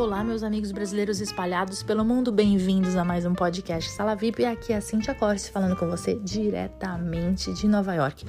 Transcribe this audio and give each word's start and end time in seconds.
Olá, 0.00 0.24
meus 0.24 0.42
amigos 0.42 0.72
brasileiros 0.72 1.20
espalhados 1.20 1.82
pelo 1.82 2.02
mundo, 2.06 2.32
bem-vindos 2.32 2.96
a 2.96 3.04
mais 3.04 3.26
um 3.26 3.34
podcast 3.34 3.90
Sala 3.90 4.16
VIP. 4.16 4.46
Aqui 4.46 4.72
é 4.72 4.76
a 4.76 4.80
Cintia 4.80 5.14
Corse 5.14 5.50
falando 5.50 5.76
com 5.76 5.86
você 5.86 6.14
diretamente 6.14 7.52
de 7.52 7.68
Nova 7.68 7.92
York. 7.92 8.24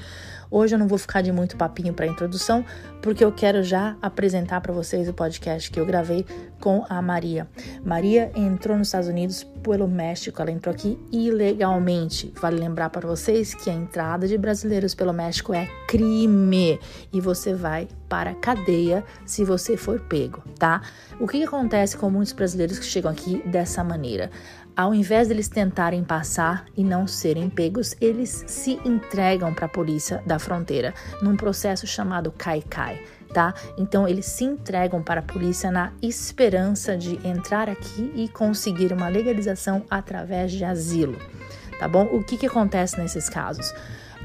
Hoje 0.53 0.75
eu 0.75 0.79
não 0.79 0.85
vou 0.85 0.97
ficar 0.97 1.21
de 1.21 1.31
muito 1.31 1.55
papinho 1.55 1.93
para 1.93 2.05
introdução, 2.05 2.65
porque 3.01 3.23
eu 3.23 3.31
quero 3.31 3.63
já 3.63 3.95
apresentar 4.01 4.59
para 4.59 4.73
vocês 4.73 5.07
o 5.07 5.13
podcast 5.13 5.71
que 5.71 5.79
eu 5.79 5.85
gravei 5.85 6.25
com 6.59 6.85
a 6.89 7.01
Maria. 7.01 7.47
Maria 7.85 8.29
entrou 8.35 8.77
nos 8.77 8.89
Estados 8.89 9.07
Unidos 9.07 9.45
pelo 9.63 9.87
México, 9.87 10.41
ela 10.41 10.51
entrou 10.51 10.75
aqui 10.75 10.99
ilegalmente. 11.09 12.33
Vale 12.41 12.59
lembrar 12.59 12.89
para 12.89 13.07
vocês 13.07 13.53
que 13.53 13.69
a 13.69 13.73
entrada 13.73 14.27
de 14.27 14.37
brasileiros 14.37 14.93
pelo 14.93 15.13
México 15.13 15.53
é 15.53 15.69
crime 15.87 16.77
e 17.13 17.21
você 17.21 17.53
vai 17.53 17.87
para 18.09 18.31
a 18.31 18.35
cadeia 18.35 19.05
se 19.25 19.45
você 19.45 19.77
for 19.77 20.01
pego, 20.01 20.43
tá? 20.59 20.81
O 21.17 21.27
que 21.27 21.41
acontece 21.41 21.95
com 21.95 22.09
muitos 22.09 22.33
brasileiros 22.33 22.77
que 22.77 22.85
chegam 22.85 23.09
aqui 23.09 23.41
dessa 23.47 23.85
maneira? 23.85 24.29
Ao 24.75 24.93
invés 24.93 25.27
deles 25.27 25.49
tentarem 25.49 26.03
passar 26.03 26.65
e 26.75 26.83
não 26.83 27.05
serem 27.05 27.49
pegos, 27.49 27.95
eles 27.99 28.43
se 28.47 28.79
entregam 28.85 29.53
para 29.53 29.65
a 29.65 29.69
polícia 29.69 30.23
da 30.25 30.39
fronteira 30.39 30.93
num 31.21 31.35
processo 31.35 31.85
chamado 31.85 32.31
Kai-Kai, 32.31 33.03
tá? 33.33 33.53
Então 33.77 34.07
eles 34.07 34.25
se 34.25 34.45
entregam 34.45 35.03
para 35.03 35.19
a 35.19 35.23
polícia 35.23 35.69
na 35.69 35.91
esperança 36.01 36.95
de 36.95 37.15
entrar 37.27 37.69
aqui 37.69 38.11
e 38.15 38.29
conseguir 38.29 38.93
uma 38.93 39.09
legalização 39.09 39.83
através 39.89 40.51
de 40.51 40.63
asilo, 40.63 41.17
tá 41.77 41.87
bom? 41.87 42.05
O 42.05 42.23
que 42.23 42.37
que 42.37 42.47
acontece 42.47 42.97
nesses 42.97 43.27
casos? 43.27 43.73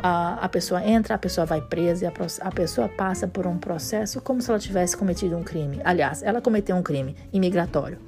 A, 0.02 0.34
a 0.34 0.48
pessoa 0.48 0.84
entra, 0.84 1.14
a 1.14 1.18
pessoa 1.18 1.46
vai 1.46 1.60
presa 1.60 2.04
e 2.04 2.06
a, 2.06 2.12
a 2.40 2.50
pessoa 2.50 2.88
passa 2.88 3.26
por 3.26 3.46
um 3.46 3.58
processo 3.58 4.20
como 4.20 4.40
se 4.40 4.50
ela 4.50 4.58
tivesse 4.58 4.96
cometido 4.96 5.36
um 5.36 5.42
crime. 5.42 5.80
Aliás, 5.84 6.22
ela 6.22 6.40
cometeu 6.40 6.76
um 6.76 6.82
crime 6.82 7.16
imigratório. 7.32 7.98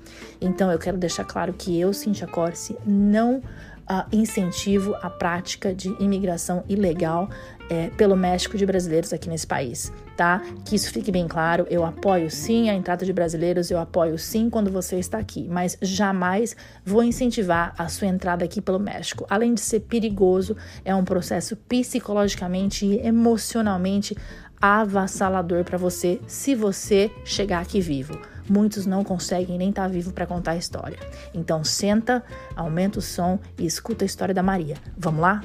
Então 0.40 0.70
eu 0.70 0.78
quero 0.78 0.96
deixar 0.96 1.24
claro 1.24 1.52
que 1.52 1.78
eu, 1.78 1.92
Cintia 1.92 2.26
Corse, 2.26 2.76
não 2.84 3.42
uh, 3.90 4.06
incentivo 4.12 4.94
a 5.02 5.10
prática 5.10 5.74
de 5.74 5.88
imigração 5.98 6.64
ilegal 6.68 7.28
é, 7.70 7.90
pelo 7.90 8.16
México 8.16 8.56
de 8.56 8.64
brasileiros 8.64 9.12
aqui 9.12 9.28
nesse 9.28 9.46
país, 9.46 9.92
tá? 10.16 10.42
Que 10.64 10.74
isso 10.74 10.90
fique 10.90 11.12
bem 11.12 11.28
claro. 11.28 11.66
Eu 11.68 11.84
apoio 11.84 12.30
sim 12.30 12.70
a 12.70 12.74
entrada 12.74 13.04
de 13.04 13.12
brasileiros, 13.12 13.70
eu 13.70 13.78
apoio 13.78 14.18
sim 14.18 14.48
quando 14.48 14.70
você 14.70 14.98
está 14.98 15.18
aqui, 15.18 15.46
mas 15.50 15.76
jamais 15.82 16.56
vou 16.84 17.02
incentivar 17.02 17.74
a 17.76 17.88
sua 17.88 18.08
entrada 18.08 18.44
aqui 18.44 18.60
pelo 18.60 18.78
México. 18.78 19.26
Além 19.28 19.54
de 19.54 19.60
ser 19.60 19.80
perigoso, 19.80 20.56
é 20.84 20.94
um 20.94 21.04
processo 21.04 21.56
psicologicamente 21.56 22.86
e 22.86 23.06
emocionalmente 23.06 24.16
avassalador 24.60 25.62
para 25.62 25.78
você 25.78 26.20
se 26.26 26.54
você 26.54 27.10
chegar 27.24 27.60
aqui 27.60 27.80
vivo 27.80 28.18
muitos 28.48 28.86
não 28.86 29.04
conseguem 29.04 29.58
nem 29.58 29.70
estar 29.70 29.82
tá 29.82 29.88
vivo 29.88 30.12
para 30.12 30.26
contar 30.26 30.52
a 30.52 30.56
história. 30.56 30.98
Então 31.34 31.62
senta, 31.62 32.24
aumenta 32.56 32.98
o 32.98 33.02
som 33.02 33.38
e 33.58 33.66
escuta 33.66 34.04
a 34.04 34.06
história 34.06 34.34
da 34.34 34.42
Maria. 34.42 34.76
Vamos 34.96 35.20
lá? 35.20 35.42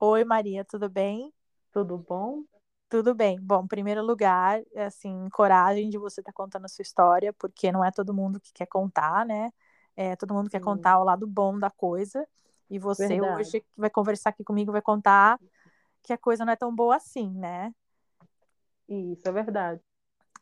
Oi, 0.00 0.24
Maria, 0.24 0.64
tudo 0.64 0.88
bem? 0.88 1.32
Tudo 1.72 1.98
bom? 1.98 2.42
Tudo 2.88 3.14
bem. 3.14 3.38
Bom, 3.40 3.64
em 3.64 3.68
primeiro 3.68 4.02
lugar, 4.02 4.62
é, 4.74 4.86
assim, 4.86 5.28
coragem 5.30 5.90
de 5.90 5.98
você 5.98 6.20
estar 6.20 6.32
tá 6.32 6.36
contando 6.36 6.64
a 6.64 6.68
sua 6.68 6.82
história, 6.82 7.32
porque 7.34 7.70
não 7.70 7.84
é 7.84 7.90
todo 7.90 8.14
mundo 8.14 8.40
que 8.40 8.52
quer 8.52 8.66
contar, 8.66 9.26
né? 9.26 9.50
É, 9.96 10.16
todo 10.16 10.32
mundo 10.32 10.48
quer 10.48 10.60
contar 10.60 10.98
o 10.98 11.04
lado 11.04 11.26
bom 11.26 11.58
da 11.58 11.70
coisa. 11.70 12.26
E 12.70 12.78
você 12.78 13.08
Verdade. 13.08 13.40
hoje 13.40 13.64
vai 13.76 13.90
conversar 13.90 14.30
aqui 14.30 14.44
comigo, 14.44 14.72
vai 14.72 14.80
contar 14.80 15.38
que 16.02 16.12
a 16.12 16.18
coisa 16.18 16.44
não 16.44 16.52
é 16.52 16.56
tão 16.56 16.74
boa 16.74 16.96
assim, 16.96 17.30
né? 17.34 17.74
Isso, 18.88 19.28
é 19.28 19.32
verdade. 19.32 19.80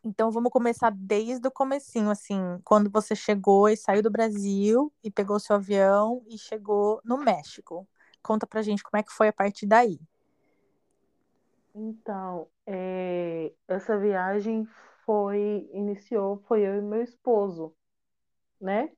Então 0.03 0.31
vamos 0.31 0.51
começar 0.51 0.91
desde 0.91 1.47
o 1.47 1.51
comecinho, 1.51 2.09
assim, 2.09 2.39
quando 2.63 2.89
você 2.89 3.15
chegou 3.15 3.67
e 3.67 3.75
saiu 3.75 4.01
do 4.01 4.11
Brasil 4.11 4.91
e 5.03 5.11
pegou 5.11 5.39
seu 5.39 5.55
avião 5.55 6.23
e 6.27 6.37
chegou 6.37 7.01
no 7.03 7.17
México. 7.17 7.87
Conta 8.23 8.47
pra 8.47 8.61
gente 8.61 8.83
como 8.83 8.99
é 8.99 9.03
que 9.03 9.11
foi 9.11 9.27
a 9.27 9.33
partir 9.33 9.65
daí. 9.65 9.99
Então, 11.75 12.47
é, 12.65 13.53
essa 13.67 13.97
viagem 13.97 14.65
foi, 15.05 15.69
iniciou, 15.73 16.41
foi 16.47 16.61
eu 16.61 16.77
e 16.77 16.81
meu 16.81 17.03
esposo, 17.03 17.73
né? 18.59 18.91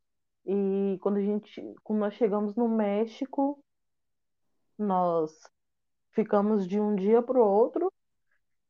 E 0.46 0.98
quando 1.02 1.18
a 1.18 1.22
gente, 1.22 1.62
quando 1.84 2.00
nós 2.00 2.14
chegamos 2.14 2.56
no 2.56 2.68
México, 2.70 3.60
nós 4.78 5.32
ficamos 6.12 6.68
de 6.68 6.80
um 6.80 6.96
dia 6.96 7.22
para 7.22 7.38
o 7.38 7.46
outro 7.46 7.92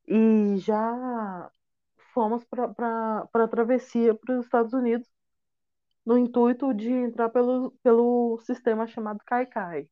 e 0.09 0.57
já 0.57 1.51
fomos 2.13 2.43
para 2.45 3.29
a 3.31 3.47
travessia 3.47 4.15
para 4.15 4.39
os 4.39 4.45
Estados 4.45 4.73
Unidos 4.73 5.07
no 6.05 6.17
intuito 6.17 6.73
de 6.73 6.89
entrar 6.91 7.29
pelo, 7.29 7.71
pelo 7.83 8.39
sistema 8.39 8.87
chamado 8.87 9.19
Caicai. 9.25 9.87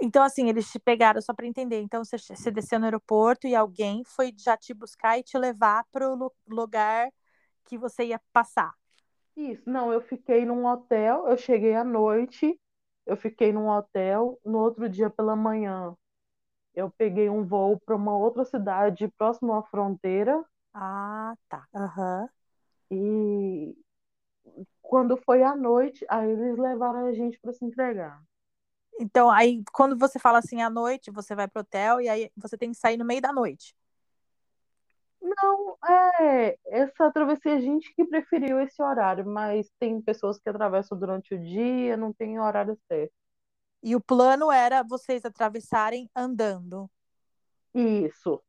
Então, 0.00 0.22
assim, 0.22 0.48
eles 0.48 0.70
te 0.70 0.78
pegaram, 0.78 1.20
só 1.20 1.34
para 1.34 1.46
entender. 1.46 1.80
Então, 1.80 2.04
você, 2.04 2.16
você 2.16 2.50
desceu 2.52 2.78
no 2.78 2.84
aeroporto 2.84 3.48
e 3.48 3.54
alguém 3.56 4.04
foi 4.04 4.32
já 4.38 4.56
te 4.56 4.72
buscar 4.72 5.18
e 5.18 5.24
te 5.24 5.36
levar 5.36 5.84
para 5.90 6.08
o 6.08 6.32
lugar 6.46 7.10
que 7.64 7.76
você 7.76 8.04
ia 8.04 8.20
passar. 8.32 8.72
Isso, 9.36 9.68
não, 9.68 9.92
eu 9.92 10.00
fiquei 10.00 10.44
num 10.44 10.66
hotel, 10.66 11.26
eu 11.28 11.36
cheguei 11.36 11.74
à 11.74 11.82
noite, 11.82 12.58
eu 13.06 13.16
fiquei 13.16 13.52
num 13.52 13.68
hotel, 13.68 14.38
no 14.44 14.58
outro 14.58 14.88
dia 14.88 15.10
pela 15.10 15.34
manhã 15.34 15.96
eu 16.78 16.90
peguei 16.96 17.28
um 17.28 17.44
voo 17.44 17.76
para 17.84 17.96
uma 17.96 18.16
outra 18.16 18.44
cidade 18.44 19.08
próximo 19.18 19.52
à 19.52 19.64
fronteira. 19.64 20.44
Ah, 20.72 21.34
tá. 21.48 21.66
Uhum. 21.74 22.28
E 22.90 23.76
quando 24.80 25.16
foi 25.16 25.42
à 25.42 25.56
noite, 25.56 26.06
aí 26.08 26.30
eles 26.30 26.56
levaram 26.56 27.06
a 27.06 27.12
gente 27.12 27.38
para 27.40 27.52
se 27.52 27.64
entregar. 27.64 28.22
Então, 29.00 29.28
aí, 29.28 29.62
quando 29.72 29.98
você 29.98 30.20
fala 30.20 30.38
assim 30.38 30.62
à 30.62 30.70
noite, 30.70 31.10
você 31.10 31.34
vai 31.34 31.48
pro 31.48 31.62
hotel 31.62 32.00
e 32.00 32.08
aí 32.08 32.30
você 32.36 32.56
tem 32.56 32.70
que 32.70 32.78
sair 32.78 32.96
no 32.96 33.04
meio 33.04 33.20
da 33.20 33.32
noite. 33.32 33.74
Não, 35.20 35.76
é, 35.84 36.56
essa 36.66 37.10
travessia 37.10 37.56
a 37.56 37.60
gente 37.60 37.92
que 37.94 38.04
preferiu 38.04 38.60
esse 38.60 38.80
horário, 38.80 39.26
mas 39.26 39.68
tem 39.80 40.00
pessoas 40.00 40.38
que 40.38 40.48
atravessam 40.48 40.96
durante 40.96 41.34
o 41.34 41.42
dia, 41.42 41.96
não 41.96 42.12
tem 42.12 42.38
horário 42.38 42.78
certo. 42.86 43.12
E 43.82 43.94
o 43.94 44.00
plano 44.00 44.50
era 44.50 44.82
vocês 44.82 45.24
atravessarem 45.24 46.10
andando. 46.14 46.90
Isso. 47.74 48.42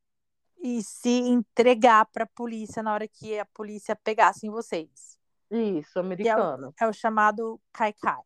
E 0.61 0.83
se 0.83 1.09
entregar 1.09 2.05
para 2.07 2.23
a 2.23 2.27
polícia 2.35 2.83
na 2.83 2.93
hora 2.93 3.07
que 3.07 3.37
a 3.39 3.45
polícia 3.45 3.95
pegasse 3.95 4.47
em 4.47 4.49
vocês. 4.49 5.17
Isso, 5.49 5.99
americano. 5.99 6.73
É 6.79 6.85
o, 6.85 6.87
é 6.87 6.89
o, 6.89 6.93
chamado 6.93 7.59
Kaikai. 7.71 8.21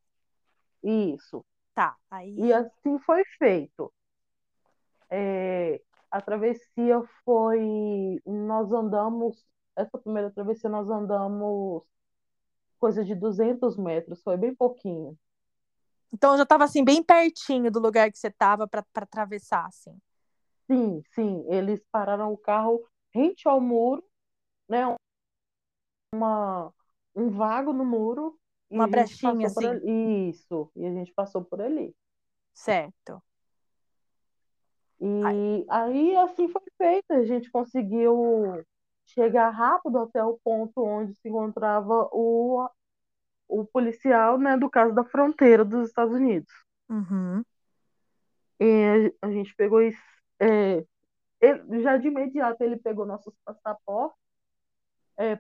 Isso. 0.83 1.45
Tá, 1.73 1.95
aí... 2.09 2.35
E 2.37 2.53
assim 2.53 2.99
foi 2.99 3.23
feito. 3.37 3.93
É, 5.09 5.81
a 6.09 6.21
travessia 6.21 7.01
foi... 7.23 8.21
Nós 8.25 8.71
andamos... 8.71 9.45
Essa 9.75 9.97
primeira 9.97 10.29
travessia 10.31 10.69
nós 10.69 10.89
andamos 10.89 11.83
coisa 12.79 13.03
de 13.03 13.15
200 13.15 13.77
metros, 13.77 14.21
foi 14.21 14.35
bem 14.35 14.53
pouquinho. 14.53 15.17
Então 16.13 16.37
já 16.37 16.43
estava 16.43 16.63
assim 16.63 16.83
bem 16.83 17.01
pertinho 17.01 17.71
do 17.71 17.79
lugar 17.79 18.11
que 18.11 18.19
você 18.19 18.27
estava 18.27 18.67
para 18.67 18.85
atravessar, 18.93 19.65
assim. 19.65 19.97
Sim, 20.67 21.01
sim. 21.09 21.43
Eles 21.49 21.83
pararam 21.91 22.31
o 22.31 22.37
carro 22.37 22.87
rente 23.11 23.47
ao 23.47 23.59
muro, 23.59 24.03
né? 24.69 24.95
Uma, 26.13 26.71
um 27.15 27.31
vago 27.31 27.73
no 27.73 27.83
muro. 27.83 28.37
Uma 28.69 28.87
brechinha, 28.87 29.47
assim. 29.47 30.29
Isso. 30.29 30.71
E 30.75 30.85
a 30.85 30.91
gente 30.91 31.11
passou 31.13 31.43
por 31.43 31.59
ali. 31.59 31.95
Certo. 32.53 33.21
E 35.01 35.65
aí 35.69 36.15
assim 36.17 36.47
foi 36.47 36.61
feito. 36.77 37.11
A 37.11 37.23
gente 37.25 37.49
conseguiu 37.51 38.63
chegar 39.05 39.49
rápido 39.49 39.97
até 39.97 40.23
o 40.23 40.39
ponto 40.43 40.81
onde 40.83 41.15
se 41.15 41.27
encontrava 41.27 42.07
o 42.11 42.69
o 43.53 43.65
policial, 43.65 44.37
né, 44.37 44.57
do 44.57 44.69
caso 44.69 44.93
da 44.93 45.03
fronteira 45.03 45.63
dos 45.63 45.87
Estados 45.87 46.13
Unidos. 46.13 46.51
Uhum. 46.89 47.43
E 48.59 49.13
a, 49.21 49.29
gente 49.31 49.55
pegou 49.55 49.81
isso, 49.81 50.01
é, 50.39 50.83
ele, 51.39 51.83
já 51.83 51.97
de 51.97 52.07
imediato 52.07 52.63
ele 52.63 52.77
pegou 52.77 53.05
nossos 53.05 53.33
passaportes, 53.45 54.17
é, 55.17 55.39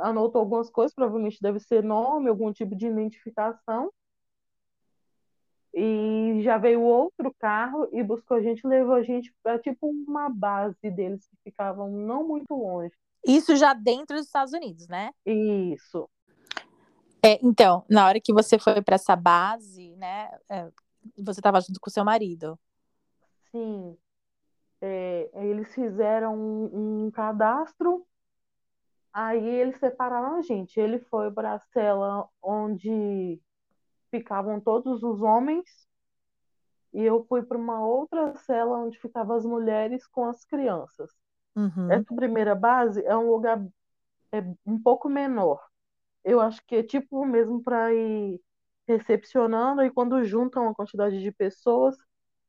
anotou 0.00 0.40
algumas 0.40 0.68
coisas, 0.68 0.94
provavelmente 0.94 1.40
deve 1.40 1.60
ser 1.60 1.84
nome, 1.84 2.28
algum 2.28 2.52
tipo 2.52 2.74
de 2.74 2.86
identificação. 2.86 3.92
E 5.74 6.40
já 6.42 6.58
veio 6.58 6.82
outro 6.82 7.32
carro 7.38 7.88
e 7.92 8.02
buscou 8.02 8.36
a 8.36 8.42
gente, 8.42 8.66
levou 8.66 8.94
a 8.94 9.02
gente 9.02 9.32
para 9.42 9.58
tipo 9.58 9.88
uma 9.88 10.28
base 10.28 10.90
deles 10.90 11.26
que 11.26 11.36
ficavam 11.44 11.90
não 11.90 12.26
muito 12.26 12.54
longe. 12.54 12.94
Isso 13.24 13.56
já 13.56 13.72
dentro 13.72 14.16
dos 14.16 14.26
Estados 14.26 14.52
Unidos, 14.52 14.88
né? 14.88 15.12
Isso. 15.24 16.10
É, 17.24 17.38
então, 17.42 17.84
na 17.88 18.06
hora 18.06 18.20
que 18.20 18.32
você 18.32 18.58
foi 18.58 18.82
para 18.82 18.96
essa 18.96 19.14
base, 19.14 19.94
né, 19.96 20.30
é, 20.48 20.68
você 21.18 21.40
estava 21.40 21.60
junto 21.60 21.80
com 21.80 21.90
seu 21.90 22.04
marido. 22.04 22.58
Sim. 23.50 23.96
É, 24.80 25.30
eles 25.34 25.72
fizeram 25.74 26.34
um, 26.34 27.06
um, 27.06 27.10
cadastro 27.12 28.04
Aí 29.12 29.44
eles 29.46 29.78
separaram 29.78 30.36
a 30.36 30.42
gente. 30.42 30.80
Ele 30.80 30.98
foi 30.98 31.30
para 31.30 31.54
a 31.54 31.60
cela 31.72 32.26
onde 32.42 33.38
ficavam 34.10 34.58
todos 34.58 35.02
os 35.02 35.20
homens 35.20 35.68
e 36.92 37.02
eu 37.02 37.24
fui 37.24 37.42
para 37.42 37.58
uma 37.58 37.84
outra 37.84 38.34
cela 38.36 38.78
onde 38.78 38.98
ficavam 38.98 39.36
as 39.36 39.44
mulheres 39.44 40.06
com 40.06 40.24
as 40.24 40.44
crianças. 40.44 41.10
Uhum. 41.54 41.90
Essa 41.90 42.14
primeira 42.14 42.54
base 42.54 43.04
é 43.04 43.16
um 43.16 43.30
lugar 43.30 43.62
é 44.32 44.40
um 44.64 44.82
pouco 44.82 45.10
menor. 45.10 45.60
Eu 46.24 46.40
acho 46.40 46.64
que 46.66 46.76
é 46.76 46.82
tipo 46.82 47.24
mesmo 47.24 47.62
para 47.62 47.92
ir 47.92 48.40
recepcionando 48.86 49.82
e 49.82 49.90
quando 49.90 50.22
juntam 50.24 50.68
a 50.68 50.74
quantidade 50.74 51.20
de 51.20 51.32
pessoas, 51.32 51.96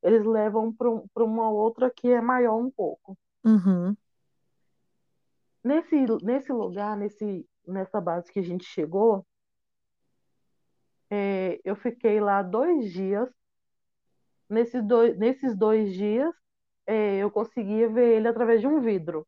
eles 0.02 0.26
levam 0.26 0.74
para 0.74 1.24
uma 1.24 1.50
outra 1.50 1.90
que 1.90 2.10
é 2.10 2.22
maior 2.22 2.58
um 2.58 2.70
pouco. 2.70 3.18
Uhum. 3.44 3.96
Nesse, 5.64 5.96
nesse 6.22 6.52
lugar, 6.52 6.98
nesse, 6.98 7.48
nessa 7.66 8.02
base 8.02 8.32
que 8.32 8.40
a 8.40 8.44
gente 8.44 8.66
chegou, 8.66 9.26
é, 11.10 11.62
eu 11.64 11.76
fiquei 11.76 12.20
lá 12.20 12.42
dois 12.42 12.92
dias. 12.92 13.30
Nesses 14.50 14.84
dois, 14.84 15.18
nesses 15.18 15.56
dois 15.56 15.94
dias, 15.94 16.34
é, 16.86 17.18
eu 17.18 17.32
conseguia 17.32 17.88
ver 17.88 18.18
ele 18.18 18.28
através 18.28 18.60
de 18.60 18.68
um 18.68 18.82
vidro. 18.82 19.26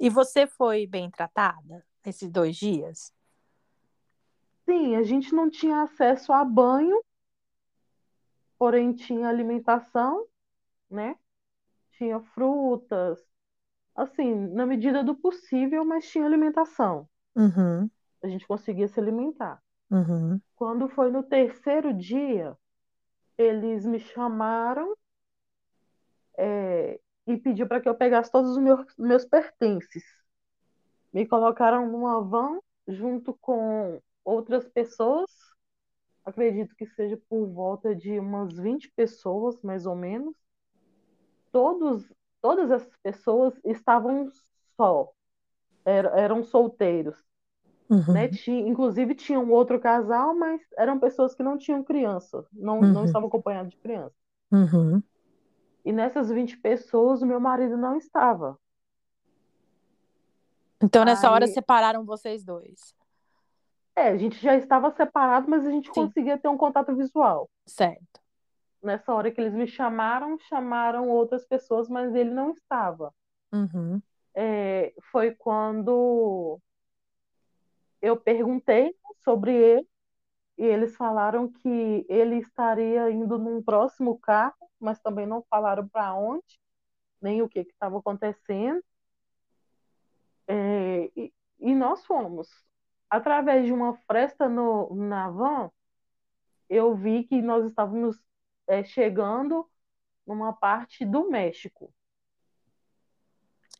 E 0.00 0.10
você 0.10 0.46
foi 0.46 0.86
bem 0.86 1.08
tratada 1.10 1.86
nesses 2.04 2.28
dois 2.28 2.56
dias? 2.56 3.12
Sim, 4.72 4.96
a 4.96 5.02
gente 5.02 5.34
não 5.34 5.50
tinha 5.50 5.82
acesso 5.82 6.32
a 6.32 6.42
banho, 6.42 6.98
porém 8.58 8.94
tinha 8.94 9.28
alimentação, 9.28 10.26
né? 10.90 11.14
Tinha 11.98 12.18
frutas, 12.20 13.22
assim, 13.94 14.34
na 14.34 14.64
medida 14.64 15.04
do 15.04 15.14
possível, 15.14 15.84
mas 15.84 16.08
tinha 16.08 16.24
alimentação. 16.24 17.06
Uhum. 17.36 17.90
A 18.22 18.28
gente 18.28 18.46
conseguia 18.46 18.88
se 18.88 18.98
alimentar. 18.98 19.62
Uhum. 19.90 20.40
Quando 20.56 20.88
foi 20.88 21.10
no 21.10 21.22
terceiro 21.22 21.92
dia, 21.92 22.56
eles 23.36 23.84
me 23.84 24.00
chamaram 24.00 24.96
é, 26.38 26.98
e 27.26 27.36
pediu 27.36 27.68
para 27.68 27.78
que 27.78 27.90
eu 27.90 27.94
pegasse 27.94 28.32
todos 28.32 28.52
os 28.52 28.58
meus, 28.58 28.86
meus 28.96 29.26
pertences. 29.26 30.02
Me 31.12 31.26
colocaram 31.26 31.86
numa 31.92 32.22
van 32.22 32.58
junto 32.88 33.34
com 33.34 34.00
outras 34.24 34.68
pessoas, 34.68 35.30
acredito 36.24 36.74
que 36.76 36.86
seja 36.86 37.18
por 37.28 37.46
volta 37.48 37.94
de 37.94 38.18
umas 38.18 38.52
20 38.52 38.90
pessoas, 38.92 39.60
mais 39.62 39.86
ou 39.86 39.94
menos. 39.94 40.34
Todos, 41.50 42.10
todas 42.40 42.70
essas 42.70 42.96
pessoas 43.02 43.54
estavam 43.64 44.28
só, 44.76 45.12
er, 45.84 46.06
eram 46.16 46.42
solteiros. 46.42 47.22
Uhum. 47.90 48.12
Né? 48.14 48.28
Tinha, 48.28 48.66
inclusive 48.66 49.14
tinha 49.14 49.38
um 49.38 49.52
outro 49.52 49.78
casal, 49.78 50.34
mas 50.34 50.62
eram 50.78 50.98
pessoas 50.98 51.34
que 51.34 51.42
não 51.42 51.58
tinham 51.58 51.84
criança, 51.84 52.46
não, 52.52 52.80
uhum. 52.80 52.92
não 52.92 53.04
estavam 53.04 53.28
acompanhados 53.28 53.70
de 53.72 53.76
criança. 53.76 54.14
Uhum. 54.50 55.02
E 55.84 55.92
nessas 55.92 56.30
20 56.30 56.56
pessoas, 56.58 57.20
o 57.22 57.26
meu 57.26 57.40
marido 57.40 57.76
não 57.76 57.96
estava. 57.96 58.58
Então, 60.82 61.04
nessa 61.04 61.28
Aí- 61.28 61.34
hora, 61.34 61.46
separaram 61.46 62.04
vocês 62.04 62.44
dois. 62.44 62.94
É, 63.94 64.08
a 64.08 64.16
gente 64.16 64.40
já 64.40 64.56
estava 64.56 64.90
separado, 64.90 65.48
mas 65.48 65.66
a 65.66 65.70
gente 65.70 65.88
Sim. 65.88 65.94
conseguia 65.94 66.38
ter 66.38 66.48
um 66.48 66.56
contato 66.56 66.94
visual. 66.94 67.48
Certo. 67.66 68.20
Nessa 68.82 69.14
hora 69.14 69.30
que 69.30 69.40
eles 69.40 69.52
me 69.52 69.66
chamaram, 69.66 70.38
chamaram 70.38 71.08
outras 71.08 71.46
pessoas, 71.46 71.88
mas 71.88 72.14
ele 72.14 72.30
não 72.30 72.52
estava. 72.52 73.14
Uhum. 73.52 74.00
É, 74.34 74.94
foi 75.10 75.34
quando 75.34 76.58
eu 78.00 78.16
perguntei 78.16 78.94
sobre 79.22 79.54
ele 79.54 79.88
e 80.58 80.64
eles 80.64 80.96
falaram 80.96 81.50
que 81.50 82.06
ele 82.08 82.38
estaria 82.38 83.10
indo 83.10 83.38
num 83.38 83.62
próximo 83.62 84.18
carro, 84.18 84.70
mas 84.80 85.00
também 85.00 85.26
não 85.26 85.44
falaram 85.48 85.86
para 85.88 86.14
onde, 86.14 86.58
nem 87.20 87.42
o 87.42 87.48
que 87.48 87.60
estava 87.60 87.98
acontecendo. 87.98 88.82
É, 90.48 91.10
e, 91.16 91.32
e 91.60 91.74
nós 91.74 92.04
fomos. 92.04 92.48
Através 93.12 93.66
de 93.66 93.72
uma 93.74 93.94
fresta 94.06 94.48
no, 94.48 94.88
na 94.94 95.28
van, 95.28 95.70
eu 96.66 96.94
vi 96.96 97.24
que 97.24 97.42
nós 97.42 97.66
estávamos 97.66 98.18
é, 98.66 98.82
chegando 98.82 99.68
numa 100.26 100.54
parte 100.54 101.04
do 101.04 101.28
México. 101.28 101.92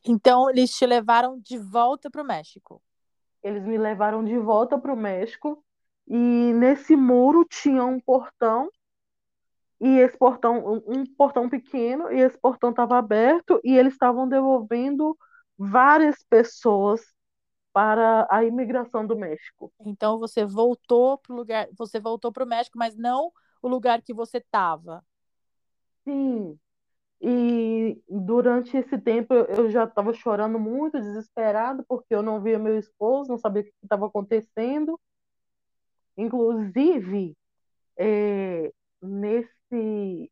Então, 0.05 0.51
eles 0.51 0.69
te 0.69 0.85
levaram 0.85 1.39
de 1.39 1.57
volta 1.57 2.11
para 2.11 2.21
o 2.21 2.25
México. 2.25 2.79
Eles 3.41 3.63
me 3.63 3.75
levaram 3.75 4.23
de 4.23 4.37
volta 4.37 4.77
para 4.77 4.93
o 4.93 4.95
México 4.95 5.65
e 6.07 6.53
nesse 6.53 6.95
muro 6.95 7.43
tinha 7.43 7.83
um 7.83 7.99
portão 7.99 8.69
e 9.81 9.97
esse 9.97 10.15
portão, 10.15 10.63
um 10.63 10.99
um 10.99 11.05
portão 11.07 11.49
pequeno 11.49 12.11
e 12.11 12.19
esse 12.19 12.37
portão 12.37 12.69
estava 12.69 12.99
aberto 12.99 13.59
e 13.63 13.75
eles 13.75 13.93
estavam 13.93 14.29
devolvendo 14.29 15.17
várias 15.57 16.21
pessoas 16.21 17.12
para 17.73 18.27
a 18.29 18.43
imigração 18.45 19.05
do 19.05 19.17
México. 19.17 19.73
Então, 19.81 20.19
você 20.19 20.45
voltou 20.45 21.17
para 21.17 21.33
o 21.33 21.35
lugar, 21.35 21.67
você 21.75 21.99
voltou 21.99 22.31
para 22.31 22.43
o 22.43 22.47
México, 22.47 22.77
mas 22.77 22.95
não 22.95 23.31
o 23.61 23.67
lugar 23.67 24.01
que 24.01 24.13
você 24.13 24.37
estava. 24.37 25.03
Sim. 26.05 26.57
E 27.21 28.01
durante 28.09 28.75
esse 28.77 28.97
tempo 28.97 29.33
eu- 29.33 29.69
já 29.69 29.85
estava 29.85 30.13
chorando 30.13 30.59
muito, 30.59 30.99
desesperado, 30.99 31.83
porque 31.87 32.13
eu 32.13 32.21
não 32.21 32.41
via 32.41 32.59
meu 32.59 32.77
esposo, 32.77 33.29
não 33.29 33.37
sabia 33.37 33.61
o 33.61 33.65
que 33.65 33.71
estava 33.81 34.07
acontecendo. 34.07 34.99
Inclusive, 36.17 37.35
é, 37.97 38.71
nesse, 39.01 40.31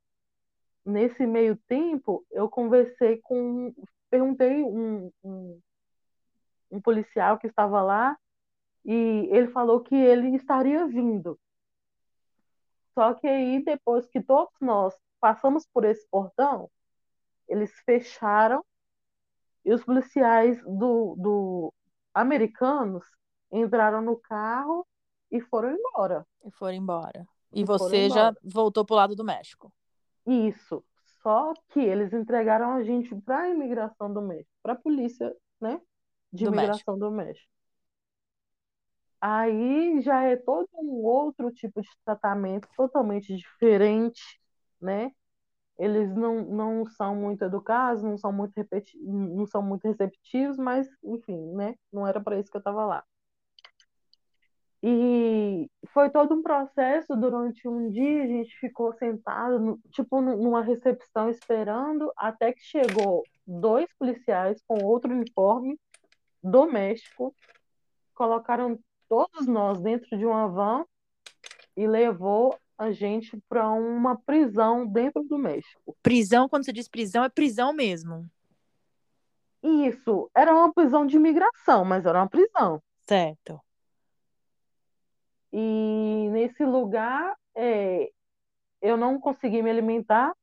nesse 0.86 1.26
meio 1.26 1.58
tempo, 1.68 2.26
eu 2.32 2.50
conversei 2.50 3.18
com, 3.24 3.74
perguntei 4.10 4.64
um, 4.64 5.10
um, 5.24 5.60
um 6.72 6.82
policial 6.82 7.38
que 7.38 7.48
estava 7.48 7.82
lá, 7.82 8.18
e 8.86 9.28
ele 9.32 9.48
falou 9.48 9.82
que 9.82 9.96
ele 9.96 10.36
estaria 10.36 10.88
vindo. 10.88 11.40
Só 12.94 13.14
que 13.14 13.28
aí, 13.28 13.64
depois 13.64 14.08
que 14.08 14.22
todos 14.22 14.54
nós 14.60 14.94
passamos 15.20 15.66
por 15.72 15.86
esse 15.86 16.08
portão, 16.10 16.70
eles 17.48 17.72
fecharam 17.86 18.64
e 19.64 19.74
os 19.74 19.84
policiais 19.84 20.62
do, 20.64 21.16
do 21.18 21.74
americanos 22.14 23.06
entraram 23.52 24.02
no 24.02 24.18
carro 24.18 24.88
e 25.30 25.40
foram 25.40 25.72
embora. 25.72 26.26
E 26.44 26.52
foram 26.52 26.74
embora. 26.74 27.28
E 27.54 27.62
E 27.62 27.64
você 27.64 28.10
já 28.10 28.30
embora. 28.30 28.38
voltou 28.44 28.86
para 28.86 28.94
o 28.94 28.98
lado 28.98 29.16
do 29.16 29.24
México. 29.24 29.72
Isso. 30.26 30.84
Só 31.22 31.54
que 31.70 31.80
eles 31.80 32.12
entregaram 32.14 32.72
a 32.72 32.84
gente 32.84 33.14
para 33.22 33.42
a 33.42 33.50
imigração 33.50 34.12
do 34.12 34.22
México, 34.22 34.50
para 34.64 34.74
a 34.74 34.76
polícia, 34.76 35.36
né, 35.60 35.80
de 36.32 36.46
Do 36.46 36.50
imigração 36.50 36.98
do 36.98 37.12
México. 37.12 37.48
Aí 39.20 40.02
já 40.02 40.24
é 40.24 40.36
todo 40.36 40.68
um 40.74 41.04
outro 41.06 41.52
tipo 41.52 41.82
de 41.82 41.90
tratamento 42.04 42.68
totalmente 42.76 43.36
diferente, 43.36 44.22
né? 44.82 45.12
Eles 45.78 46.14
não, 46.16 46.44
não 46.44 46.86
são 46.88 47.16
muito 47.16 47.44
educados, 47.44 48.04
não 48.04 48.18
são 48.18 48.32
muito 48.34 48.54
repeti 48.56 48.98
não 49.00 49.46
são 49.48 49.62
muito 49.62 49.84
receptivos, 49.88 50.58
mas 50.58 50.88
enfim, 51.04 51.38
né? 51.56 51.76
Não 51.92 52.08
era 52.08 52.22
para 52.22 52.40
isso 52.40 52.52
que 52.52 52.58
eu 52.58 52.60
estava 52.62 52.86
lá. 52.86 53.04
E 54.84 55.70
foi 55.94 56.10
todo 56.10 56.34
um 56.34 56.42
processo. 56.42 57.16
Durante 57.16 57.68
um 57.68 57.90
dia 57.90 58.24
a 58.24 58.28
gente 58.28 58.56
ficou 58.60 58.94
sentado, 58.94 59.60
no- 59.60 59.80
tipo 59.92 60.22
nu- 60.22 60.38
numa 60.38 60.62
recepção 60.64 61.30
esperando, 61.30 62.12
até 62.18 62.52
que 62.54 62.62
chegou 62.62 63.24
dois 63.46 63.88
policiais 64.00 64.62
com 64.68 64.84
outro 64.84 65.12
uniforme 65.14 65.78
do 66.44 66.66
México, 66.66 67.36
colocaram 68.14 68.80
todos 69.08 69.48
nós 69.48 69.80
dentro 69.80 70.18
de 70.18 70.26
uma 70.26 70.48
van 70.48 70.86
e 71.76 71.88
levou 71.88 72.58
a 72.78 72.92
gente 72.92 73.40
para 73.48 73.70
uma 73.70 74.18
prisão 74.18 74.88
dentro 74.88 75.24
do 75.24 75.38
México. 75.38 75.96
Prisão, 76.02 76.50
quando 76.50 76.66
você 76.66 76.74
diz 76.74 76.88
prisão, 76.88 77.24
é 77.24 77.30
prisão 77.30 77.74
mesmo. 77.74 78.30
Isso, 79.62 80.30
era 80.36 80.54
uma 80.54 80.74
prisão 80.74 81.06
de 81.06 81.16
imigração, 81.16 81.86
mas 81.86 82.06
era 82.06 82.20
uma 82.20 82.30
prisão. 82.30 82.82
Certo. 83.02 83.62
E 85.54 86.30
nesse 86.32 86.66
lugar, 86.66 87.36
é, 87.54 88.12
eu 88.82 88.98
não 88.98 89.20
consegui 89.20 89.62
me 89.62 89.70
alimentar 89.70 90.34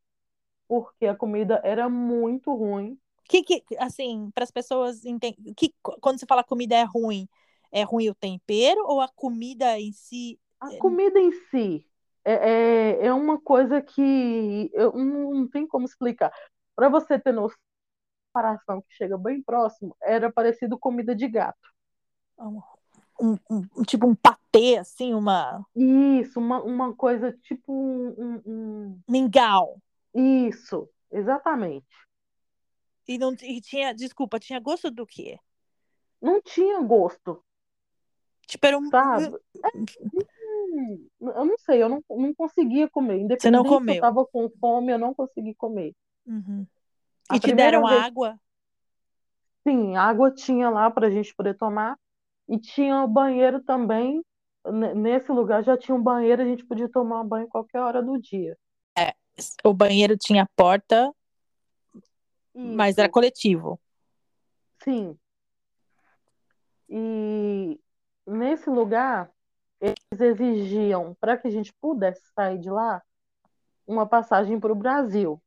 porque 0.69 1.07
a 1.07 1.17
comida 1.17 1.61
era 1.64 1.88
muito 1.88 2.55
ruim. 2.55 2.99
Que, 3.29 3.43
que 3.43 3.63
assim, 3.79 4.31
para 4.35 4.45
as 4.45 4.51
pessoas 4.51 5.05
entenderem, 5.05 5.55
que 5.55 5.75
quando 6.01 6.19
você 6.19 6.27
fala 6.27 6.43
comida 6.43 6.75
é 6.75 6.83
ruim, 6.85 7.29
é 7.71 7.83
ruim 7.83 8.09
o 8.09 8.15
tempero 8.15 8.81
ou 8.87 9.01
a 9.01 9.09
comida 9.09 9.79
em 9.79 9.93
si? 9.93 10.41
A 10.61 10.69
comida 10.79 11.21
em 11.21 11.31
si 11.31 11.87
é, 12.25 12.33
é, 13.03 13.07
é 13.07 13.13
uma 13.13 13.39
coisa 13.41 13.81
que 13.83 14.71
eu 14.73 14.93
não, 14.93 15.35
não 15.35 15.49
tem 15.49 15.67
como 15.67 15.85
explicar. 15.85 16.33
Para 16.75 16.89
você 16.89 17.19
ter 17.19 17.33
noção, 17.33 17.57
a 17.57 18.41
comparação 18.41 18.83
que 18.83 18.95
chega 18.95 19.19
bem 19.19 19.43
próximo, 19.43 19.97
era 20.03 20.33
parecido 20.33 20.79
comida 20.79 21.15
de 21.15 21.29
gato. 21.29 21.59
Um, 22.39 22.63
um, 23.21 23.39
um- 23.51 23.83
tipo 23.83 24.07
um 24.07 24.15
patê, 24.15 24.77
assim, 24.79 25.13
uma 25.13 25.65
Isso, 25.75 26.39
uma, 26.39 26.63
uma 26.63 26.95
coisa 26.95 27.33
tipo 27.43 27.73
um- 27.73 28.43
um- 28.47 29.01
mingau. 29.09 29.81
Isso, 30.15 30.89
exatamente. 31.11 31.87
E 33.09 33.17
não 33.19 33.33
e 33.43 33.61
tinha, 33.61 33.93
desculpa, 33.95 34.38
tinha 34.38 34.61
gosto 34.61 34.91
do 34.91 35.07
quê? 35.07 35.38
Não 36.21 36.43
tinha 36.43 36.81
gosto, 36.83 37.43
Tipo, 38.49 38.67
era 38.67 38.79
um. 38.79 38.88
sabe? 38.88 39.37
Hum, 40.71 41.09
eu 41.21 41.45
não 41.45 41.59
sei, 41.59 41.83
eu 41.83 41.88
não, 41.88 42.03
não 42.09 42.35
conseguia 42.35 42.88
comer. 42.88 43.15
Você 43.38 43.50
não 43.50 43.61
Independente 43.61 43.69
se 43.69 43.75
eu 43.75 43.79
comeu. 43.79 44.00
tava 44.00 44.27
com 44.27 44.50
fome, 44.59 44.91
eu 44.91 44.99
não 44.99 45.12
consegui 45.12 45.55
comer. 45.55 45.95
Uhum. 46.27 46.67
E 47.35 47.38
te 47.38 47.53
deram 47.55 47.87
vez- 47.87 48.03
água? 48.03 48.41
Sim, 49.67 49.97
água 49.97 50.31
tinha 50.31 50.71
lá 50.71 50.91
para 50.91 51.09
a 51.09 51.11
gente 51.11 51.35
poder 51.35 51.55
tomar. 51.59 51.99
E 52.49 52.59
tinha 52.59 53.05
o 53.05 53.09
banheiro 53.09 53.61
também. 53.62 54.25
Nesse 54.97 55.31
lugar 55.31 55.62
já 55.62 55.77
tinha 55.77 55.95
um 55.95 56.03
banheiro, 56.03 56.41
a 56.41 56.45
gente 56.47 56.65
podia 56.65 56.88
tomar 56.88 57.23
banho 57.25 57.49
qualquer 57.49 57.81
hora 57.81 58.03
do 58.03 58.19
dia. 58.19 58.57
O 59.62 59.75
banheiro 59.75 60.17
tinha 60.17 60.49
porta, 60.57 61.12
mas 62.62 62.99
era 62.99 63.07
Isso, 63.07 63.12
coletivo. 63.12 63.81
sim. 64.83 65.19
E 66.88 67.79
nesse 68.27 68.69
lugar, 68.71 69.31
eles 69.81 69.97
exigiam, 70.21 71.15
para 71.21 71.37
que 71.37 71.49
a 71.49 71.50
gente 71.50 71.73
pudesse 71.75 72.23
sair 72.35 72.59
de 72.59 72.71
lá, 72.71 73.03
uma 73.87 74.07
passagem 74.07 74.59
para 74.59 74.73
o 74.73 74.77
Brasil. 74.77 75.41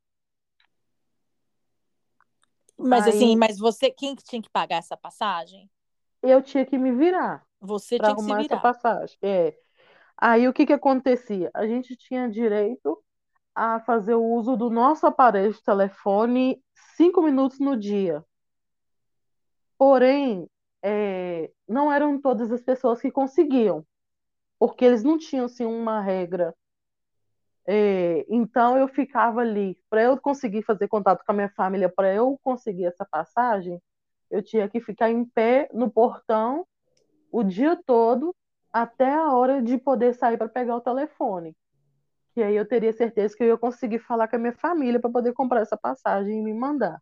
Mas 2.77 3.06
Aí- 3.06 3.10
assim, 3.10 3.36
mas 3.36 3.58
você, 3.60 3.91
quem 3.91 4.15
que 4.15 4.24
tinha 4.24 4.41
que 4.41 4.50
pagar 4.50 4.77
essa 4.77 4.98
passagem? 4.98 5.70
Eu 6.24 6.41
tinha 6.41 6.65
que 6.65 6.77
me 6.77 6.91
virar 6.91 7.46
Você 7.60 7.98
tinha 7.98 8.15
que 8.15 8.22
se 8.22 8.32
arrumar 8.32 8.39
essa 8.41 8.50
virar. 8.50 8.62
passagem. 8.62 9.18
É. 9.22 9.58
Aí 10.18 10.48
o 10.48 10.53
que 10.53 10.65
que 10.65 10.74
acontecia? 10.74 11.50
A 11.53 11.65
gente 11.68 11.96
tinha 11.96 12.30
direito 12.30 13.03
a 13.55 13.79
fazer 13.81 14.15
o 14.15 14.24
uso 14.24 14.55
do 14.55 14.70
nosso 14.70 15.05
aparelho 15.05 15.53
de 15.53 15.63
telefone 15.63 16.62
cinco 16.96 17.22
minutos 17.22 17.60
no 17.60 17.77
dia. 17.77 18.24
Porém, 19.77 20.48
é, 20.84 21.51
não 21.67 21.91
eram 21.91 22.20
todas 22.20 22.51
as 22.51 22.62
pessoas 22.62 23.01
que 23.01 23.12
conseguiam, 23.12 23.86
porque 24.60 24.86
eles 24.86 25.03
não 25.03 25.17
tinham 25.17 25.46
assim, 25.46 25.65
uma 25.65 26.01
regra. 26.01 26.55
É, 27.67 28.25
então 28.29 28.77
eu 28.77 28.88
ficava 28.88 29.41
ali, 29.41 29.77
para 29.89 30.03
eu 30.03 30.20
conseguir 30.20 30.63
fazer 30.63 30.88
contato 30.88 31.24
com 31.25 31.31
a 31.31 31.36
minha 31.36 31.50
família, 31.50 31.89
para 31.89 32.13
eu 32.13 32.39
conseguir 32.43 32.86
essa 32.86 33.05
passagem, 33.05 33.81
eu 34.29 34.41
tinha 34.43 34.67
que 34.67 34.79
ficar 34.79 35.10
em 35.12 35.25
pé 35.25 35.70
no 35.74 35.89
portão 35.89 36.65
o 37.31 37.43
dia 37.43 37.79
todo 37.86 38.36
até 38.74 39.13
a 39.13 39.34
hora 39.34 39.62
de 39.62 39.77
poder 39.77 40.13
sair 40.15 40.38
para 40.38 40.50
pegar 40.50 40.75
o 40.75 40.81
telefone. 40.81 41.55
Que 42.34 42.42
aí 42.42 42.56
eu 42.56 42.68
teria 42.68 42.94
certeza 42.94 43.36
que 43.36 43.44
eu 43.44 43.48
ia 43.48 43.58
conseguir 43.58 44.00
falar 44.00 44.28
com 44.28 44.36
a 44.36 44.40
minha 44.40 44.54
família 44.56 45.00
para 45.00 45.10
poder 45.12 45.34
comprar 45.34 45.62
essa 45.62 45.78
passagem 45.78 46.40
e 46.40 46.42
me 46.44 46.54
mandar. 46.54 47.02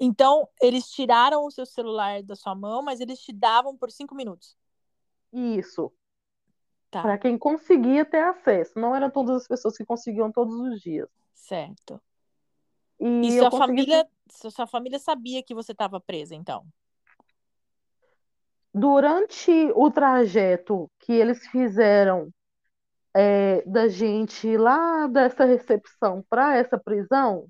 Então, 0.00 0.48
eles 0.60 0.90
tiraram 0.90 1.44
o 1.44 1.50
seu 1.50 1.66
celular 1.66 2.22
da 2.22 2.34
sua 2.34 2.54
mão, 2.54 2.82
mas 2.82 3.00
eles 3.00 3.20
te 3.20 3.32
davam 3.32 3.76
por 3.76 3.90
cinco 3.90 4.14
minutos. 4.14 4.56
Isso, 5.32 5.92
Tá, 6.90 7.02
para 7.02 7.18
quem 7.18 7.38
conseguia 7.38 8.04
ter 8.04 8.22
acesso. 8.24 8.78
Não 8.78 8.94
eram 8.96 9.10
todas 9.10 9.42
as 9.42 9.46
pessoas 9.48 9.76
que 9.76 9.84
conseguiam 9.84 10.32
todos 10.32 10.54
os 10.54 10.80
dias. 10.80 11.08
certo. 11.34 12.00
E 12.98 13.26
E 13.26 13.38
sua 13.38 13.50
consegui 13.50 13.66
família, 13.66 14.08
sua 14.28 14.66
família 14.66 14.98
sabia 14.98 15.42
que 15.42 15.54
você 15.54 15.72
estava 15.72 16.00
presa, 16.00 16.34
então? 16.34 16.66
Durante 18.72 19.50
o 19.74 19.90
trajeto 19.90 20.90
que 21.00 21.12
eles 21.12 21.46
fizeram 21.48 22.30
é, 23.14 23.62
da 23.62 23.88
gente 23.88 24.56
lá 24.56 25.06
dessa 25.08 25.44
recepção 25.44 26.24
para 26.28 26.56
essa 26.56 26.78
prisão, 26.78 27.48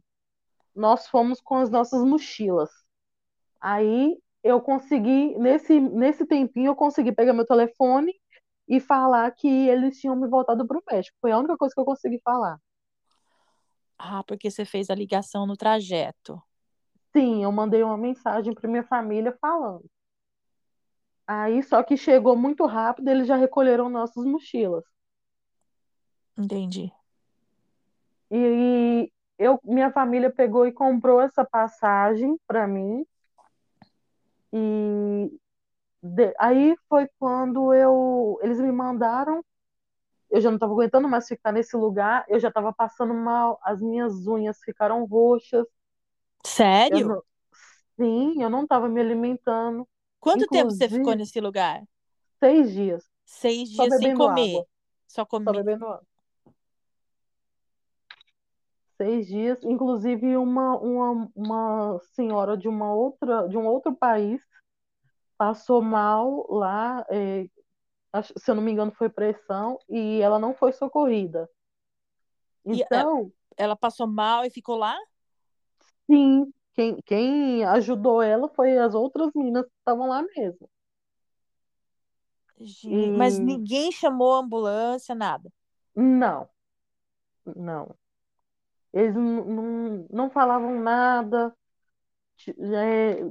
nós 0.75 1.07
fomos 1.09 1.41
com 1.41 1.57
as 1.57 1.71
nossas 1.71 2.03
mochilas. 2.05 2.71
Aí 3.61 4.17
eu 4.43 4.61
consegui, 4.61 5.37
nesse, 5.39 5.79
nesse 5.79 6.25
tempinho, 6.27 6.69
eu 6.69 6.77
consegui 6.77 7.13
pegar 7.13 7.35
meu 7.35 7.47
telefone 7.47 8.13
e 8.67 8.81
falar 8.81 9.31
que 9.33 9.49
eles 9.49 10.01
tinham 10.01 10.17
me 10.17 10.29
voltado 10.29 10.67
para 10.67 10.79
o 10.79 10.83
México. 10.91 11.17
Foi 11.21 11.33
a 11.33 11.39
única 11.39 11.57
coisa 11.57 11.75
que 11.75 11.81
eu 11.81 11.85
consegui 11.85 12.21
falar. 12.25 12.59
Ah, 13.99 14.25
porque 14.25 14.51
você 14.51 14.65
fez 14.65 14.89
a 14.89 14.95
ligação 14.95 15.47
no 15.47 15.57
trajeto. 15.57 16.41
Sim, 17.13 17.43
eu 17.45 17.53
mandei 17.53 17.83
uma 17.83 17.99
mensagem 17.99 18.55
para 18.55 18.71
minha 18.71 18.85
família 18.85 19.37
falando. 19.41 19.85
Aí, 21.33 21.63
só 21.63 21.81
que 21.85 21.97
chegou 21.97 22.35
muito 22.37 22.67
rápido, 22.67 23.07
eles 23.09 23.29
já 23.29 23.37
recolheram 23.37 23.89
nossas 23.89 24.25
mochilas. 24.25 24.83
Entendi. 26.37 26.93
E 28.33 29.09
eu, 29.39 29.61
minha 29.63 29.93
família 29.93 30.29
pegou 30.29 30.67
e 30.67 30.73
comprou 30.73 31.21
essa 31.21 31.45
passagem 31.45 32.37
para 32.49 32.67
mim. 32.67 33.07
E 34.53 35.31
de- 36.03 36.35
aí 36.37 36.75
foi 36.89 37.09
quando 37.17 37.73
eu, 37.73 38.37
eles 38.43 38.59
me 38.61 38.73
mandaram. 38.73 39.45
Eu 40.29 40.41
já 40.41 40.51
não 40.51 40.57
estava 40.57 40.73
aguentando 40.73 41.09
mais 41.09 41.29
ficar 41.29 41.53
nesse 41.53 41.77
lugar. 41.77 42.25
Eu 42.29 42.41
já 42.41 42.49
estava 42.49 42.73
passando 42.73 43.15
mal. 43.15 43.61
As 43.63 43.81
minhas 43.81 44.27
unhas 44.27 44.59
ficaram 44.65 45.05
roxas. 45.05 45.65
Eu 46.89 47.01
Sério? 47.01 47.07
não- 47.07 47.23
sim, 47.97 48.43
eu 48.43 48.51
não 48.51 48.65
estava 48.65 48.89
me 48.89 49.01
alimentando. 49.01 49.87
Quanto 50.21 50.47
tempo 50.49 50.71
você 50.71 50.85
Inclusive- 50.85 50.99
ficou 50.99 51.15
nesse 51.15 51.41
lugar? 51.41 51.83
Seis 52.39 52.73
dias, 52.73 53.05
Seis 53.25 53.71
Só 53.71 53.85
dias 53.85 53.99
sem 53.99 54.15
comer. 54.15 54.51
água. 54.57 54.67
Só 55.09 55.23
só 55.23 55.25
comer. 55.25 55.53
bebendo 55.53 55.87
água. 55.87 56.07
Seis 58.97 59.27
dias. 59.27 59.63
Inclusive 59.65 60.37
uma, 60.37 60.77
uma, 60.79 61.31
uma 61.35 61.99
senhora 62.15 62.57
de 62.57 62.69
uma 62.69 62.93
outra, 62.93 63.49
de 63.49 63.57
um 63.57 63.67
outro 63.67 63.95
país 63.95 64.43
passou 65.39 65.81
mal 65.81 66.47
lá. 66.51 67.05
é, 67.11 67.47
se 68.23 68.51
eu 68.51 68.55
não 68.55 68.63
me 68.63 68.73
engano, 68.73 68.93
foi 68.93 69.09
pressão 69.09 69.79
e 69.89 70.21
ela 70.21 70.39
não 70.39 70.55
foi 70.55 70.73
socorrida. 70.73 71.49
Então, 72.65 73.33
Ela 73.57 73.75
passou 73.77 74.07
mal 74.07 74.45
e 74.45 74.51
ficou 74.51 74.77
lá? 74.77 74.99
sim, 76.07 76.53
quem, 76.81 76.97
quem 77.05 77.65
ajudou 77.65 78.23
ela 78.23 78.49
foi 78.49 78.79
as 78.79 78.95
outras 78.95 79.31
meninas 79.35 79.65
que 79.67 79.73
estavam 79.81 80.09
lá 80.09 80.23
mesmo. 80.23 80.69
Gente, 82.61 83.11
Mas 83.13 83.39
E- 83.39 83.41
ninguém 83.41 83.91
chamou 83.91 84.35
a 84.35 84.39
ambulância, 84.41 85.15
nada. 85.17 85.51
Não, 85.95 86.49
não. 87.57 87.95
Eles 88.93 89.15
não, 90.11 90.31
falavam 90.31 90.81
nada. 90.81 91.55
É, 92.49 93.23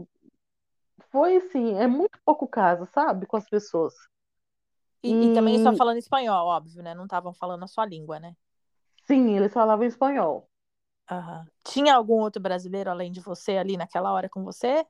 foi 1.12 1.38
assim, 1.38 1.74
é 1.75 1.88
muito 1.88 2.18
pouco 2.25 2.48
caso, 2.48 2.86
sabe, 2.86 3.25
com 3.25 3.38
as 3.38 3.48
pessoas. 3.50 3.94
E, 5.03 5.25
e 5.25 5.29
também 5.32 5.58
só 5.60 5.74
E- 5.74 5.77
falando 5.77 5.98
espanhol, 5.98 6.48
óbvio, 6.48 6.82
né? 6.84 6.94
Não 6.94 7.03
estavam 7.06 7.34
falando 7.34 7.63
a 7.63 7.68
sua 7.68 7.86
língua, 7.86 8.20
né? 8.20 8.36
Sim, 9.06 9.36
eles 9.36 9.51
falavam 9.51 9.86
espanhol. 9.86 10.49
Aham. 11.10 11.46
Tinha 11.63 11.96
algum 11.96 12.20
outro 12.20 12.42
brasileiro 12.42 12.89
além 12.89 13.12
de 13.12 13.20
você 13.20 13.58
ali 13.58 13.78
naquela 13.78 14.12
hora 14.13 14.30
com 14.30 14.44
você? 14.44 14.86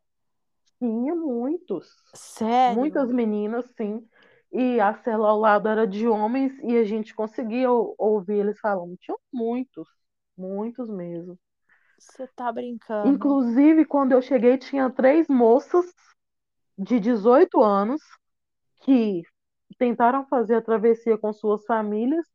Tinha 0.80 1.16
muitos. 1.16 1.88
Sério? 2.14 2.84
Muitas 2.84 3.12
meninas, 3.12 3.66
sim. 3.78 4.08
E 4.52 4.80
a 4.80 4.94
cela 5.04 5.30
ao 5.30 5.40
lado 5.40 5.68
era 5.68 5.86
de 5.88 6.08
homens 6.08 6.54
e 6.64 6.78
a 6.78 6.84
gente 6.84 7.14
conseguia 7.14 7.72
ou- 7.72 7.96
ouvir 7.98 8.40
eles 8.40 8.60
falando. 8.60 8.98
Tinham 8.98 9.20
muitos, 9.32 9.88
muitos 10.38 10.90
mesmo. 10.90 11.38
Você 12.00 12.28
tá 12.28 12.52
brincando. 12.52 13.32
Inclusive, 13.44 13.86
quando 13.86 14.12
eu 14.12 14.22
cheguei, 14.22 14.58
tinha 14.58 14.90
três 14.90 15.28
moças 15.28 15.86
de 16.78 17.00
18 17.00 17.64
anos 17.64 18.02
que 18.84 19.24
tentaram 19.80 20.26
fazer 20.28 20.56
a 20.56 20.62
travessia 20.62 21.18
com 21.18 21.34
suas 21.34 21.66
famílias 21.66 22.26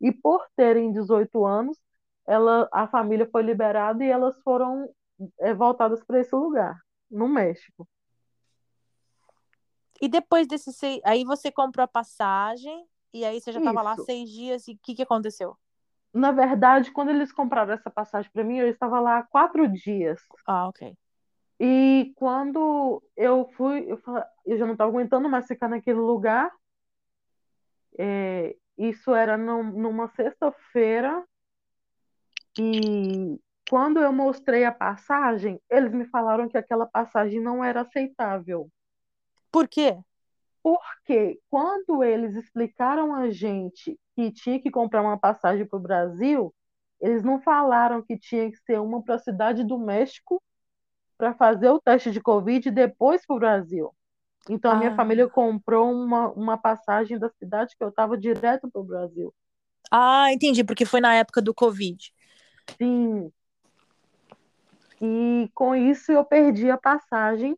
e 0.00 0.12
por 0.12 0.46
terem 0.56 0.92
18 0.92 1.46
anos, 1.46 1.78
ela, 2.26 2.68
a 2.72 2.86
família 2.86 3.28
foi 3.30 3.42
liberada 3.42 4.04
e 4.04 4.08
elas 4.08 4.40
foram 4.42 4.88
é, 5.40 5.52
voltadas 5.54 6.02
para 6.04 6.20
esse 6.20 6.34
lugar, 6.34 6.78
no 7.10 7.28
México. 7.28 7.88
E 10.00 10.08
depois 10.08 10.46
desse 10.46 10.72
seis... 10.72 11.00
Aí 11.04 11.24
você 11.24 11.50
comprou 11.52 11.84
a 11.84 11.88
passagem 11.88 12.86
e 13.12 13.24
aí 13.24 13.40
você 13.40 13.52
já 13.52 13.60
tava 13.60 13.82
lá 13.82 13.96
seis 13.96 14.30
dias 14.30 14.66
e 14.68 14.72
o 14.72 14.78
que 14.82 14.94
que 14.94 15.02
aconteceu? 15.02 15.56
Na 16.12 16.32
verdade, 16.32 16.90
quando 16.90 17.10
eles 17.10 17.32
compraram 17.32 17.72
essa 17.72 17.90
passagem 17.90 18.30
para 18.32 18.42
mim, 18.42 18.58
eu 18.58 18.68
estava 18.68 18.98
lá 18.98 19.18
há 19.18 19.22
quatro 19.22 19.68
dias. 19.68 20.20
Ah, 20.46 20.68
ok. 20.68 20.96
E 21.60 22.12
quando 22.16 23.02
eu 23.16 23.48
fui, 23.56 23.84
eu, 23.86 23.98
fa- 23.98 24.26
eu 24.46 24.56
já 24.56 24.64
não 24.64 24.72
estava 24.72 24.90
aguentando 24.90 25.28
mais 25.28 25.46
ficar 25.46 25.68
naquele 25.68 25.98
lugar. 26.00 26.50
É, 27.98 28.56
isso 28.78 29.14
era 29.14 29.36
num- 29.36 29.72
numa 29.72 30.08
sexta-feira. 30.08 31.22
E 32.58 33.38
quando 33.68 34.00
eu 34.00 34.12
mostrei 34.12 34.64
a 34.64 34.72
passagem, 34.72 35.60
eles 35.70 35.92
me 35.92 36.06
falaram 36.06 36.48
que 36.48 36.58
aquela 36.58 36.86
passagem 36.86 37.40
não 37.40 37.64
era 37.64 37.82
aceitável. 37.82 38.68
Por 39.50 39.68
quê? 39.68 39.96
Porque 40.62 41.40
quando 41.48 42.02
eles 42.04 42.34
explicaram 42.36 43.14
a 43.14 43.30
gente 43.30 43.98
que 44.14 44.30
tinha 44.30 44.60
que 44.60 44.70
comprar 44.70 45.02
uma 45.02 45.18
passagem 45.18 45.66
para 45.66 45.78
o 45.78 45.82
Brasil, 45.82 46.54
eles 47.00 47.22
não 47.22 47.40
falaram 47.40 48.02
que 48.02 48.18
tinha 48.18 48.50
que 48.50 48.58
ser 48.58 48.78
uma 48.78 49.02
para 49.02 49.14
a 49.14 49.18
cidade 49.18 49.64
do 49.64 49.78
México 49.78 50.42
para 51.16 51.34
fazer 51.34 51.68
o 51.70 51.80
teste 51.80 52.10
de 52.10 52.20
Covid 52.20 52.68
e 52.68 52.72
depois 52.72 53.24
para 53.26 53.36
o 53.36 53.38
Brasil. 53.38 53.94
Então, 54.48 54.70
a 54.70 54.74
minha 54.76 54.90
Ah. 54.90 54.96
família 54.96 55.28
comprou 55.28 55.92
uma, 55.92 56.28
uma 56.30 56.58
passagem 56.58 57.18
da 57.18 57.30
cidade 57.30 57.74
que 57.76 57.84
eu 57.84 57.88
estava 57.88 58.16
direto 58.18 58.70
para 58.70 58.80
o 58.80 58.84
Brasil. 58.84 59.32
Ah, 59.90 60.32
entendi, 60.32 60.62
porque 60.64 60.84
foi 60.84 61.00
na 61.00 61.14
época 61.14 61.42
do 61.42 61.54
Covid. 61.54 62.12
Sim. 62.76 63.32
E 65.00 65.50
com 65.54 65.74
isso 65.74 66.12
eu 66.12 66.24
perdi 66.24 66.70
a 66.70 66.78
passagem. 66.78 67.56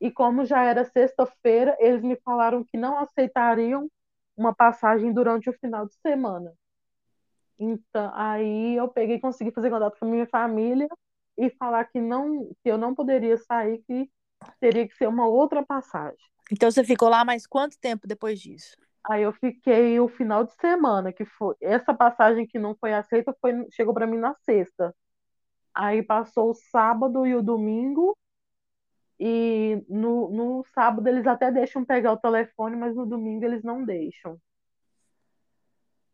E 0.00 0.10
como 0.10 0.44
já 0.44 0.62
era 0.62 0.84
sexta-feira, 0.84 1.76
eles 1.78 2.02
me 2.02 2.16
falaram 2.16 2.64
que 2.64 2.78
não 2.78 2.98
aceitariam 2.98 3.90
uma 4.36 4.54
passagem 4.54 5.12
durante 5.12 5.50
o 5.50 5.52
final 5.52 5.86
de 5.86 5.94
semana. 5.96 6.54
Então, 7.58 8.10
aí 8.14 8.76
eu 8.76 8.88
peguei 8.88 9.16
e 9.16 9.20
consegui 9.20 9.50
fazer 9.50 9.68
contato 9.68 9.98
com 9.98 10.06
a 10.06 10.08
minha 10.08 10.26
família 10.26 10.88
e 11.36 11.50
falar 11.50 11.84
que 11.84 12.00
não, 12.00 12.50
que 12.62 12.70
eu 12.70 12.78
não 12.78 12.94
poderia 12.94 13.36
sair, 13.36 13.82
que 13.86 14.10
teria 14.58 14.88
que 14.88 14.96
ser 14.96 15.06
uma 15.06 15.26
outra 15.26 15.64
passagem. 15.64 16.18
Então 16.50 16.70
você 16.70 16.82
ficou 16.82 17.10
lá 17.10 17.22
mais 17.24 17.46
quanto 17.46 17.78
tempo 17.78 18.06
depois 18.06 18.40
disso? 18.40 18.76
Aí 19.08 19.22
eu 19.22 19.32
fiquei 19.32 19.98
o 19.98 20.08
final 20.08 20.44
de 20.44 20.52
semana, 20.54 21.12
que 21.12 21.24
foi 21.24 21.54
essa 21.60 21.94
passagem 21.94 22.46
que 22.46 22.58
não 22.58 22.76
foi 22.76 22.92
aceita, 22.92 23.34
foi, 23.40 23.66
chegou 23.70 23.94
para 23.94 24.06
mim 24.06 24.18
na 24.18 24.34
sexta. 24.44 24.94
Aí 25.74 26.02
passou 26.02 26.50
o 26.50 26.54
sábado 26.54 27.26
e 27.26 27.34
o 27.34 27.42
domingo, 27.42 28.16
e 29.18 29.84
no, 29.88 30.30
no 30.30 30.64
sábado 30.74 31.06
eles 31.06 31.26
até 31.26 31.52
deixam 31.52 31.84
pegar 31.84 32.12
o 32.12 32.16
telefone, 32.18 32.76
mas 32.76 32.96
no 32.96 33.06
domingo 33.06 33.44
eles 33.44 33.62
não 33.62 33.84
deixam. 33.84 34.40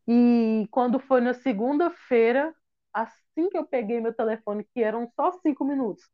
E 0.08 0.66
quando 0.70 0.98
foi 1.00 1.20
na 1.20 1.34
segunda-feira, 1.34 2.54
assim 2.92 3.48
que 3.50 3.56
eu 3.58 3.66
peguei 3.66 4.00
meu 4.00 4.14
telefone, 4.14 4.66
que 4.72 4.82
eram 4.82 5.08
só 5.14 5.32
cinco 5.40 5.64
minutos, 5.64 6.04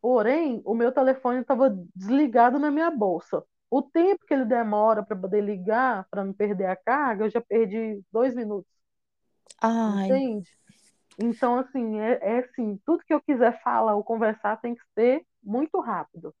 porém, 0.00 0.62
o 0.64 0.74
meu 0.74 0.92
telefone 0.92 1.40
estava 1.40 1.70
desligado 1.94 2.58
na 2.58 2.70
minha 2.70 2.90
bolsa. 2.90 3.42
O 3.74 3.82
tempo 3.82 4.24
que 4.24 4.32
ele 4.32 4.44
demora 4.44 5.02
para 5.02 5.16
poder 5.16 5.40
ligar, 5.40 6.06
para 6.08 6.22
não 6.22 6.32
perder 6.32 6.66
a 6.66 6.76
carga, 6.76 7.24
eu 7.24 7.28
já 7.28 7.40
perdi 7.40 8.00
dois 8.12 8.32
minutos. 8.32 8.70
Ai, 9.60 10.04
Entende? 10.04 10.48
Então, 11.18 11.58
assim, 11.58 11.98
é, 11.98 12.20
é 12.22 12.38
assim, 12.38 12.80
tudo 12.86 13.02
que 13.04 13.12
eu 13.12 13.20
quiser 13.20 13.60
falar 13.64 13.96
ou 13.96 14.04
conversar 14.04 14.60
tem 14.60 14.76
que 14.76 14.82
ser 14.94 15.26
muito 15.42 15.80
rápido. 15.80 16.32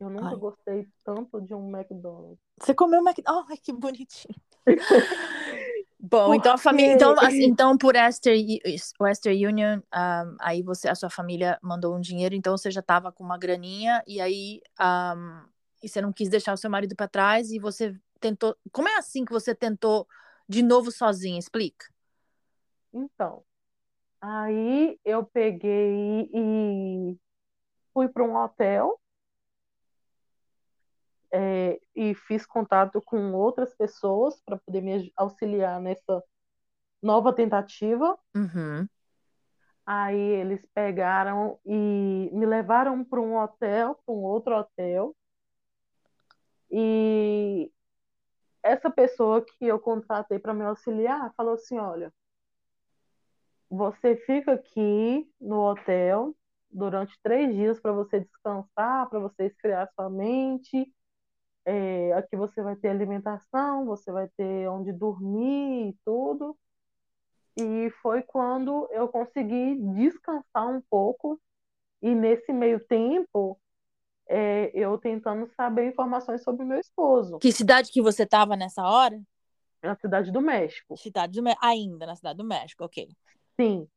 Eu 0.00 0.08
nunca 0.08 0.28
Ai. 0.28 0.36
gostei 0.36 0.88
tanto 1.04 1.42
de 1.42 1.54
um 1.54 1.68
McDonald's. 1.76 2.40
você 2.58 2.72
comeu 2.72 3.02
Mac... 3.02 3.18
Ai, 3.26 3.58
que 3.58 3.70
bonitinho. 3.70 4.34
Bom, 6.00 6.32
então 6.34 6.54
a 6.54 6.58
família, 6.58 6.94
então, 6.94 7.14
assim, 7.20 7.44
então 7.44 7.76
por 7.76 7.94
Western, 7.94 8.58
Western 8.98 9.46
Union, 9.46 9.78
um, 9.94 10.36
aí 10.40 10.62
você, 10.62 10.88
a 10.88 10.94
sua 10.94 11.10
família 11.10 11.58
mandou 11.62 11.94
um 11.94 12.00
dinheiro, 12.00 12.34
então 12.34 12.56
você 12.56 12.70
já 12.70 12.80
estava 12.80 13.12
com 13.12 13.22
uma 13.22 13.38
graninha 13.38 14.02
e 14.06 14.20
aí 14.20 14.60
um, 14.80 15.51
e 15.82 15.88
você 15.88 16.00
não 16.00 16.12
quis 16.12 16.28
deixar 16.28 16.52
o 16.52 16.56
seu 16.56 16.70
marido 16.70 16.94
para 16.94 17.08
trás 17.08 17.50
e 17.50 17.58
você 17.58 17.94
tentou. 18.20 18.56
Como 18.70 18.88
é 18.88 18.96
assim 18.96 19.24
que 19.24 19.32
você 19.32 19.54
tentou 19.54 20.06
de 20.48 20.62
novo 20.62 20.90
sozinha? 20.90 21.38
Explica. 21.38 21.86
Então, 22.92 23.42
aí 24.20 24.98
eu 25.04 25.24
peguei 25.24 26.30
e 26.32 27.18
fui 27.92 28.08
para 28.08 28.22
um 28.22 28.36
hotel 28.36 29.00
é, 31.32 31.80
e 31.96 32.14
fiz 32.14 32.44
contato 32.44 33.00
com 33.00 33.32
outras 33.32 33.74
pessoas 33.74 34.40
para 34.44 34.58
poder 34.58 34.82
me 34.82 35.10
auxiliar 35.16 35.80
nessa 35.80 36.22
nova 37.02 37.32
tentativa. 37.32 38.18
Uhum. 38.36 38.86
Aí 39.84 40.16
eles 40.16 40.64
pegaram 40.74 41.58
e 41.64 42.30
me 42.32 42.46
levaram 42.46 43.04
para 43.04 43.20
um 43.20 43.36
hotel, 43.36 43.98
para 44.06 44.14
um 44.14 44.22
outro 44.22 44.56
hotel. 44.56 45.16
E 46.72 47.70
essa 48.62 48.90
pessoa 48.90 49.44
que 49.44 49.66
eu 49.66 49.78
contratei 49.78 50.38
para 50.38 50.54
me 50.54 50.64
auxiliar 50.64 51.32
falou 51.36 51.54
assim: 51.54 51.78
olha, 51.78 52.12
você 53.68 54.16
fica 54.16 54.52
aqui 54.54 55.30
no 55.40 55.60
hotel 55.60 56.34
durante 56.70 57.18
três 57.22 57.54
dias 57.54 57.80
para 57.80 57.92
você 57.92 58.20
descansar, 58.20 59.08
para 59.08 59.18
você 59.18 59.46
esfriar 59.46 59.90
sua 59.94 60.08
mente. 60.08 60.92
É, 61.64 62.12
aqui 62.14 62.36
você 62.36 62.62
vai 62.62 62.74
ter 62.74 62.88
alimentação, 62.88 63.84
você 63.84 64.10
vai 64.10 64.28
ter 64.36 64.68
onde 64.68 64.92
dormir 64.92 65.90
e 65.90 65.98
tudo. 66.04 66.56
E 67.56 67.90
foi 68.02 68.22
quando 68.22 68.88
eu 68.90 69.08
consegui 69.08 69.76
descansar 69.94 70.68
um 70.68 70.80
pouco. 70.88 71.40
E 72.00 72.14
nesse 72.14 72.52
meio 72.52 72.84
tempo, 72.86 73.60
é, 74.34 74.70
eu 74.74 74.96
tentando 74.96 75.46
saber 75.54 75.88
informações 75.88 76.42
sobre 76.42 76.64
meu 76.64 76.80
esposo, 76.80 77.38
Que 77.38 77.52
cidade 77.52 77.90
que 77.92 78.00
você 78.00 78.22
estava 78.22 78.56
nessa 78.56 78.82
hora? 78.82 79.20
na 79.82 79.94
cidade 79.96 80.30
do 80.30 80.40
México. 80.40 80.96
Cidade 80.96 81.34
do 81.34 81.42
México. 81.42 81.66
Ainda 81.66 82.06
na 82.06 82.14
cidade 82.14 82.36
do 82.38 82.44
México, 82.44 82.84
ok. 82.84 83.08
Sim. 83.60 83.88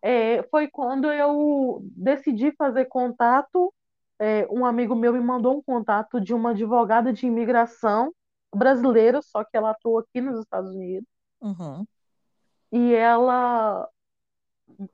É, 0.00 0.42
foi 0.44 0.68
quando 0.68 1.12
eu 1.12 1.80
decidi 1.96 2.52
fazer 2.52 2.86
contato. 2.86 3.74
é, 4.18 4.46
um 4.48 4.64
amigo 4.64 4.94
meu 4.94 5.12
me 5.12 5.20
mandou 5.20 5.58
um 5.58 5.62
contato 5.62 6.20
de 6.20 6.32
uma 6.32 6.50
advogada 6.50 7.12
de 7.12 7.26
imigração 7.26 8.14
brasileira, 8.54 9.20
só 9.20 9.42
que 9.42 9.56
ela 9.56 9.70
atua 9.72 10.02
aqui 10.02 10.20
nos 10.20 10.38
Estados 10.38 10.70
Unidos. 10.72 11.08
Uhum. 11.40 11.84
E 12.70 12.94
ela 12.94 13.88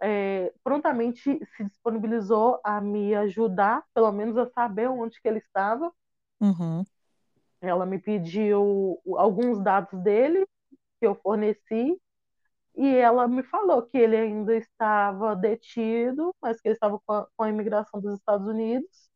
é, 0.01 0.53
prontamente 0.63 1.41
se 1.57 1.65
disponibilizou 1.65 2.61
a 2.65 2.81
me 2.81 3.15
ajudar, 3.15 3.85
pelo 3.95 4.13
menos 4.13 4.37
a 4.37 4.47
saber 4.51 4.89
onde 4.89 5.21
que 5.21 5.29
ele 5.29 5.39
estava. 5.39 5.93
Uhum. 6.41 6.85
Ela 7.61 7.85
me 7.85 7.99
pediu 7.99 9.01
alguns 9.17 9.63
dados 9.63 9.99
dele 10.01 10.47
que 11.01 11.07
eu 11.07 11.15
forneci 11.17 12.01
e 12.77 12.95
ela 12.95 13.27
me 13.27 13.43
falou 13.43 13.83
que 13.83 13.99
ele 13.99 14.17
ainda 14.17 14.55
estava 14.57 15.35
detido, 15.35 16.35
mas 16.41 16.61
que 16.61 16.69
ele 16.69 16.75
estava 16.75 17.01
com 17.05 17.13
a, 17.13 17.27
com 17.37 17.43
a 17.43 17.49
imigração 17.49 18.01
dos 18.01 18.15
Estados 18.15 18.47
Unidos 18.47 19.09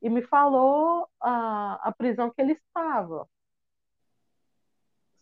e 0.00 0.08
me 0.08 0.22
falou 0.22 1.08
a, 1.20 1.88
a 1.88 1.92
prisão 1.92 2.30
que 2.30 2.40
ele 2.40 2.52
estava. 2.52 3.28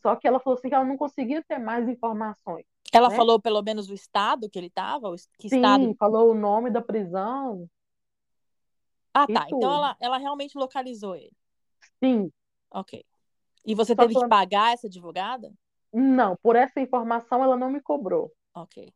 Só 0.03 0.17
que 0.17 0.27
ela 0.27 0.41
falou 0.41 0.59
assim 0.59 0.69
que 0.69 0.75
ela 0.75 0.85
não 0.85 0.97
conseguia 0.97 1.43
ter 1.43 1.59
mais 1.59 1.89
informações. 1.89 2.67
Ela 2.93 3.09
Né? 3.09 3.17
falou 3.17 3.41
pelo 3.41 3.63
menos 3.63 3.89
o 3.89 3.95
estado 3.95 4.49
que 4.49 4.59
ele 4.59 4.67
estava? 4.67 5.15
Que 5.39 5.49
Sim, 5.49 5.57
estado? 5.57 5.95
falou 5.99 6.31
o 6.31 6.35
nome 6.35 6.71
da 6.71 6.83
prisão. 6.83 7.69
Ah, 9.15 9.27
tá. 9.27 9.45
Então 9.49 9.61
tudo. 9.61 9.73
ela, 9.75 9.97
ela 10.01 10.19
realmente 10.19 10.57
localizou 10.57 11.15
ele. 11.17 11.33
Sim, 12.03 12.31
Ok. 12.73 13.05
E 13.67 13.75
você 13.75 13.95
Só 13.95 14.03
teve 14.03 14.15
que 14.15 14.29
pagar 14.29 14.73
essa 14.73 14.87
advogada? 14.87 15.53
não, 15.93 16.37
por 16.37 16.55
essa 16.57 16.81
informação 16.81 17.43
ela 17.43 17.57
não 17.57 17.69
me 17.71 17.81
cobrou. 17.81 18.33
Ok. 18.55 18.93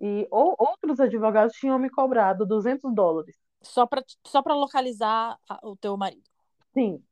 E 0.00 0.26
ou, 0.30 0.54
outros 0.58 1.00
advogados 1.00 1.54
tinham 1.54 1.78
me 1.78 1.88
cobrado 1.88 2.44
200 2.44 2.92
dólares. 2.94 3.36
Só 3.62 3.86
para 3.86 4.04
só 4.26 4.42
pra 4.42 4.54
localizar 4.54 5.38
a- 5.48 5.60
o 5.62 5.76
teu 5.76 5.96
marido. 5.96 6.28
Sim. 6.74 7.02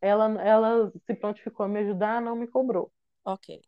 Ela, 0.00 0.26
ela 0.42 0.92
se 1.06 1.14
prontificou 1.14 1.64
a 1.66 1.68
me 1.68 1.80
ajudar, 1.80 2.20
não 2.20 2.36
me 2.36 2.46
cobrou. 2.46 2.92
Ok. 3.24 3.60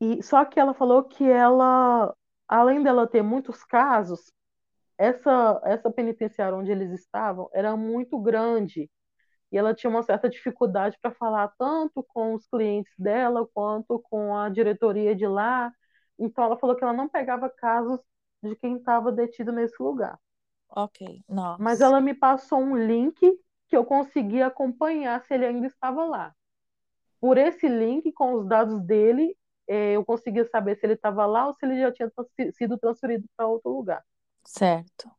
E 0.00 0.22
só 0.22 0.44
que 0.44 0.60
ela 0.60 0.74
falou 0.74 1.04
que 1.04 1.24
ela, 1.24 2.14
além 2.48 2.82
dela 2.82 3.06
ter 3.06 3.22
muitos 3.22 3.64
casos, 3.64 4.32
essa 4.98 5.60
essa 5.64 5.90
penitenciária 5.90 6.56
onde 6.56 6.70
eles 6.70 6.90
estavam 6.92 7.48
era 7.52 7.76
muito 7.76 8.18
grande 8.18 8.90
e 9.50 9.58
ela 9.58 9.74
tinha 9.74 9.90
uma 9.90 10.02
certa 10.02 10.28
dificuldade 10.28 10.98
para 11.00 11.12
falar 11.12 11.48
tanto 11.58 12.02
com 12.08 12.34
os 12.34 12.46
clientes 12.46 12.92
dela 12.98 13.46
quanto 13.54 13.98
com 14.10 14.36
a 14.36 14.48
diretoria 14.48 15.14
de 15.14 15.26
lá. 15.26 15.72
Então 16.18 16.44
ela 16.44 16.58
falou 16.58 16.74
que 16.76 16.82
ela 16.82 16.92
não 16.92 17.08
pegava 17.08 17.48
casos 17.48 18.00
de 18.42 18.56
quem 18.56 18.76
estava 18.76 19.12
detido 19.12 19.52
nesse 19.52 19.80
lugar. 19.82 20.18
Ok. 20.68 21.22
Nossa. 21.28 21.62
Mas 21.62 21.80
ela 21.80 22.00
me 22.00 22.12
passou 22.12 22.58
um 22.58 22.76
link 22.76 23.18
que 23.68 23.76
eu 23.76 23.84
consegui 23.84 24.42
acompanhar 24.42 25.22
se 25.22 25.34
ele 25.34 25.46
ainda 25.46 25.66
estava 25.66 26.04
lá. 26.04 26.34
Por 27.20 27.38
esse 27.38 27.68
link, 27.68 28.12
com 28.12 28.34
os 28.34 28.46
dados 28.46 28.80
dele, 28.80 29.36
eh, 29.68 29.92
eu 29.92 30.04
conseguia 30.04 30.44
saber 30.44 30.76
se 30.76 30.86
ele 30.86 30.94
estava 30.94 31.26
lá 31.26 31.46
ou 31.46 31.54
se 31.54 31.64
ele 31.66 31.80
já 31.80 31.92
tinha 31.92 32.10
sido 32.52 32.78
transferido 32.78 33.24
para 33.36 33.46
outro 33.46 33.70
lugar. 33.70 34.04
Certo. 34.44 35.10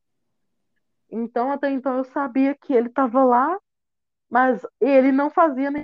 Então, 1.10 1.52
até 1.52 1.70
então, 1.70 1.98
eu 1.98 2.04
sabia 2.04 2.56
que 2.56 2.74
ele 2.74 2.90
estava 2.90 3.24
lá, 3.24 3.58
mas 4.30 4.66
ele 4.80 5.12
não 5.12 5.30
fazia 5.30 5.72
nem. 5.72 5.84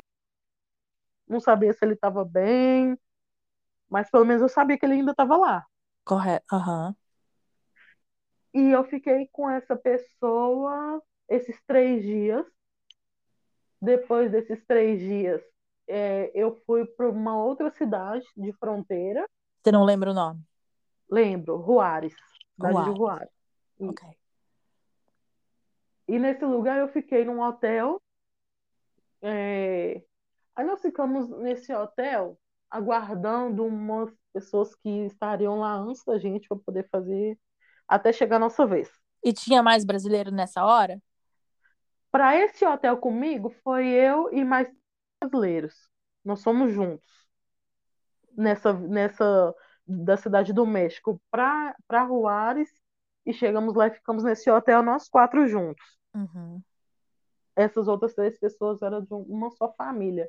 Não 1.27 1.39
sabia 1.39 1.73
se 1.73 1.83
ele 1.83 1.93
estava 1.93 2.25
bem, 2.25 2.97
mas 3.89 4.09
pelo 4.09 4.25
menos 4.25 4.41
eu 4.41 4.49
sabia 4.49 4.77
que 4.77 4.85
ele 4.85 4.95
ainda 4.95 5.11
estava 5.11 5.37
lá. 5.37 5.65
Correto. 6.03 6.45
Aham. 6.51 6.95
E 8.53 8.69
eu 8.69 8.83
fiquei 8.83 9.27
com 9.31 9.49
essa 9.49 9.75
pessoa 9.75 11.01
esses 11.27 11.59
três 11.65 12.03
dias. 12.03 12.45
Depois 13.81 14.31
desses 14.31 14.63
três 14.65 14.99
dias, 14.99 15.41
é, 15.87 16.31
eu 16.33 16.55
fui 16.65 16.85
para 16.85 17.09
uma 17.09 17.41
outra 17.43 17.71
cidade 17.71 18.25
de 18.35 18.53
fronteira. 18.53 19.27
Você 19.61 19.71
não 19.71 19.83
lembra 19.83 20.11
o 20.11 20.13
nome? 20.13 20.41
Lembro, 21.09 21.63
Juárez. 21.65 22.13
Cidade 22.55 22.73
Juárez. 22.73 22.93
de 22.93 22.97
Juárez. 22.97 23.29
Isso. 23.79 23.91
Ok. 23.91 24.09
E 26.07 26.19
nesse 26.19 26.43
lugar 26.45 26.79
eu 26.79 26.87
fiquei 26.89 27.23
num 27.23 27.41
hotel. 27.41 28.01
é, 29.21 30.03
Aí 30.55 30.65
nós 30.65 30.81
ficamos 30.81 31.29
nesse 31.29 31.73
hotel 31.73 32.37
aguardando 32.69 33.65
umas 33.65 34.11
pessoas 34.31 34.75
que 34.75 35.05
estariam 35.05 35.59
lá 35.59 35.75
antes 35.75 36.03
da 36.03 36.17
gente 36.17 36.47
para 36.47 36.57
poder 36.57 36.87
fazer 36.89 37.37
até 37.87 38.11
chegar 38.11 38.37
a 38.37 38.39
nossa 38.39 38.65
vez. 38.65 38.91
E 39.23 39.31
tinha 39.31 39.63
mais 39.63 39.85
brasileiro 39.85 40.31
nessa 40.31 40.65
hora? 40.65 41.01
Para 42.11 42.35
esse 42.37 42.65
hotel 42.65 42.97
comigo 42.97 43.49
foi 43.63 43.87
eu 43.87 44.31
e 44.31 44.43
mais 44.43 44.69
brasileiros. 45.29 45.89
Nós 46.23 46.39
somos 46.41 46.73
juntos 46.73 47.23
nessa 48.35 48.73
nessa 48.73 49.53
da 49.85 50.17
cidade 50.17 50.53
do 50.53 50.65
México 50.65 51.21
para 51.29 51.75
para 51.87 52.07
Juárez 52.07 52.69
e 53.25 53.33
chegamos 53.33 53.75
lá 53.75 53.87
e 53.87 53.91
ficamos 53.91 54.23
nesse 54.23 54.49
hotel 54.49 54.81
nós 54.81 55.07
quatro 55.07 55.47
juntos. 55.47 55.85
Uhum. 56.13 56.61
Essas 57.55 57.87
outras 57.87 58.13
três 58.13 58.37
pessoas 58.39 58.81
eram 58.81 59.01
de 59.01 59.13
uma 59.13 59.51
só 59.51 59.71
família, 59.73 60.27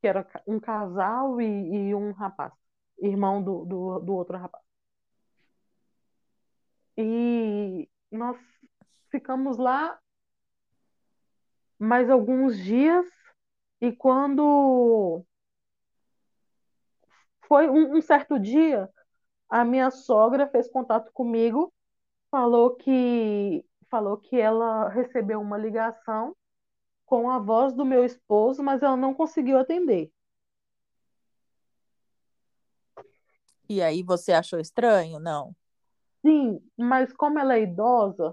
que 0.00 0.06
era 0.06 0.26
um 0.46 0.60
casal 0.60 1.40
e, 1.40 1.88
e 1.88 1.94
um 1.94 2.12
rapaz, 2.12 2.52
irmão 2.98 3.42
do, 3.42 3.64
do, 3.64 3.98
do 4.00 4.14
outro 4.14 4.38
rapaz. 4.38 4.64
E 6.96 7.88
nós 8.10 8.36
ficamos 9.10 9.58
lá 9.58 9.98
mais 11.78 12.08
alguns 12.08 12.56
dias 12.56 13.06
e 13.82 13.90
quando 13.90 15.24
foi 17.48 17.68
um, 17.68 17.96
um 17.96 18.00
certo 18.00 18.38
dia, 18.38 18.88
a 19.50 19.64
minha 19.64 19.90
sogra 19.90 20.46
fez 20.46 20.70
contato 20.70 21.10
comigo, 21.12 21.74
falou 22.30 22.76
que 22.76 23.64
falou 23.90 24.16
que 24.16 24.38
ela 24.40 24.88
recebeu 24.88 25.40
uma 25.40 25.58
ligação 25.58 26.34
com 27.04 27.28
a 27.28 27.40
voz 27.40 27.74
do 27.74 27.84
meu 27.84 28.04
esposo, 28.04 28.62
mas 28.62 28.80
ela 28.82 28.96
não 28.96 29.12
conseguiu 29.12 29.58
atender. 29.58 30.12
E 33.68 33.82
aí 33.82 34.04
você 34.04 34.32
achou 34.32 34.60
estranho? 34.60 35.18
Não. 35.18 35.56
Sim, 36.24 36.60
mas 36.78 37.12
como 37.12 37.40
ela 37.40 37.56
é 37.56 37.62
idosa, 37.62 38.32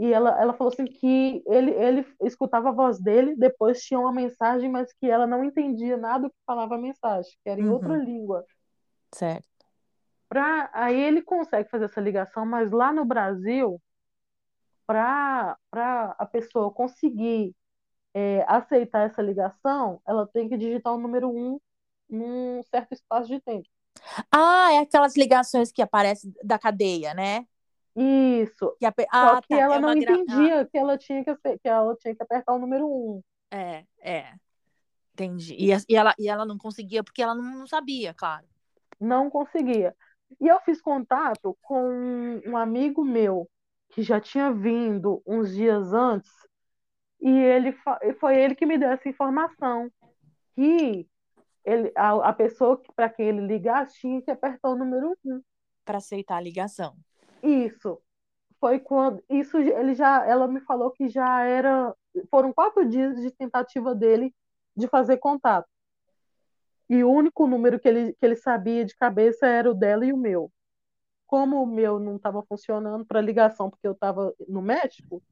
e 0.00 0.12
ela, 0.12 0.30
ela 0.40 0.54
falou 0.54 0.72
assim 0.72 0.86
que 0.86 1.42
ele, 1.46 1.72
ele 1.72 2.06
escutava 2.22 2.70
a 2.70 2.72
voz 2.72 2.98
dele, 2.98 3.36
depois 3.36 3.82
tinha 3.82 4.00
uma 4.00 4.12
mensagem, 4.12 4.70
mas 4.70 4.92
que 4.94 5.10
ela 5.10 5.26
não 5.26 5.44
entendia 5.44 5.96
nada 5.96 6.24
do 6.24 6.30
que 6.30 6.36
falava 6.46 6.76
a 6.76 6.78
mensagem, 6.78 7.30
que 7.44 7.50
era 7.50 7.60
em 7.60 7.68
outra 7.68 7.92
Uhum. 7.94 8.04
língua. 8.04 8.44
Certo. 9.12 9.66
Pra, 10.28 10.70
aí 10.72 10.98
ele 10.98 11.22
consegue 11.22 11.68
fazer 11.68 11.84
essa 11.86 12.00
ligação, 12.00 12.46
mas 12.46 12.70
lá 12.70 12.92
no 12.92 13.04
Brasil, 13.04 13.80
para 14.86 15.56
a 16.18 16.26
pessoa 16.26 16.72
conseguir 16.72 17.54
é, 18.14 18.44
aceitar 18.48 19.06
essa 19.08 19.22
ligação, 19.22 20.00
ela 20.06 20.26
tem 20.26 20.48
que 20.48 20.56
digitar 20.56 20.94
o 20.94 20.98
número 20.98 21.28
um 21.30 21.60
num 22.08 22.62
certo 22.64 22.92
espaço 22.92 23.28
de 23.28 23.40
tempo. 23.40 23.68
Ah, 24.32 24.72
é 24.72 24.78
aquelas 24.78 25.16
ligações 25.16 25.70
que 25.72 25.82
aparecem 25.82 26.32
da 26.42 26.58
cadeia, 26.58 27.14
né? 27.14 27.46
Isso. 27.96 28.76
Que 28.78 28.86
Só 28.86 29.06
Ah, 29.10 29.42
que 29.42 29.54
tá. 29.54 29.60
ela 29.60 29.76
É 29.76 29.80
não 29.80 29.98
gra... 29.98 30.12
entendia 30.12 30.66
que 30.66 30.78
ela 30.78 30.96
tinha 30.98 31.24
que, 31.24 31.34
que 31.34 31.68
ela 31.68 31.96
tinha 31.96 32.14
que 32.14 32.22
apertar 32.22 32.54
o 32.54 32.58
número 32.58 32.86
um. 32.86 33.22
Ah, 33.50 33.56
é, 33.56 33.84
é. 34.00 34.34
Entendi. 35.12 35.54
E, 35.58 35.72
a- 35.72 35.80
e 35.88 35.96
ela, 35.96 36.14
e 36.18 36.28
ela 36.28 36.44
não 36.46 36.56
conseguia 36.56 37.02
porque 37.02 37.22
ela 37.22 37.34
não, 37.34 37.42
não 37.42 37.66
sabia, 37.66 38.14
claro. 38.14 38.46
Não 38.98 39.28
conseguia. 39.28 39.94
E 40.40 40.46
eu 40.46 40.60
fiz 40.60 40.80
contato 40.80 41.56
com 41.60 42.40
um 42.46 42.56
amigo 42.56 43.04
meu 43.04 43.50
que 43.90 44.02
já 44.02 44.20
tinha 44.20 44.52
vindo 44.52 45.20
uns 45.26 45.52
dias 45.54 45.92
antes, 45.92 46.30
e 47.20 47.28
ele 47.28 47.74
foi 48.18 48.40
ele 48.40 48.54
que 48.54 48.64
me 48.64 48.78
deu 48.78 48.88
essa 48.90 49.08
informação, 49.08 49.90
que 50.54 51.06
ele, 51.64 51.92
a, 51.96 52.28
a 52.28 52.32
pessoa 52.32 52.80
para 52.94 53.08
quem 53.10 53.26
ele 53.28 53.46
ligasse 53.46 53.98
tinha 53.98 54.22
que 54.22 54.30
apertar 54.30 54.70
o 54.70 54.76
número 54.76 55.16
um. 55.24 55.42
Para 55.84 55.98
aceitar 55.98 56.36
a 56.36 56.40
ligação. 56.40 56.96
Isso. 57.42 58.00
Foi 58.58 58.78
quando 58.78 59.22
isso 59.28 59.56
ele 59.58 59.94
já 59.94 60.26
ela 60.26 60.46
me 60.46 60.60
falou 60.60 60.90
que 60.90 61.08
já 61.08 61.42
era 61.44 61.94
foram 62.30 62.52
quatro 62.52 62.86
dias 62.86 63.20
de 63.20 63.30
tentativa 63.30 63.94
dele 63.94 64.34
de 64.76 64.86
fazer 64.86 65.16
contato. 65.16 65.68
E 66.88 67.02
o 67.04 67.10
único 67.10 67.46
número 67.46 67.78
que 67.78 67.88
ele, 67.88 68.12
que 68.14 68.26
ele 68.26 68.36
sabia 68.36 68.84
de 68.84 68.96
cabeça 68.96 69.46
era 69.46 69.70
o 69.70 69.74
dela 69.74 70.04
e 70.04 70.12
o 70.12 70.16
meu. 70.16 70.52
Como 71.26 71.62
o 71.62 71.66
meu 71.66 71.98
não 71.98 72.16
estava 72.16 72.42
funcionando 72.42 73.04
para 73.06 73.20
ligação, 73.20 73.70
porque 73.70 73.86
eu 73.86 73.92
estava 73.92 74.34
no 74.48 74.60
México, 74.60 75.22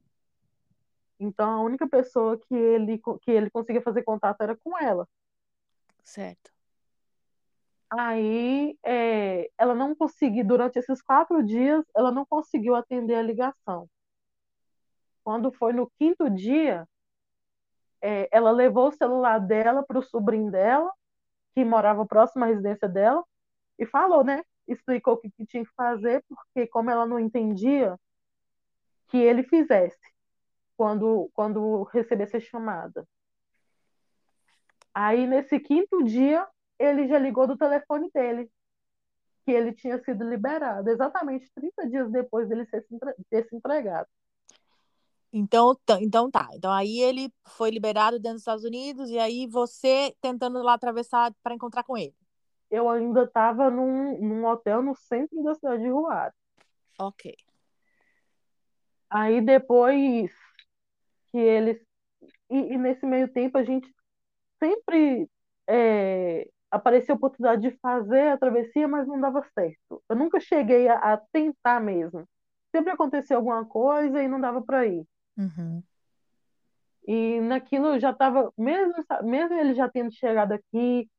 então 1.19 1.49
a 1.51 1.61
única 1.61 1.87
pessoa 1.87 2.37
que 2.37 2.55
ele, 2.55 2.97
que 3.21 3.29
ele 3.31 3.49
conseguia 3.49 3.81
fazer 3.81 4.03
contato 4.03 4.41
era 4.41 4.55
com 4.55 4.77
ela. 4.79 5.07
Certo. 6.01 6.51
Aí 7.89 8.77
é, 8.83 9.49
ela 9.57 9.73
não 9.73 9.95
conseguiu, 9.95 10.45
durante 10.45 10.77
esses 10.77 11.01
quatro 11.01 11.43
dias, 11.43 11.83
ela 11.95 12.11
não 12.11 12.25
conseguiu 12.25 12.75
atender 12.75 13.15
a 13.15 13.21
ligação. 13.21 13.89
Quando 15.23 15.51
foi 15.51 15.73
no 15.73 15.89
quinto 15.97 16.29
dia, 16.29 16.87
é, 18.01 18.29
ela 18.31 18.51
levou 18.51 18.89
o 18.89 18.91
celular 18.91 19.39
dela 19.39 19.83
para 19.83 19.99
o 19.99 20.03
sobrinho 20.03 20.51
dela, 20.51 20.91
que 21.53 21.65
morava 21.65 22.05
próximo 22.05 22.43
à 22.43 22.47
residência 22.47 22.87
dela, 22.87 23.23
e 23.77 23.85
falou, 23.85 24.23
né? 24.23 24.43
Explicou 24.67 25.15
o 25.15 25.17
que, 25.17 25.31
que 25.31 25.45
tinha 25.45 25.65
que 25.65 25.73
fazer, 25.73 26.23
porque 26.27 26.67
como 26.67 26.91
ela 26.91 27.05
não 27.07 27.19
entendia, 27.19 27.99
que 29.07 29.17
ele 29.17 29.43
fizesse 29.43 29.97
quando, 30.77 31.29
quando 31.33 31.83
recebesse 31.83 32.37
a 32.37 32.39
chamada. 32.39 33.07
Aí, 34.93 35.25
nesse 35.25 35.59
quinto 35.59 36.03
dia, 36.03 36.47
ele 36.79 37.07
já 37.07 37.19
ligou 37.19 37.45
do 37.45 37.57
telefone 37.57 38.09
dele, 38.11 38.49
que 39.45 39.51
ele 39.51 39.73
tinha 39.73 40.01
sido 40.03 40.27
liberado, 40.27 40.89
exatamente 40.89 41.51
30 41.53 41.87
dias 41.89 42.11
depois 42.11 42.47
dele 42.47 42.65
ser, 42.67 42.85
ter 43.29 43.47
se 43.47 43.55
entregado. 43.55 44.07
Então, 45.31 45.75
tá- 45.85 46.01
então 46.01 46.31
tá. 46.31 46.49
Então 46.53 46.71
aí 46.71 46.99
ele 47.01 47.31
foi 47.45 47.69
liberado 47.69 48.17
dentro 48.17 48.33
dos 48.33 48.41
Estados 48.41 48.63
Unidos 48.63 49.09
e 49.09 49.19
aí 49.19 49.45
você 49.45 50.15
tentando 50.21 50.61
lá 50.63 50.73
atravessar 50.73 51.31
para 51.43 51.53
encontrar 51.53 51.83
com 51.83 51.95
ele. 51.97 52.15
Eu 52.71 52.89
ainda 52.89 53.23
estava 53.23 53.69
num, 53.69 54.19
num 54.19 54.45
hotel 54.45 54.81
no 54.81 54.95
centro 54.95 55.41
da 55.43 55.55
cidade 55.55 55.83
de 55.83 55.89
Juárez. 55.89 56.33
Ok. 56.99 57.35
Aí 59.09 59.41
depois 59.41 60.31
que 61.31 61.37
eles. 61.37 61.79
E, 62.49 62.73
e 62.73 62.77
nesse 62.77 63.05
meio 63.05 63.27
tempo 63.31 63.57
a 63.57 63.63
gente 63.63 63.91
sempre 64.59 65.29
é, 65.67 66.47
aparecia 66.71 67.13
a 67.13 67.17
oportunidade 67.17 67.61
de 67.61 67.77
fazer 67.79 68.29
a 68.29 68.37
travessia, 68.37 68.87
mas 68.87 69.07
não 69.07 69.19
dava 69.19 69.43
certo. 69.53 70.01
Eu 70.07 70.15
nunca 70.15 70.39
cheguei 70.39 70.87
a, 70.87 71.13
a 71.13 71.17
tentar 71.17 71.79
mesmo. 71.79 72.27
Sempre 72.71 72.91
acontecia 72.91 73.35
alguma 73.35 73.65
coisa 73.65 74.21
e 74.21 74.27
não 74.27 74.39
dava 74.39 74.61
para 74.61 74.85
ir. 74.85 75.05
Uhum. 75.37 75.81
E 77.07 77.41
naquilo 77.41 77.87
eu 77.87 77.99
já 77.99 78.11
estava, 78.11 78.53
mesmo, 78.57 78.93
mesmo 79.23 79.55
ele 79.55 79.73
já 79.73 79.89
tendo 79.89 80.11
chegado 80.11 80.51
aqui, 80.51 81.09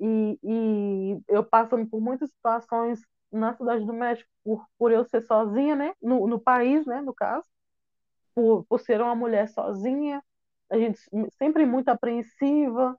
e, 0.00 0.38
e 0.42 1.20
eu 1.28 1.44
passando 1.44 1.86
por 1.88 2.00
muitas 2.00 2.30
situações 2.30 3.00
na 3.30 3.54
Cidade 3.54 3.84
do 3.84 3.92
México, 3.92 4.28
por, 4.42 4.66
por 4.78 4.90
eu 4.90 5.04
ser 5.04 5.22
sozinha, 5.22 5.76
né? 5.76 5.92
No, 6.02 6.26
no 6.26 6.40
país, 6.40 6.86
né? 6.86 7.00
No 7.00 7.14
caso, 7.14 7.46
por, 8.34 8.64
por 8.64 8.80
ser 8.80 9.00
uma 9.00 9.14
mulher 9.14 9.48
sozinha, 9.48 10.22
a 10.70 10.78
gente 10.78 10.98
sempre 11.38 11.66
muito 11.66 11.88
apreensiva. 11.90 12.98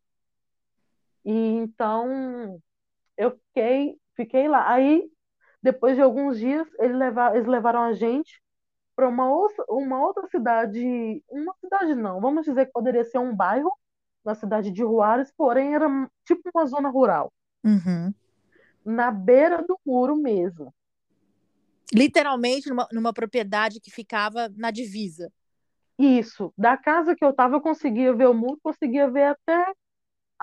E 1.26 1.32
então 1.32 2.60
eu 3.18 3.32
fiquei, 3.32 3.98
fiquei 4.16 4.48
lá. 4.48 4.72
Aí, 4.72 5.10
depois 5.62 5.96
de 5.96 6.02
alguns 6.02 6.40
dias, 6.40 6.68
eles 6.80 6.98
levaram, 6.98 7.36
eles 7.36 7.48
levaram 7.48 7.82
a 7.84 7.94
gente 7.94 8.42
para 8.96 9.08
uma 9.10 9.30
outra, 9.30 9.66
uma 9.70 10.02
outra 10.06 10.28
cidade, 10.28 11.24
uma 11.30 11.56
cidade 11.60 11.96
não, 11.96 12.22
vamos 12.22 12.46
dizer 12.46 12.68
que 12.68 12.72
poderia 12.72 13.04
ser 13.04 13.20
um 13.20 13.36
bairro 13.36 13.72
na 14.24 14.36
cidade 14.36 14.70
de 14.72 14.80
Juárez, 14.80 15.32
porém 15.36 15.74
era 15.74 15.88
tipo 16.26 16.42
uma 16.54 16.66
zona 16.66 16.90
rural, 16.90 17.32
Uhum. 17.64 18.14
na 18.86 19.10
beira 19.12 19.64
do 19.64 19.80
muro 19.86 20.16
mesmo. 20.16 20.74
Literalmente 21.94 22.70
numa, 22.70 22.88
numa 22.92 23.14
propriedade 23.14 23.80
que 23.80 23.92
ficava 23.92 24.50
na 24.56 24.72
divisa. 24.72 25.32
Isso, 25.98 26.54
da 26.58 26.78
casa 26.78 27.16
que 27.16 27.24
eu 27.24 27.32
estava, 27.32 27.56
eu 27.56 27.62
conseguia 27.62 28.14
ver 28.14 28.28
o 28.28 28.34
muro, 28.34 28.60
conseguia 28.64 29.10
ver 29.10 29.26
até 29.26 29.74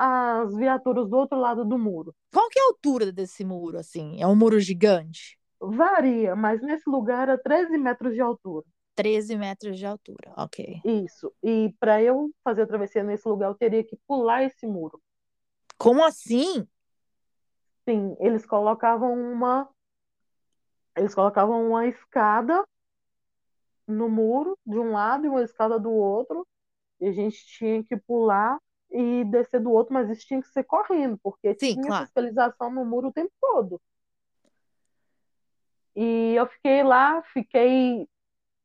as 0.01 0.55
viaturas 0.55 1.09
do 1.09 1.17
outro 1.17 1.37
lado 1.37 1.65
do 1.65 1.77
muro. 1.77 2.15
Qual 2.33 2.49
que 2.49 2.61
é 2.61 2.63
a 2.63 2.67
altura 2.67 3.11
desse 3.11 3.45
muro, 3.45 3.77
assim? 3.77 4.23
É 4.23 4.27
um 4.29 4.37
muro 4.37 4.61
gigante? 4.61 5.37
Varia, 5.61 6.37
mas 6.37 6.63
nesse 6.63 6.89
lugar 6.89 7.29
era 7.29 7.37
13 7.37 7.77
metros 7.77 8.15
de 8.15 8.21
altura. 8.21 8.65
13 8.95 9.37
metros 9.37 9.77
de 9.77 9.85
altura, 9.85 10.33
ok. 10.37 10.81
Isso. 10.85 11.33
E 11.43 11.75
para 11.81 12.01
eu 12.01 12.31
fazer 12.45 12.63
a 12.63 12.67
travessia 12.67 13.03
nesse 13.03 13.29
lugar, 13.29 13.49
eu 13.49 13.57
teria 13.57 13.83
que 13.83 13.99
pular 14.07 14.45
esse 14.45 14.69
muro. 14.69 15.03
Como 15.77 16.05
assim? 16.05 16.65
Sim, 17.85 18.17
eles 18.21 18.47
colocavam 18.47 19.13
uma 19.13 19.69
eles 20.97 21.15
colocavam 21.15 21.69
uma 21.69 21.87
escada 21.87 22.65
no 23.87 24.09
muro 24.09 24.57
de 24.65 24.79
um 24.79 24.93
lado 24.93 25.27
e 25.27 25.29
uma 25.29 25.43
escada 25.43 25.79
do 25.79 25.91
outro, 25.91 26.47
e 27.01 27.07
a 27.07 27.13
gente 27.13 27.45
tinha 27.47 27.83
que 27.83 27.97
pular 27.97 28.59
e 28.91 29.25
descer 29.25 29.61
do 29.61 29.71
outro, 29.73 29.93
mas 29.95 30.09
isso 30.11 30.27
tinha 30.27 30.41
que 30.41 30.49
ser 30.49 30.65
correndo, 30.65 31.19
porque 31.23 31.55
Sim, 31.59 31.75
tinha 31.75 31.87
claro. 31.87 32.05
fiscalização 32.05 32.71
no 32.73 32.85
muro 32.85 33.09
o 33.09 33.13
tempo 33.13 33.33
todo. 33.41 33.81
E 35.97 36.35
eu 36.35 36.47
fiquei 36.47 36.83
lá, 36.83 37.23
fiquei 37.33 38.09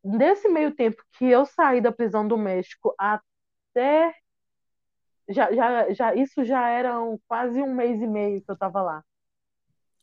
nesse 0.04 0.48
meio 0.50 0.76
tempo 0.76 1.04
que 1.18 1.26
eu 1.26 1.46
saí 1.46 1.82
da 1.82 1.92
prisão 1.92 2.28
do 2.28 2.38
México 2.38 2.94
até 2.98 4.14
já, 5.30 5.52
já, 5.54 5.94
já 5.94 6.16
isso 6.16 6.44
já 6.44 6.68
era 6.70 7.02
um- 7.02 7.18
quase 7.28 7.62
um 7.62 7.74
mês 7.74 8.02
e 8.02 8.08
meio 8.08 8.42
que 8.44 8.50
eu 8.52 8.54
estava 8.54 8.82
lá. 8.82 9.04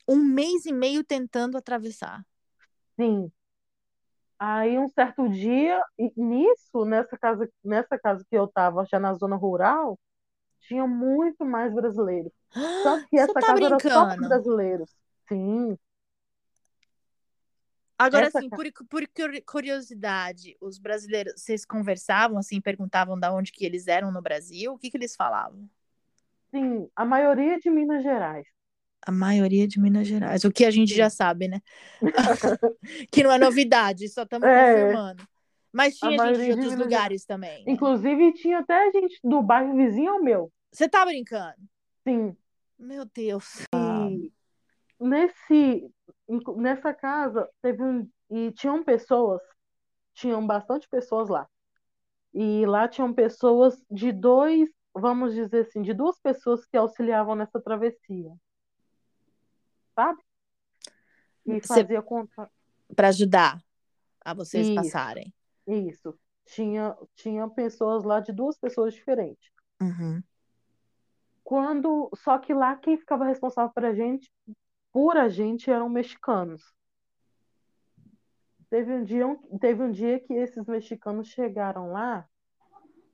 Um 0.09 0.17
mês 0.25 0.67
e 0.67 0.73
meio 0.73 1.05
tentando 1.05 1.57
atravessar. 1.57 2.23
Sim. 2.97 3.33
Aí 4.41 4.79
um 4.79 4.89
certo 4.89 5.29
dia, 5.29 5.83
nisso, 6.17 6.85
nessa 6.87 7.19
casa, 7.19 7.49
nessa 7.65 7.99
casa 7.99 8.25
que 8.31 8.37
eu 8.37 8.47
estava, 8.47 8.87
já 8.87 8.99
na 9.01 9.15
zona 9.15 9.37
rural, 9.37 10.01
tinha 10.63 10.87
muito 10.87 11.45
mais 11.45 11.75
brasileiros. 11.75 12.33
Tanto 12.83 13.07
que 13.09 13.19
Você 13.19 13.33
essa 13.33 13.41
tá 13.41 13.47
casa 13.47 13.67
era 13.67 13.81
só 13.81 14.07
brincando? 14.07 14.17
brasileiros. 14.19 14.91
Sim. 15.29 15.79
Agora, 17.99 18.27
Essa 18.27 18.39
assim, 18.39 18.49
por, 18.51 18.65
por 18.89 19.07
curi- 19.09 19.43
curiosidade, 19.43 20.57
os 20.61 20.79
brasileiros, 20.79 21.35
vocês 21.37 21.65
conversavam, 21.67 22.39
assim, 22.39 22.61
perguntavam 22.61 23.19
da 23.19 23.33
onde 23.33 23.53
que 23.53 23.65
eles 23.65 23.87
eram 23.89 24.11
no 24.11 24.23
Brasil? 24.23 24.73
O 24.73 24.79
que 24.79 24.91
que 24.91 24.97
eles 24.97 25.15
falavam? 25.15 25.69
Sim, 26.53 26.89
a 26.95 27.05
maioria 27.05 27.59
de 27.59 27.69
Minas 27.71 28.03
Gerais. 28.05 28.47
A 29.07 29.11
maioria 29.11 29.67
de 29.67 29.81
Minas 29.81 30.07
Gerais. 30.07 30.45
O 30.45 30.53
que 30.53 30.65
a 30.65 30.71
gente 30.71 30.95
já 30.95 31.09
sabe, 31.09 31.49
né? 31.49 31.61
Que 33.11 33.23
não 33.23 33.33
é 33.33 33.39
novidade, 33.39 34.09
só 34.09 34.23
estamos 34.23 34.47
É. 34.49 34.73
confirmando. 34.83 35.23
Mas 35.73 35.97
tinha 35.97 36.11
gente 36.27 36.39
de 36.39 36.45
de 36.45 36.51
outros 36.51 36.71
Minas 36.73 36.85
lugares 36.85 37.25
também, 37.25 37.65
né? 37.65 37.73
Inclusive, 37.73 38.33
tinha 38.35 38.59
até 38.59 38.91
gente 38.91 39.19
do 39.23 39.41
bairro 39.43 39.77
vizinho 39.77 40.13
ao 40.13 40.23
meu. 40.23 40.53
Você 40.73 40.89
tá 40.89 41.05
brincando? 41.05 41.55
Sim. 42.07 42.37
Meu 42.79 43.05
Deus. 43.05 43.67
E 43.75 44.33
nesse, 44.99 45.91
nessa 46.57 46.93
casa 46.93 47.49
teve 47.63 47.83
um, 47.83 48.09
e 48.31 48.51
tinham 48.53 48.83
pessoas, 48.83 49.41
tinham 50.15 50.45
bastante 50.47 50.89
pessoas 50.89 51.29
lá. 51.29 51.47
E 52.35 52.65
lá 52.67 52.87
tinham 52.89 53.13
pessoas 53.13 53.83
de 53.91 54.13
dois, 54.13 54.69
vamos 54.95 55.35
dizer 55.35 55.67
assim, 55.67 55.83
de 55.83 55.93
duas 55.93 56.19
pessoas 56.21 56.65
que 56.67 56.77
auxiliavam 56.77 57.35
nessa 57.35 57.61
travessia. 57.61 58.33
Sabe? 60.01 60.23
E 61.45 61.61
fazia 61.61 62.01
conta. 62.01 62.51
Para 62.97 63.09
ajudar 63.09 63.63
a 64.25 64.33
vocês 64.33 64.67
Isso. 64.67 64.75
passarem. 64.75 65.35
Isso. 65.67 66.19
Tinha, 66.47 66.97
tinha 67.15 67.47
pessoas 67.49 68.03
lá 68.03 68.19
de 68.19 68.33
duas 68.33 68.59
pessoas 68.59 68.95
diferentes. 68.95 69.53
Uhum. 69.81 70.23
Quando, 71.45 72.11
só 72.15 72.39
que 72.39 72.55
lá 72.55 72.77
quem 72.77 72.97
ficava 72.97 73.27
responsável 73.27 73.71
por 73.75 73.85
a 73.85 73.93
gente, 73.93 74.33
por 74.91 75.19
a 75.19 75.29
gente 75.29 75.71
eram 75.71 75.89
mexicanos. 75.89 76.63
Teve 78.71 78.93
um 78.93 79.05
dia, 79.05 79.27
teve 79.61 79.83
um 79.83 79.91
dia 79.91 80.19
que 80.19 80.33
esses 80.33 80.65
mexicanos 80.67 81.29
chegaram 81.29 81.93
lá 81.93 82.27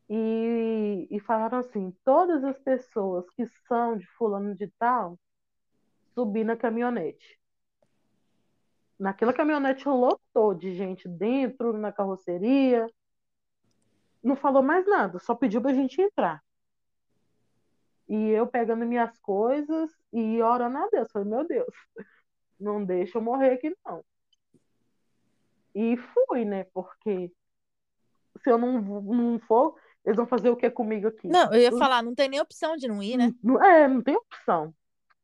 e, 0.09 1.09
e 1.11 1.19
falaram 1.19 1.59
assim: 1.59 1.93
todas 2.05 2.45
as 2.45 2.59
pessoas 2.59 3.29
que 3.31 3.45
são 3.67 3.97
de 3.97 4.07
fulano 4.07 4.55
de 4.55 4.69
tal, 4.79 5.19
subir 6.17 6.45
na 6.45 6.57
caminhonete. 6.57 7.39
Naquela 8.99 9.35
caminhonete 9.35 9.87
lotou 9.87 10.55
de 10.55 10.75
gente 10.75 11.07
dentro, 11.07 11.77
na 11.77 11.93
carroceria. 11.93 12.91
Não 14.23 14.35
falou 14.35 14.63
mais 14.63 14.87
nada, 14.87 15.19
só 15.19 15.35
pediu 15.35 15.61
pra 15.61 15.75
gente 15.75 16.01
entrar. 16.01 16.43
E 18.09 18.31
eu 18.31 18.47
pegando 18.47 18.87
minhas 18.87 19.19
coisas 19.19 19.91
e 20.11 20.41
orando 20.41 20.79
a 20.79 20.89
Deus. 20.89 21.09
Falei, 21.13 21.29
meu 21.29 21.47
Deus, 21.47 21.75
não 22.59 22.83
deixa 22.83 23.19
eu 23.19 23.23
morrer 23.23 23.51
aqui, 23.51 23.77
não. 23.85 24.03
E 25.75 25.99
fui, 25.99 26.47
né? 26.47 26.65
Porque 26.73 27.31
se 28.43 28.51
eu 28.51 28.57
não, 28.57 28.81
não 28.81 29.39
for, 29.41 29.77
eles 30.03 30.17
vão 30.17 30.27
fazer 30.27 30.49
o 30.49 30.57
que 30.57 30.71
comigo 30.71 31.09
aqui? 31.09 31.29
Não, 31.29 31.53
eu 31.53 31.61
ia 31.61 31.73
falar, 31.73 32.03
não 32.03 32.15
tem 32.15 32.29
nem 32.29 32.41
opção 32.41 32.77
de 32.77 32.89
não 32.89 33.03
ir, 33.03 33.19
né? 33.19 33.31
É, 33.63 33.87
não 33.87 34.01
tem 34.01 34.17
opção. 34.17 34.75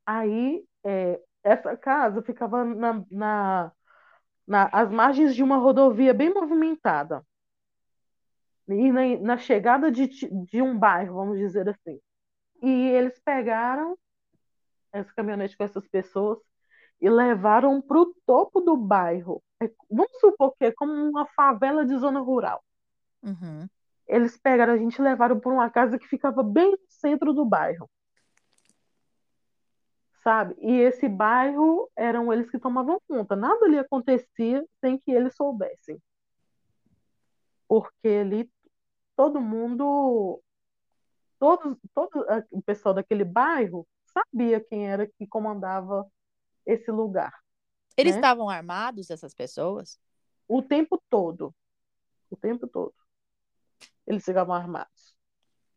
Aí, 0.06 0.64
é, 0.84 1.20
essa 1.42 1.76
casa 1.76 2.22
ficava 2.22 2.64
na, 2.64 3.04
na, 3.10 3.72
na, 4.46 4.70
às 4.72 4.90
margens 4.90 5.34
de 5.34 5.42
uma 5.42 5.56
rodovia 5.56 6.14
bem 6.14 6.32
movimentada. 6.32 7.24
E 8.68 8.92
na, 8.92 9.02
na 9.20 9.36
chegada 9.38 9.90
de, 9.90 10.08
de 10.08 10.62
um 10.62 10.78
bairro, 10.78 11.14
vamos 11.14 11.38
dizer 11.38 11.68
assim. 11.68 12.00
E 12.62 12.88
eles 12.90 13.18
pegaram 13.24 13.98
essa 14.92 15.12
caminhonete 15.14 15.56
com 15.56 15.64
essas 15.64 15.86
pessoas 15.88 16.38
e 17.00 17.10
levaram 17.10 17.82
para 17.82 17.98
o 17.98 18.14
topo 18.24 18.60
do 18.60 18.76
bairro. 18.76 19.42
É, 19.60 19.68
vamos 19.90 20.20
supor 20.20 20.54
que 20.56 20.66
é 20.66 20.72
como 20.72 20.92
uma 20.92 21.26
favela 21.26 21.84
de 21.84 21.96
zona 21.98 22.20
rural. 22.20 22.62
Uhum. 23.22 23.66
Eles 24.06 24.36
pegaram 24.36 24.74
a 24.74 24.76
gente 24.76 24.96
e 24.96 25.02
levaram 25.02 25.40
para 25.40 25.52
uma 25.52 25.70
casa 25.70 25.98
que 25.98 26.06
ficava 26.06 26.42
bem 26.42 26.70
no 26.70 26.78
centro 26.88 27.32
do 27.32 27.44
bairro. 27.44 27.90
Sabe? 30.22 30.54
E 30.60 30.80
esse 30.80 31.08
bairro 31.08 31.90
eram 31.96 32.32
eles 32.32 32.48
que 32.48 32.58
tomavam 32.58 33.00
conta. 33.08 33.34
Nada 33.34 33.64
ali 33.66 33.78
acontecia 33.78 34.64
sem 34.80 34.98
que 34.98 35.10
eles 35.10 35.34
soubessem. 35.34 36.00
Porque 37.66 38.08
ali 38.08 38.50
todo 39.16 39.40
mundo, 39.40 40.40
todo, 41.38 41.76
todo 41.92 42.24
o 42.52 42.62
pessoal 42.62 42.94
daquele 42.94 43.24
bairro 43.24 43.86
sabia 44.06 44.60
quem 44.60 44.88
era 44.88 45.06
que 45.06 45.26
comandava 45.26 46.06
esse 46.64 46.90
lugar. 46.90 47.32
Eles 47.96 48.12
né? 48.12 48.18
estavam 48.18 48.48
armados, 48.48 49.10
essas 49.10 49.34
pessoas? 49.34 49.98
O 50.46 50.62
tempo 50.62 51.02
todo. 51.10 51.52
O 52.30 52.36
tempo 52.36 52.68
todo. 52.68 52.94
Eles 54.06 54.24
ficavam 54.24 54.54
armados. 54.54 55.16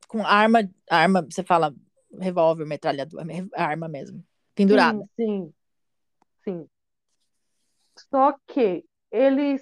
Com 0.07 0.25
arma, 0.25 0.59
arma, 0.89 1.23
você 1.23 1.43
fala 1.43 1.73
revólver, 2.19 2.65
metralhadora, 2.65 3.25
arma 3.55 3.87
mesmo. 3.87 4.23
Pendurada. 4.55 4.99
Sim, 4.99 5.07
sim, 5.15 5.53
sim. 6.43 6.69
Só 8.09 8.33
que 8.47 8.85
eles, 9.11 9.61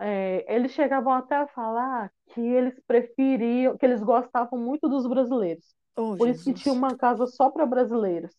é, 0.00 0.54
eles 0.54 0.72
chegavam 0.72 1.12
até 1.12 1.36
a 1.36 1.48
falar 1.48 2.12
que 2.34 2.40
eles 2.40 2.78
preferiam, 2.86 3.76
que 3.78 3.86
eles 3.86 4.02
gostavam 4.02 4.58
muito 4.58 4.88
dos 4.88 5.06
brasileiros. 5.06 5.74
Oh, 5.96 6.16
Por 6.16 6.28
isso 6.28 6.44
que 6.44 6.52
Jesus. 6.52 6.62
tinha 6.62 6.72
uma 6.72 6.96
casa 6.96 7.26
só 7.26 7.50
para 7.50 7.66
brasileiros. 7.66 8.32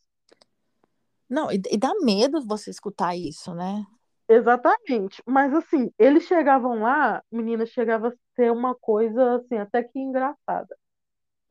Não, 1.30 1.52
e, 1.52 1.62
e 1.72 1.78
dá 1.78 1.92
medo 2.02 2.42
você 2.46 2.70
escutar 2.70 3.16
isso, 3.16 3.54
né? 3.54 3.86
Exatamente. 4.28 5.22
Mas 5.26 5.54
assim, 5.54 5.92
eles 6.00 6.24
chegavam 6.24 6.82
lá, 6.82 7.24
menina, 7.32 7.66
chegava 7.66 8.10
a 8.10 8.14
ser 8.36 8.52
uma 8.52 8.76
coisa 8.76 9.36
assim, 9.36 9.58
até 9.58 9.84
que 9.84 10.00
engraçada. 10.00 10.76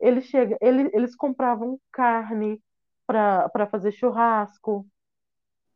Eles, 0.00 0.27
chega, 0.27 0.59
eles, 0.61 0.90
eles 0.94 1.16
compravam 1.16 1.79
carne 1.92 2.61
para 3.07 3.67
fazer 3.71 3.93
churrasco, 3.93 4.87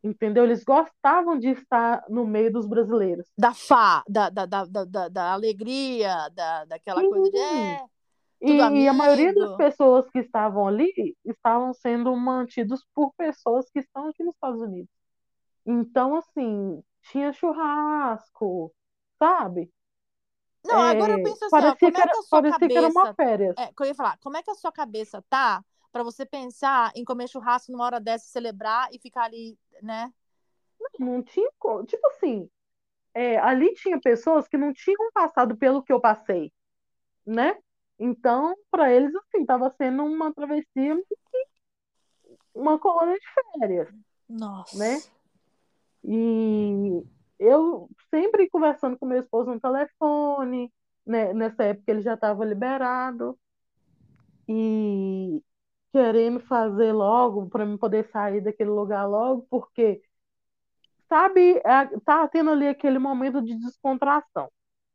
entendeu? 0.04 0.44
Eles 0.44 0.64
gostavam 0.64 1.38
de 1.38 1.48
estar 1.50 2.04
no 2.08 2.26
meio 2.26 2.52
dos 2.52 2.66
brasileiros. 2.68 3.28
Da 3.42 3.54
fa, 3.54 4.02
da, 4.08 4.28
da, 4.30 4.46
da, 4.46 4.64
da, 4.64 5.08
da- 5.08 5.32
alegria, 5.32 6.28
da, 6.30 6.64
daquela 6.64 7.04
coisa 7.04 7.30
de 7.30 7.38
Sim. 7.38 7.38
é, 7.38 7.86
E, 8.42 8.82
e 8.84 8.88
a 8.88 8.92
maioria 8.92 9.34
das 9.34 9.54
pessoas 9.54 10.08
que 10.10 10.20
estavam 10.20 10.66
ali 10.68 10.92
estavam 11.24 11.74
sendo 11.74 12.14
mantidos 12.16 12.86
por 12.94 13.12
pessoas 13.16 13.70
que 13.70 13.80
estão 13.80 14.08
aqui 14.08 14.22
nos 14.24 14.34
Estados 14.34 14.60
Unidos. 14.60 14.90
Então, 15.66 16.16
assim, 16.16 16.82
tinha 17.10 17.32
churrasco, 17.32 18.72
sabe? 19.18 19.70
Não, 20.64 20.80
É, 20.80 20.82
agora 20.82 21.12
eu 21.14 21.20
penso 21.20 21.44
assim, 21.44 21.64
ó, 21.64 21.76
parecia 21.76 21.76
como 21.76 21.96
que 21.96 22.00
é 22.00 22.06
era, 22.06 22.08
que 22.08 22.16
a 22.16 22.22
sua 22.22 22.42
parecia 22.42 22.70
que 22.70 22.78
era 22.78 22.88
uma 22.88 23.08
cabeça. 23.08 23.16
férias. 23.16 23.56
É, 23.56 23.72
eu 23.80 23.86
ia 23.86 23.94
falar, 23.94 24.18
como 24.18 24.36
é 24.36 24.42
que 24.42 24.50
a 24.50 24.54
sua 24.54 24.72
cabeça 24.72 25.22
tá 25.28 25.64
pra 25.92 26.02
você 26.02 26.24
pensar 26.26 26.92
em 26.94 27.04
comer 27.04 27.28
churrasco 27.28 27.72
numa 27.72 27.84
hora 27.84 28.00
dessa, 28.00 28.26
celebrar 28.26 28.88
e 28.92 28.98
ficar 28.98 29.24
ali, 29.24 29.58
né? 29.82 30.12
Não 30.98 31.22
tinha, 31.22 31.50
co- 31.58 31.84
tipo 31.84 32.06
assim, 32.08 32.48
é, 33.14 33.38
ali 33.38 33.74
tinha 33.74 34.00
pessoas 34.00 34.46
que 34.46 34.56
não 34.56 34.72
tinham 34.72 35.10
passado 35.12 35.56
pelo 35.56 35.82
que 35.82 35.92
eu 35.92 36.00
passei, 36.00 36.52
né? 37.26 37.58
Então, 37.98 38.54
para 38.70 38.92
eles, 38.92 39.14
assim, 39.14 39.40
estava 39.40 39.70
sendo 39.70 40.04
uma 40.04 40.32
travessia, 40.32 40.96
uma 42.54 42.78
colônia 42.78 43.18
de 43.18 43.26
férias. 43.58 43.88
Nossa. 44.28 44.76
Né? 44.76 45.00
E 46.04 47.02
eu 47.38 47.88
sempre 48.10 48.48
conversando 48.48 48.98
com 48.98 49.06
meu 49.06 49.20
esposo 49.20 49.50
no 49.50 49.60
telefone, 49.60 50.72
né? 51.04 51.32
Nessa 51.32 51.64
época 51.64 51.90
ele 51.90 52.02
já 52.02 52.14
estava 52.14 52.44
liberado 52.44 53.38
e 54.48 55.42
querendo 55.92 56.40
fazer 56.40 56.92
logo 56.92 57.48
para 57.48 57.64
mim 57.64 57.76
poder 57.76 58.08
sair 58.10 58.40
daquele 58.40 58.70
lugar 58.70 59.06
logo, 59.06 59.46
porque 59.50 60.02
sabe, 61.08 61.56
é, 61.58 61.86
tá 62.04 62.28
tendo 62.28 62.50
ali 62.50 62.68
aquele 62.68 62.98
momento 62.98 63.42
de 63.42 63.54
descontração. 63.56 64.50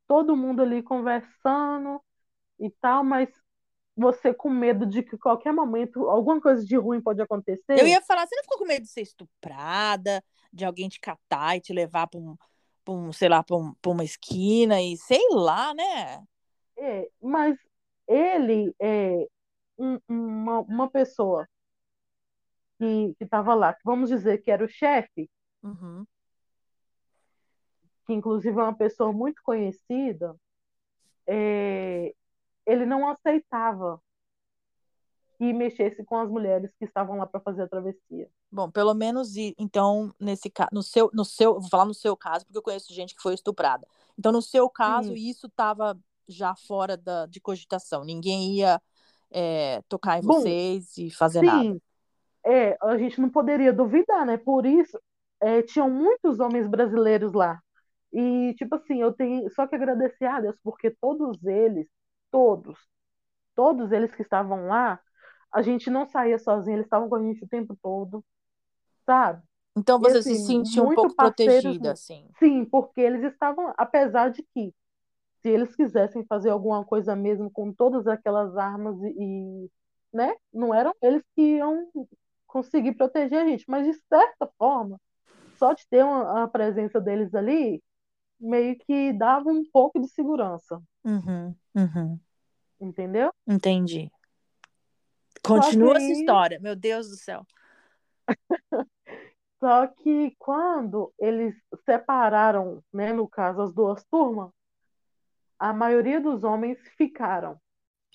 Todo 0.07 0.37
mundo 0.37 0.61
ali 0.61 0.83
conversando 0.83 2.01
e 2.59 2.69
tal, 2.69 3.03
mas 3.03 3.29
você 3.95 4.33
com 4.33 4.49
medo 4.49 4.85
de 4.85 5.03
que 5.03 5.17
qualquer 5.17 5.53
momento 5.53 6.09
alguma 6.09 6.39
coisa 6.41 6.63
de 6.65 6.75
ruim 6.75 7.01
pode 7.01 7.21
acontecer. 7.21 7.79
Eu 7.79 7.87
ia 7.87 8.01
falar, 8.01 8.27
você 8.27 8.35
não 8.35 8.43
ficou 8.43 8.59
com 8.59 8.65
medo 8.65 8.83
de 8.83 8.89
ser 8.89 9.01
estuprada, 9.01 10.23
de 10.51 10.65
alguém 10.65 10.89
te 10.89 10.99
catar 10.99 11.57
e 11.57 11.61
te 11.61 11.73
levar 11.73 12.07
para 12.07 12.19
um, 12.19 12.35
pra 12.83 12.93
um, 12.93 13.11
sei 13.11 13.29
lá, 13.29 13.43
para 13.43 13.55
um, 13.55 13.73
uma 13.85 14.03
esquina 14.03 14.81
e 14.81 14.97
sei 14.97 15.25
lá, 15.31 15.73
né? 15.73 16.23
É, 16.77 17.07
mas 17.21 17.57
ele 18.07 18.75
é 18.79 19.27
um- 19.77 19.99
uma, 20.07 20.59
uma 20.61 20.89
pessoa 20.89 21.47
que 22.77 23.15
estava 23.19 23.53
lá, 23.53 23.75
vamos 23.83 24.09
dizer 24.09 24.39
que 24.39 24.51
era 24.51 24.63
o 24.63 24.67
chefe, 24.67 25.29
Uhum. 25.61 26.05
que 28.05 28.13
inclusive 28.13 28.59
é 28.59 28.63
uma 28.63 28.75
pessoa 28.75 29.13
muito 29.13 29.41
conhecida, 29.43 30.35
é, 31.25 32.13
ele 32.65 32.85
não 32.85 33.07
aceitava 33.07 34.01
que 35.37 35.53
mexesse 35.53 36.03
com 36.03 36.17
as 36.17 36.29
mulheres 36.29 36.71
que 36.77 36.85
estavam 36.85 37.17
lá 37.17 37.25
para 37.25 37.39
fazer 37.39 37.63
a 37.63 37.67
travessia. 37.67 38.29
Bom, 38.51 38.69
pelo 38.69 38.93
menos 38.93 39.35
então 39.57 40.13
nesse 40.19 40.49
caso, 40.49 40.69
no 40.71 40.83
seu, 40.83 41.09
no 41.13 41.25
seu, 41.25 41.59
vou 41.59 41.69
falar 41.69 41.85
no 41.85 41.93
seu 41.93 42.15
caso 42.15 42.45
porque 42.45 42.57
eu 42.57 42.61
conheço 42.61 42.93
gente 42.93 43.15
que 43.15 43.21
foi 43.21 43.33
estuprada. 43.33 43.87
Então 44.17 44.31
no 44.31 44.41
seu 44.41 44.69
caso 44.69 45.09
Sim. 45.09 45.29
isso 45.29 45.47
estava 45.47 45.97
já 46.27 46.55
fora 46.55 46.95
da, 46.95 47.25
de 47.25 47.39
cogitação. 47.41 48.03
Ninguém 48.03 48.55
ia 48.57 48.81
é, 49.33 49.81
tocar 49.89 50.19
em 50.19 50.21
Bom, 50.21 50.57
vocês 50.61 50.97
e 50.97 51.09
fazer 51.11 51.43
nada. 51.43 51.69
Sim, 51.69 51.81
é, 52.45 52.77
a 52.83 52.97
gente 52.97 53.21
não 53.21 53.29
poderia 53.29 53.73
duvidar, 53.73 54.25
né? 54.25 54.37
Por 54.37 54.65
isso, 54.65 54.99
é, 55.41 55.61
tinham 55.63 55.89
muitos 55.89 56.39
homens 56.39 56.67
brasileiros 56.67 57.33
lá. 57.33 57.61
E, 58.13 58.53
tipo 58.55 58.75
assim, 58.75 59.01
eu 59.01 59.13
tenho 59.13 59.49
só 59.51 59.67
que 59.67 59.75
agradecer 59.75 60.25
a 60.25 60.41
Deus, 60.41 60.57
porque 60.63 60.91
todos 60.91 61.43
eles, 61.45 61.87
todos, 62.31 62.79
todos 63.55 63.91
eles 63.91 64.13
que 64.15 64.23
estavam 64.23 64.67
lá, 64.67 65.01
a 65.53 65.61
gente 65.63 65.89
não 65.91 66.07
saía 66.07 66.39
sozinho, 66.39 66.77
eles 66.77 66.85
estavam 66.87 67.09
com 67.09 67.15
a 67.17 67.23
gente 67.23 67.43
o 67.45 67.49
tempo 67.49 67.77
todo, 67.81 68.23
sabe? 69.05 69.43
Então 69.77 69.99
E 70.01 70.09
você 70.09 70.21
se 70.23 70.35
assim, 70.35 70.39
sentiu 70.39 70.83
um 70.85 70.91
pouco 70.91 71.15
protegida, 71.15 71.91
assim. 71.91 72.27
sim, 72.39 72.65
porque 72.65 73.01
eles 73.01 73.23
estavam, 73.23 73.73
apesar 73.77 74.29
de 74.29 74.43
que, 74.53 74.73
se 75.43 75.49
eles 75.49 75.75
quisessem 75.75 76.25
fazer 76.25 76.49
alguma 76.49 76.85
coisa 76.85 77.15
mesmo 77.17 77.51
com 77.51 77.73
todas 77.73 78.07
aquelas 78.07 78.55
armas 78.55 78.95
e, 79.03 79.69
né, 80.11 80.33
não 80.53 80.73
eram 80.73 80.95
eles 81.01 81.21
que 81.35 81.57
iam 81.57 81.85
conseguir 82.47 82.93
proteger 82.93 83.39
a 83.41 83.45
gente, 83.45 83.65
mas 83.67 83.85
de 83.85 83.93
certa 84.07 84.49
forma, 84.57 84.97
só 85.57 85.73
de 85.73 85.85
ter 85.89 86.03
uma, 86.03 86.43
a 86.43 86.47
presença 86.47 87.01
deles 87.01 87.35
ali, 87.35 87.83
meio 88.39 88.77
que 88.79 89.11
dava 89.11 89.49
um 89.49 89.63
pouco 89.69 89.99
de 89.99 90.07
segurança, 90.07 90.81
Uhum, 91.03 91.53
uhum. 91.75 92.19
entendeu? 92.79 93.29
Entendi. 93.45 94.09
Só 95.45 95.55
que 95.55 95.59
Continua 95.59 95.97
essa 95.97 96.11
história, 96.13 96.57
meu 96.61 96.73
Deus 96.73 97.09
do 97.09 97.17
céu. 97.17 97.45
só 99.59 99.87
que 99.87 100.33
quando 100.39 101.13
eles 101.19 101.53
separaram, 101.83 102.81
né, 102.93 103.11
no 103.11 103.27
caso, 103.27 103.61
as 103.61 103.73
duas 103.73 104.05
turmas, 104.05 104.51
a 105.63 105.71
maioria 105.71 106.19
dos 106.19 106.43
homens 106.43 106.77
ficaram. 106.97 107.57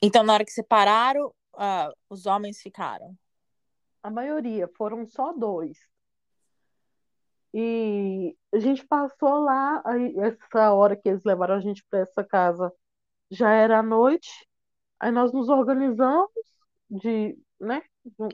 Então, 0.02 0.22
na 0.22 0.34
hora 0.34 0.44
que 0.44 0.52
separaram, 0.52 1.34
ah, 1.56 1.90
os 2.11 2.26
homens 2.26 2.61
ficaram. 2.61 3.16
A 4.02 4.11
maioria, 4.11 4.68
foram 4.76 5.06
só 5.06 5.32
dois. 5.32 5.78
E 7.54 8.37
a 8.52 8.58
gente 8.58 8.87
passou 8.87 9.38
lá, 9.40 9.80
aí 9.87 10.14
essa 10.18 10.74
hora 10.74 10.94
que 10.94 11.08
eles 11.08 11.24
levaram 11.24 11.54
a 11.54 11.61
gente 11.61 11.82
para 11.88 12.00
essa 12.00 12.22
casa 12.22 12.70
já 13.30 13.50
era 13.50 13.78
à 13.78 13.82
noite, 13.82 14.46
aí 15.00 15.11
nós 15.11 15.32
nos 15.32 15.48
organizamos 15.48 16.30
de, 16.90 17.34
né, 17.58 17.82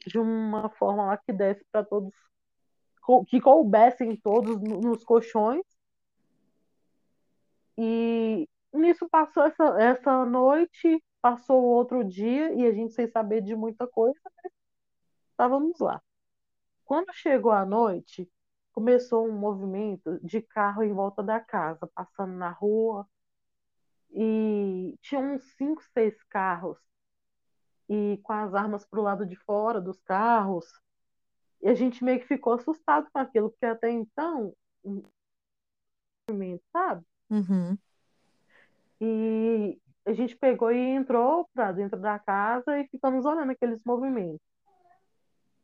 de 0.09 0.19
uma 0.19 0.69
forma 0.71 1.05
lá 1.07 1.17
que 1.17 1.33
desse 1.33 1.65
para 1.71 1.85
todos, 1.85 2.13
que 3.29 3.41
coubessem 3.41 4.17
todos 4.17 4.61
no- 4.61 4.81
nos 4.81 5.05
colchões. 5.05 5.65
E 7.79 8.49
nisso 8.79 9.09
passou 9.09 9.45
essa, 9.45 9.65
essa 9.81 10.25
noite, 10.25 11.03
passou 11.21 11.63
o 11.63 11.67
outro 11.67 12.05
dia 12.05 12.53
e 12.55 12.67
a 12.67 12.73
gente 12.73 12.93
sem 12.93 13.09
saber 13.09 13.41
de 13.43 13.55
muita 13.55 13.87
coisa, 13.87 14.19
estávamos 15.31 15.79
lá. 15.81 16.03
Quando 16.85 17.13
chegou 17.13 17.53
a 17.53 17.65
noite, 17.65 18.31
começou 18.73 19.27
um 19.29 19.33
movimento 19.39 20.19
de 20.23 20.43
carro 20.43 20.83
em 20.83 20.93
volta 20.93 21.23
da 21.23 21.41
casa, 21.41 21.87
passando 21.95 22.35
na 22.35 22.51
rua, 22.51 23.07
e 24.11 24.97
tinha 25.01 25.21
uns 25.21 25.43
cinco, 25.57 25.83
seis 25.93 26.23
carros, 26.25 26.79
e 27.89 28.19
com 28.23 28.33
as 28.33 28.55
armas 28.55 28.85
pro 28.87 29.03
lado 29.03 29.27
de 29.27 29.37
fora 29.37 29.81
dos 29.81 30.01
carros, 30.03 30.67
e 31.63 31.69
a 31.69 31.75
gente 31.75 32.05
meio 32.05 32.21
que 32.21 32.27
ficou 32.27 32.53
assustado 32.53 33.09
com 33.11 33.19
aquilo, 33.19 33.51
porque 33.51 33.67
até 33.67 33.91
então, 33.91 34.55
sabe? 36.73 37.05
Uhum. 37.31 37.79
E 39.07 39.79
a 40.07 40.15
gente 40.15 40.35
pegou 40.35 40.73
e 40.73 40.79
entrou 40.79 41.47
para 41.53 41.73
dentro 41.73 42.01
da 42.01 42.19
casa 42.19 42.79
e 42.79 42.89
ficamos 42.89 43.27
olhando 43.27 43.53
aqueles 43.53 43.79
movimentos. 43.85 44.41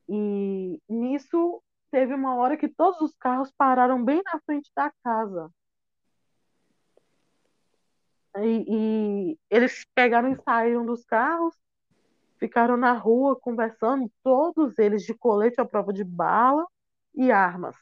E 0.07 0.79
nisso 0.87 1.62
teve 1.90 2.12
uma 2.12 2.35
hora 2.35 2.57
que 2.57 2.68
todos 2.68 3.00
os 3.00 3.16
carros 3.16 3.50
pararam 3.57 4.05
bem 4.05 4.20
na 4.24 4.38
frente 4.40 4.70
da 4.76 4.92
casa. 5.03 5.50
E, 8.37 8.64
e 8.68 9.38
eles 9.48 9.87
pegaram 9.94 10.33
e 10.33 10.42
saíram 10.42 10.85
dos 10.85 11.05
carros, 11.07 11.57
ficaram 12.38 12.76
na 12.76 12.92
rua 12.92 13.38
conversando, 13.40 14.11
todos 14.22 14.79
eles 14.79 15.03
de 15.03 15.14
colete 15.14 15.61
à 15.61 15.64
prova 15.64 15.94
de 15.94 16.05
bala 16.05 16.66
e 17.14 17.33
armas. 17.33 17.76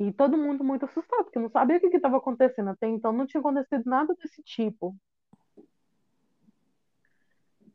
E 0.00 0.10
todo 0.14 0.38
mundo 0.38 0.64
muito 0.64 0.86
assustado, 0.86 1.24
porque 1.24 1.38
não 1.38 1.50
sabia 1.50 1.76
o 1.76 1.80
que 1.80 1.94
estava 1.94 2.16
acontecendo. 2.16 2.70
Até 2.70 2.88
então 2.88 3.12
não 3.12 3.26
tinha 3.26 3.38
acontecido 3.40 3.82
nada 3.84 4.14
desse 4.14 4.42
tipo. 4.42 4.96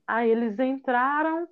Aí 0.07 0.31
eles 0.31 0.57
entraram, 0.57 1.47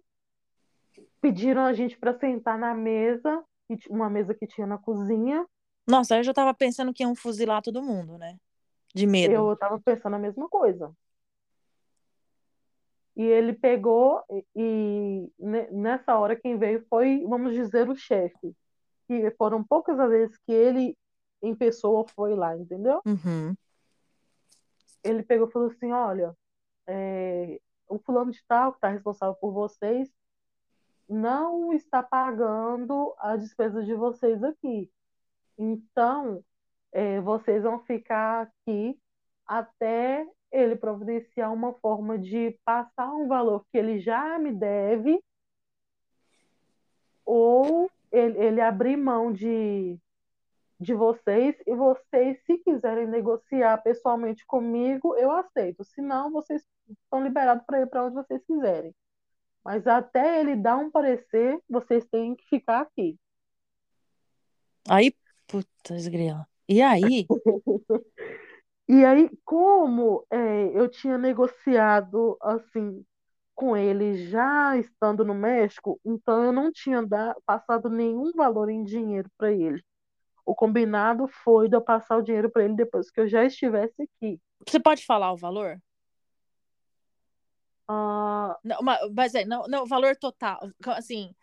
pediram 1.22 1.62
a 1.62 1.74
gente 1.74 1.96
para 1.96 2.18
sentar 2.18 2.58
na 2.58 2.74
mesa, 2.74 3.44
uma 3.88 4.10
mesa 4.10 4.34
que 4.34 4.48
tinha 4.48 4.66
na 4.66 4.80
cozinha. 4.80 5.46
Nossa, 5.88 6.18
eu 6.18 6.24
já 6.24 6.34
tava 6.34 6.56
pensando 6.56 6.92
que 6.92 7.04
iam 7.04 7.16
fuzilar 7.16 7.62
todo 7.62 7.84
mundo, 7.84 8.18
né? 8.18 8.38
De 8.96 9.06
medo. 9.06 9.32
Eu 9.32 9.54
estava 9.54 9.80
pensando 9.80 10.16
a 10.16 10.20
mesma 10.20 10.50
coisa. 10.50 10.92
E 13.16 13.22
ele 13.24 13.54
pegou 13.54 14.24
e, 14.56 15.32
ne- 15.38 15.70
nessa 15.70 16.18
hora 16.18 16.36
quem 16.36 16.58
veio 16.58 16.84
foi, 16.90 17.24
vamos 17.28 17.54
dizer, 17.54 17.88
o 17.88 17.96
chefe. 17.96 18.56
Que 19.08 19.32
foram 19.32 19.64
poucas 19.64 20.00
as 20.00 20.10
vezes 20.10 20.38
que 20.46 20.52
ele 20.52 20.98
em 21.42 21.54
pessoa 21.54 22.06
foi 22.08 22.36
lá, 22.36 22.56
entendeu? 22.58 23.02
Uhum. 23.06 23.54
Ele 25.04 25.24
pegou 25.24 25.48
e 25.48 25.52
falou 25.52 25.68
assim, 25.70 25.92
olha, 25.92 26.34
é, 26.88 27.60
o 27.88 28.00
fulano 28.00 28.32
de 28.32 28.42
tal 28.48 28.72
que 28.72 28.78
está 28.78 28.90
responsável 28.90 29.36
por 29.36 29.52
vocês 29.52 30.10
não 31.08 31.74
está 31.74 32.02
pagando 32.02 33.14
a 33.20 33.36
despesa 33.36 33.84
de 33.84 33.94
vocês 33.94 34.42
aqui. 34.44 34.90
Então, 35.58 36.44
é, 36.92 37.20
vocês 37.20 37.64
vão 37.64 37.80
ficar 37.80 38.44
aqui 38.44 38.98
até 39.46 40.26
ele 40.52 40.76
providenciar 40.76 41.52
uma 41.52 41.74
forma 41.74 42.18
de 42.18 42.58
passar 42.64 43.12
um 43.12 43.28
valor 43.28 43.66
que 43.72 43.78
ele 43.78 44.00
já 44.00 44.38
me 44.40 44.54
deve, 44.54 45.22
ou 47.26 47.90
ele, 48.14 48.38
ele 48.38 48.62
abrir 48.62 48.96
mão 48.96 49.34
de, 49.34 50.00
de 50.80 50.94
vocês, 50.94 51.56
e 51.66 51.76
vocês, 51.76 52.38
se 52.46 52.60
quiserem 52.60 53.08
negociar 53.08 53.82
pessoalmente 53.82 54.46
comigo, 54.46 55.16
eu 55.16 55.32
aceito. 55.32 55.84
Se 55.84 56.02
não, 56.02 56.32
vocês 56.32 56.64
estão 56.88 57.24
liberados 57.24 57.66
para 57.66 57.82
ir 57.82 57.88
para 57.88 58.06
onde 58.06 58.16
vocês 58.16 58.42
quiserem. 58.46 58.94
Mas 59.66 59.88
até 59.88 60.40
ele 60.40 60.56
dar 60.56 60.78
um 60.78 60.92
parecer, 60.92 61.60
vocês 61.68 62.06
têm 62.08 62.36
que 62.36 62.46
ficar 62.48 62.82
aqui. 62.82 63.18
Aí, 64.88 65.14
putz, 65.48 66.08
grila. 66.08 66.48
E 66.70 66.82
aí? 66.82 67.26
E 68.86 69.06
aí, 69.06 69.30
como 69.46 70.26
é, 70.30 70.78
eu 70.78 70.90
tinha 70.90 71.18
negociado 71.18 72.38
assim 72.42 73.04
com 73.56 73.78
ele 73.78 74.28
já 74.28 74.78
estando 74.78 75.24
no 75.24 75.34
México, 75.34 76.00
então 76.06 76.44
eu 76.44 76.52
não 76.52 76.72
tinha 76.72 77.06
dar, 77.06 77.36
passado 77.46 77.90
nenhum 77.90 78.32
valor 78.34 78.70
em 78.70 78.84
dinheiro 78.84 79.30
para 79.38 79.52
ele. 79.52 79.84
O 80.46 80.54
combinado 80.54 81.28
foi 81.28 81.70
de 81.70 81.76
eu 81.76 81.82
passar 81.82 82.18
o 82.18 82.22
dinheiro 82.22 82.50
para 82.52 82.66
ele 82.66 82.76
depois 82.76 83.10
que 83.10 83.22
eu 83.22 83.28
já 83.28 83.46
estivesse 83.46 84.02
aqui. 84.02 84.40
Você 84.68 84.80
pode 84.80 85.06
falar 85.06 85.32
o 85.32 85.38
valor? 85.38 85.80
Ah, 87.88 88.58
Não, 88.64 88.82
ma- 88.82 89.00
mas 89.14 89.36
é, 89.36 89.46
não, 89.46 89.68
não, 89.68 89.84
o 89.84 89.88
valor 89.88 90.16
total. 90.16 90.60
Assim, 90.88 91.34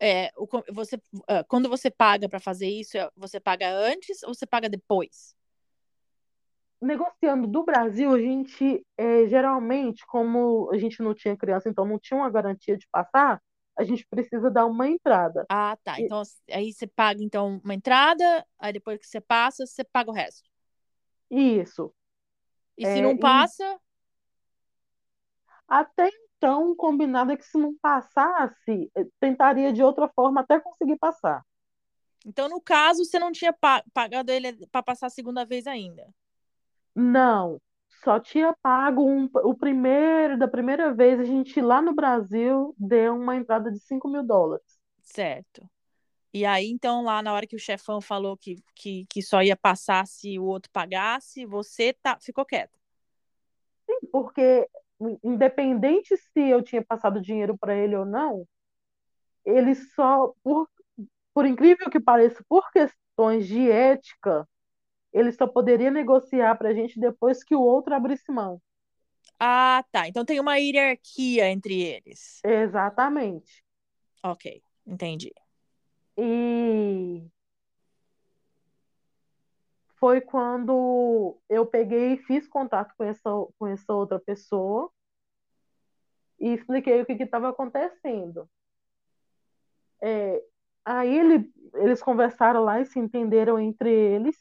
é, 0.00 0.30
o, 0.36 0.46
você, 0.72 1.00
ah, 1.28 1.44
quando 1.44 1.68
você 1.68 1.90
paga 1.90 2.28
para 2.28 2.40
fazer 2.40 2.68
isso, 2.68 2.96
é- 2.98 3.10
você 3.16 3.40
paga 3.40 3.68
antes 3.70 4.22
ou 4.24 4.34
você 4.34 4.46
paga 4.46 4.68
depois? 4.68 5.34
Negociando 6.84 7.46
do 7.46 7.64
Brasil, 7.64 8.12
a 8.12 8.18
gente 8.18 8.84
é, 8.96 9.26
geralmente, 9.26 10.04
como 10.06 10.70
a 10.72 10.78
gente 10.78 11.02
não 11.02 11.14
tinha 11.14 11.36
criança, 11.36 11.68
então 11.68 11.84
não 11.84 11.98
tinha 11.98 12.18
uma 12.18 12.30
garantia 12.30 12.76
de 12.76 12.86
passar, 12.90 13.40
a 13.76 13.82
gente 13.84 14.06
precisa 14.08 14.50
dar 14.50 14.66
uma 14.66 14.88
entrada. 14.88 15.44
Ah, 15.48 15.76
tá. 15.82 15.98
E- 15.98 16.04
Então, 16.04 16.22
aí 16.50 16.72
você 16.72 16.86
paga 16.86 17.22
então 17.22 17.60
uma 17.64 17.74
entrada, 17.74 18.46
aí 18.58 18.72
depois 18.72 18.98
que 18.98 19.06
você 19.06 19.20
passa, 19.20 19.66
você 19.66 19.82
paga 19.84 20.10
o 20.10 20.14
resto. 20.14 20.48
Isso. 21.30 21.92
E 22.78 22.84
se 22.84 22.88
É, 22.88 23.02
não 23.02 23.14
e- 23.14 23.18
passa, 23.18 23.80
Até 25.66 26.10
então, 26.36 26.74
combinado 26.76 27.32
é 27.32 27.36
que 27.36 27.44
se 27.44 27.56
não 27.58 27.74
passasse, 27.80 28.90
eh, 28.94 29.06
tentaria 29.18 29.72
de 29.72 29.82
outra 29.82 30.08
forma 30.14 30.42
até 30.42 30.60
conseguir 30.60 30.98
passar. 30.98 31.42
então 32.26 32.48
no 32.48 32.60
caso 32.60 33.04
você 33.04 33.18
não 33.18 33.32
tinha 33.32 33.52
pa- 33.52 33.82
pagado 33.92 34.30
ele 34.30 34.66
para 34.68 34.82
passar 34.82 35.06
a 35.06 35.10
segunda 35.10 35.44
vez 35.44 35.66
ainda. 35.66 36.06
Não, 36.94 37.60
só 38.04 38.20
tinha 38.20 38.54
pago 38.62 39.02
um- 39.04 39.28
o 39.42 39.54
primeiro, 39.54 40.38
da 40.38 40.46
primeira 40.46 40.92
vez, 40.92 41.18
a 41.18 41.24
gente 41.24 41.60
lá 41.60 41.82
no 41.82 41.94
Brasil 41.94 42.74
deu 42.78 43.14
uma 43.16 43.36
entrada 43.36 43.70
de 43.70 43.80
5 43.80 44.08
mil 44.08 44.22
dólares. 44.22 44.78
Certo. 45.02 45.68
E 46.32 46.44
aí, 46.44 46.68
então, 46.68 47.02
lá 47.02 47.22
na 47.22 47.32
hora 47.32 47.46
que 47.46 47.54
o 47.54 47.60
chefão 47.60 48.00
falou 48.00 48.36
que, 48.36 48.56
que, 48.74 49.06
que 49.08 49.22
só 49.22 49.42
ia 49.42 49.56
passar 49.56 50.06
se 50.06 50.38
o 50.38 50.44
outro 50.44 50.70
pagasse, 50.72 51.46
você 51.46 51.92
tá, 51.92 52.18
ficou 52.20 52.44
quieta. 52.44 52.76
Porque, 54.10 54.68
independente 55.22 56.16
se 56.16 56.40
eu 56.40 56.62
tinha 56.62 56.84
passado 56.84 57.20
dinheiro 57.20 57.56
para 57.56 57.76
ele 57.76 57.94
ou 57.94 58.04
não, 58.04 58.46
ele 59.44 59.74
só, 59.74 60.32
por, 60.42 60.68
por 61.32 61.46
incrível 61.46 61.90
que 61.90 62.00
pareça, 62.00 62.44
por 62.48 62.70
questões 62.72 63.46
de 63.46 63.70
ética, 63.70 64.48
ele 65.14 65.30
só 65.32 65.46
poderia 65.46 65.92
negociar 65.92 66.56
para 66.56 66.70
a 66.70 66.74
gente 66.74 66.98
depois 66.98 67.44
que 67.44 67.54
o 67.54 67.62
outro 67.62 67.94
abrisse 67.94 68.32
mão. 68.32 68.60
Ah, 69.38 69.84
tá. 69.92 70.08
Então 70.08 70.24
tem 70.24 70.40
uma 70.40 70.56
hierarquia 70.56 71.48
entre 71.48 71.80
eles. 71.80 72.40
Exatamente. 72.44 73.64
Ok, 74.22 74.60
entendi. 74.84 75.32
E 76.18 77.24
foi 79.96 80.20
quando 80.20 81.38
eu 81.48 81.64
peguei 81.64 82.14
e 82.14 82.22
fiz 82.24 82.48
contato 82.48 82.92
com 82.96 83.04
essa, 83.04 83.30
com 83.58 83.66
essa 83.66 83.92
outra 83.92 84.18
pessoa 84.18 84.90
e 86.40 86.52
expliquei 86.52 87.00
o 87.00 87.06
que 87.06 87.12
estava 87.12 87.48
acontecendo. 87.48 88.48
É, 90.02 90.42
aí 90.84 91.16
ele, 91.16 91.52
eles 91.74 92.02
conversaram 92.02 92.64
lá 92.64 92.80
e 92.80 92.86
se 92.86 92.98
entenderam 92.98 93.58
entre 93.58 93.90
eles. 93.90 94.36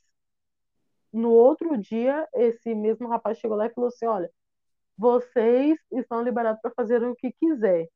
No 1.14 1.32
outro 1.32 1.78
dia, 1.78 2.28
esse 2.34 2.74
mesmo 2.74 3.07
rapaz 3.07 3.38
chegou 3.38 3.55
lá 3.55 3.68
e 3.68 3.74
falou 3.74 3.88
assim: 3.89 4.07
Olha, 4.07 4.32
vocês 4.97 5.80
estão 5.91 6.24
liberados 6.24 6.61
para 6.61 6.72
fazer 6.72 7.03
o 7.03 7.16
que 7.16 7.32
quiser. 7.34 7.88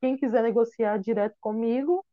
Quem 0.00 0.16
quiser 0.16 0.42
negociar 0.42 0.98
direto 0.98 1.36
comigo, 1.40 2.04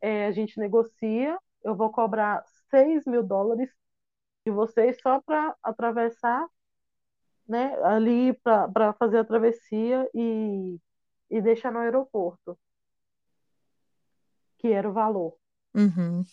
é, 0.00 0.26
a 0.26 0.32
gente 0.32 0.58
negocia. 0.58 1.36
Eu 1.64 1.74
vou 1.74 1.90
cobrar 1.90 2.42
6 2.70 3.04
mil 3.06 3.22
dólares 3.22 3.70
de 4.46 4.52
vocês 4.52 5.00
só 5.00 5.20
para 5.20 5.54
atravessar, 5.62 6.46
né, 7.48 7.74
ali 7.84 8.32
para 8.34 8.92
fazer 8.94 9.18
a 9.18 9.24
travessia 9.24 10.08
e, 10.14 10.78
e 11.30 11.40
deixar 11.40 11.72
no 11.72 11.78
aeroporto, 11.78 12.58
que 14.58 14.68
era 14.68 14.88
o 14.88 14.92
valor. 14.92 15.36
Uhum. 15.74 16.24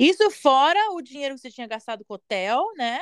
Isso 0.00 0.30
fora 0.30 0.78
o 0.92 1.02
dinheiro 1.02 1.34
que 1.34 1.40
você 1.42 1.50
tinha 1.50 1.66
gastado 1.66 2.04
com 2.06 2.14
o 2.14 2.16
hotel, 2.16 2.64
né? 2.76 3.00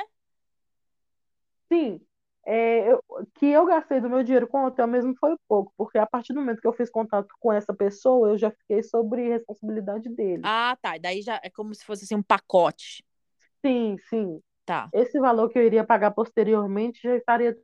Sim, 1.71 2.01
é, 2.45 2.91
eu- 2.91 3.03
que 3.35 3.45
eu 3.45 3.65
gastei 3.65 4.01
do 4.01 4.09
meu 4.09 4.23
dinheiro 4.23 4.47
com 4.47 4.63
o 4.63 4.65
hotel 4.67 4.87
mesmo 4.87 5.15
foi 5.19 5.35
pouco, 5.47 5.71
porque 5.77 5.97
a 5.97 6.05
partir 6.05 6.33
do 6.33 6.39
momento 6.39 6.59
que 6.59 6.67
eu 6.67 6.73
fiz 6.73 6.89
contato 6.89 7.27
com 7.39 7.53
essa 7.53 7.73
pessoa, 7.73 8.29
eu 8.29 8.37
já 8.37 8.51
fiquei 8.51 8.81
sobre 8.83 9.29
responsabilidade 9.29 10.09
dele. 10.09 10.41
Ah, 10.43 10.75
tá. 10.81 10.97
Daí 10.97 11.21
já 11.21 11.39
é 11.43 11.49
como 11.49 11.73
se 11.73 11.85
fosse 11.85 12.03
assim 12.05 12.15
um 12.15 12.23
pacote. 12.23 13.03
Sim, 13.65 13.97
sim. 14.09 14.41
Tá, 14.65 14.87
Esse 14.93 15.19
valor 15.19 15.49
que 15.49 15.57
eu 15.57 15.63
iria 15.65 15.83
pagar 15.83 16.11
posteriormente 16.11 17.01
já 17.01 17.15
estaria. 17.15 17.57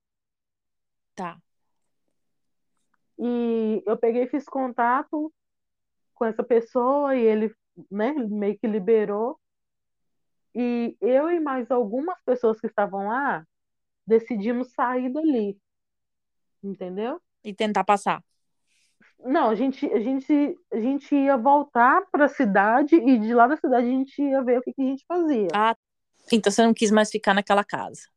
tá. 1.14 1.38
E 3.20 3.82
eu 3.86 3.98
peguei 3.98 4.24
e 4.24 4.28
fiz 4.28 4.46
contato 4.46 5.32
com 6.14 6.26
essa 6.26 6.44
pessoa 6.44 7.16
e 7.16 7.22
ele, 7.22 7.54
né, 7.90 8.14
meio 8.14 8.58
que 8.58 8.68
liberou. 8.68 9.40
E 10.54 10.96
eu 11.02 11.30
e 11.30 11.40
mais 11.40 11.70
algumas 11.70 12.22
pessoas 12.24 12.60
que 12.60 12.68
estavam 12.68 13.08
lá 13.08 13.46
decidimos 14.08 14.72
sair 14.72 15.12
dali, 15.12 15.58
entendeu? 16.64 17.22
E 17.44 17.54
tentar 17.54 17.84
passar. 17.84 18.24
Não, 19.20 19.50
a 19.50 19.56
gente, 19.56 19.86
a 19.92 20.00
gente, 20.00 20.58
a 20.72 20.80
gente 20.80 21.16
ia 21.16 21.36
voltar 21.36 22.06
para 22.12 22.26
a 22.26 22.30
cidade 22.30 22.96
e 22.96 23.18
de 23.18 23.34
lá 23.34 23.48
da 23.48 23.58
cidade 23.58 23.88
a 23.88 23.90
gente 23.90 24.22
ia 24.22 24.44
ver 24.44 24.60
o 24.60 24.62
que, 24.62 24.74
que 24.74 24.82
a 24.82 24.86
gente 24.86 25.06
fazia. 25.08 25.48
Ah, 25.54 25.76
então 26.32 26.52
você 26.52 26.64
não 26.64 26.74
quis 26.74 26.92
mais 26.92 27.10
ficar 27.10 27.34
naquela 27.34 27.64
casa. 27.64 28.08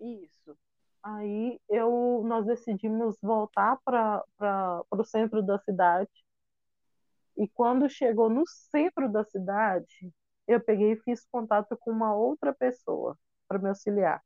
Isso. 0.00 0.56
Aí 1.02 1.60
eu, 1.68 2.22
nós 2.26 2.46
decidimos 2.46 3.16
voltar 3.22 3.78
para 3.84 4.24
o 4.90 5.04
centro 5.04 5.42
da 5.42 5.58
cidade. 5.58 6.10
E 7.36 7.46
quando 7.48 7.88
chegou 7.88 8.30
no 8.30 8.46
centro 8.46 9.10
da 9.10 9.24
cidade, 9.24 10.12
eu 10.46 10.60
peguei 10.60 10.92
e 10.92 11.00
fiz 11.00 11.26
contato 11.30 11.76
com 11.76 11.90
uma 11.90 12.14
outra 12.14 12.54
pessoa 12.54 13.18
para 13.48 13.58
me 13.58 13.68
auxiliar. 13.68 14.22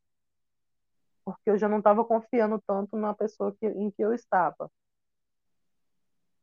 Porque 1.25 1.51
eu 1.51 1.59
já 1.59 1.69
não 1.69 1.79
estava 1.79 2.05
confiando 2.05 2.63
tanto 2.67 2.97
na 2.97 3.15
pessoa 3.15 3.55
que, 3.59 3.67
em 3.67 3.91
que 3.91 4.03
eu 4.03 4.13
estava. 4.13 4.71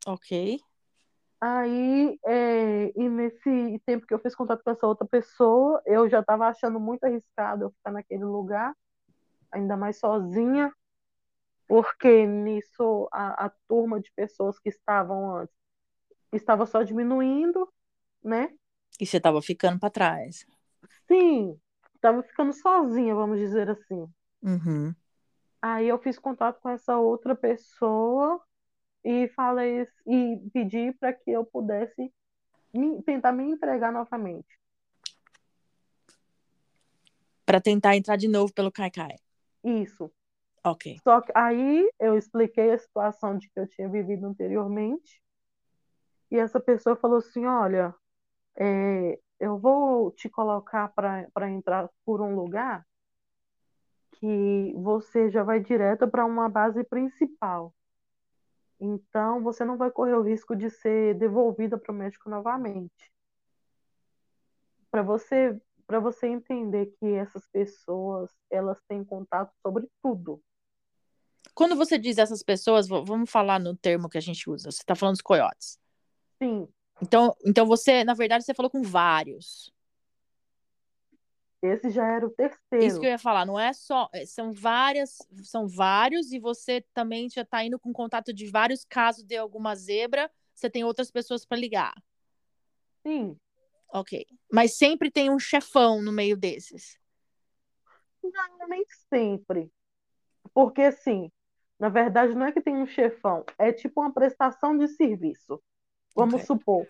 Ok. 0.06 0.60
Aí, 1.40 2.20
é, 2.26 2.92
e 2.96 3.10
nesse 3.10 3.80
tempo 3.86 4.08
que 4.08 4.14
eu 4.14 4.20
fiz 4.20 4.36
contato 4.36 4.64
com 4.64 4.72
essa 4.72 4.88
outra 4.88 5.08
pessoa, 5.08 5.82
eu 5.86 6.10
já 6.10 6.22
estava 6.22 6.48
achando 6.48 6.80
muito 6.80 7.04
arriscado 7.04 7.66
eu 7.66 7.70
ficar 7.70 7.92
naquele 7.92 8.26
lugar, 8.26 8.76
ainda 9.52 9.78
mais 9.78 10.00
sozinha, 10.00 10.74
porque 11.68 12.26
nisso 12.26 13.08
a, 13.12 13.46
a 13.46 13.52
turma 13.68 14.00
de 14.00 14.12
pessoas 14.14 14.58
que 14.58 14.70
estavam 14.70 15.36
antes 15.36 15.67
estava 16.32 16.66
só 16.66 16.84
diminuindo, 16.84 17.72
né? 18.24 18.54
E 19.00 19.06
você 19.06 19.20
tava 19.20 19.42
ficando 19.42 19.80
para 19.80 19.90
trás. 19.90 20.46
Sim, 21.08 21.60
estava 21.96 22.24
ficando 22.24 22.54
sozinha, 22.54 23.14
vamos 23.16 23.40
dizer 23.40 23.70
assim. 23.70 24.08
Uhum. 24.42 24.94
Aí 25.62 25.88
eu 25.88 26.00
fiz 26.00 26.20
contato 26.20 26.60
com 26.62 26.70
essa 26.70 26.98
outra 26.98 27.36
pessoa 27.36 28.42
e 29.04 29.28
falei 29.30 29.88
e 30.06 30.50
pedi 30.54 30.94
para 30.94 31.14
que 31.14 31.32
eu 31.32 31.46
pudesse 31.46 32.12
me- 32.74 33.02
tentar 33.04 33.32
me 33.32 33.44
entregar 33.44 33.92
novamente. 33.92 34.58
Para 37.46 37.62
tentar 37.62 37.96
entrar 37.96 38.18
de 38.18 38.28
novo 38.28 38.54
pelo 38.54 38.72
Caicai. 38.72 39.16
Isso. 39.64 40.12
Ok. 40.64 41.00
Só 41.04 41.22
que 41.22 41.32
aí 41.34 41.90
eu 42.00 42.18
expliquei 42.18 42.72
a 42.72 42.78
situação 42.78 43.38
de 43.38 43.50
que 43.50 43.60
eu 43.60 43.68
tinha 43.68 43.88
vivido 43.90 44.26
anteriormente. 44.28 45.22
E 46.30 46.38
essa 46.38 46.60
pessoa 46.60 46.96
falou 46.96 47.18
assim: 47.18 47.46
Olha, 47.46 47.94
é, 48.56 49.20
eu 49.40 49.58
vou 49.58 50.12
te 50.12 50.30
colocar 50.30 50.90
para 50.90 51.50
entrar 51.50 51.90
por 52.06 52.22
um 52.22 52.36
lugar 52.36 52.86
que 54.14 54.74
você 54.76 55.30
já 55.30 55.44
vai 55.44 55.60
direto 55.60 56.08
para 56.08 56.26
uma 56.26 56.50
base 56.50 56.84
principal. 56.84 57.74
Então 58.80 59.42
você 59.42 59.64
não 59.64 59.78
vai 59.78 59.92
correr 59.92 60.14
o 60.14 60.24
risco 60.24 60.56
de 60.56 60.70
ser 60.70 61.16
devolvida 61.16 61.78
para 61.78 61.92
o 61.92 61.96
México 61.96 62.30
novamente. 62.30 63.12
Para 64.90 65.02
você, 65.02 65.60
para 65.86 66.00
você 66.00 66.28
entender 66.28 66.88
que 67.00 67.06
essas 67.14 67.48
pessoas 67.48 68.32
elas 68.50 68.80
têm 68.88 69.04
contato 69.04 69.54
sobre 69.62 69.88
tudo. 70.02 70.42
Quando 71.54 71.76
você 71.76 71.98
diz 71.98 72.18
essas 72.18 72.44
pessoas, 72.44 72.88
vamos 72.88 73.30
falar 73.30 73.60
no 73.60 73.76
termo 73.76 74.10
que 74.10 74.18
a 74.18 74.22
gente 74.22 74.50
usa. 74.50 74.72
Você 74.72 74.84
tá 74.86 74.96
falando 74.96 75.16
dos 75.16 75.22
coiotes. 75.22 75.80
Sim, 76.42 76.68
Então, 77.02 77.36
então 77.46 77.66
você, 77.66 78.04
na 78.04 78.14
verdade, 78.14 78.44
você 78.44 78.54
falou 78.54 78.70
com 78.70 78.82
vários. 78.82 79.72
Esse 81.62 81.90
já 81.90 82.08
era 82.08 82.26
o 82.26 82.30
terceiro. 82.30 82.86
Isso 82.86 83.00
que 83.00 83.06
eu 83.08 83.12
ia 83.12 83.18
falar, 83.18 83.46
não 83.46 83.60
é 83.60 83.74
só, 83.74 84.08
é, 84.14 84.26
são 84.26 84.52
várias, 84.54 85.18
são 85.44 85.68
vários 85.68 86.32
e 86.32 86.40
você 86.40 86.82
também 86.94 87.30
já 87.30 87.42
está 87.42 87.64
indo 87.64 87.80
com 87.80 87.92
contato 87.92 88.32
de 88.32 88.48
vários 88.50 88.86
casos 88.86 89.24
de 89.24 89.36
alguma 89.36 89.76
zebra, 89.76 90.30
você 90.54 90.70
tem 90.70 90.84
outras 90.84 91.10
pessoas 91.10 91.46
para 91.46 91.58
ligar. 91.58 91.94
Sim. 93.06 93.38
Ok. 93.90 94.26
Mas 94.52 94.78
sempre 94.78 95.10
tem 95.10 95.30
um 95.32 95.40
chefão 95.40 96.02
no 96.02 96.12
meio 96.12 96.38
desses. 96.38 97.00
Não, 98.24 98.68
nem 98.68 98.84
sempre. 99.10 99.72
Porque, 100.54 100.82
assim, 100.82 101.32
na 101.80 101.90
verdade, 101.90 102.34
não 102.36 102.46
é 102.46 102.52
que 102.52 102.62
tem 102.62 102.76
um 102.76 102.88
chefão, 102.88 103.46
é 103.58 103.72
tipo 103.72 104.02
uma 104.02 104.14
prestação 104.14 104.78
de 104.78 104.88
serviço. 104.88 105.62
Vamos 106.18 106.42
Ok. 106.42 106.46
supor, 106.46 106.88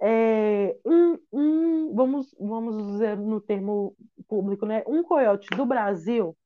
é, 0.00 0.76
um, 0.84 1.18
um, 1.32 1.94
vamos, 1.94 2.34
vamos 2.38 2.92
dizer 2.92 3.16
no 3.16 3.40
termo 3.40 3.96
público, 4.28 4.66
né? 4.66 4.84
Um 4.86 5.02
coiote 5.02 5.48
do 5.56 5.66
Brasil, 5.66 6.36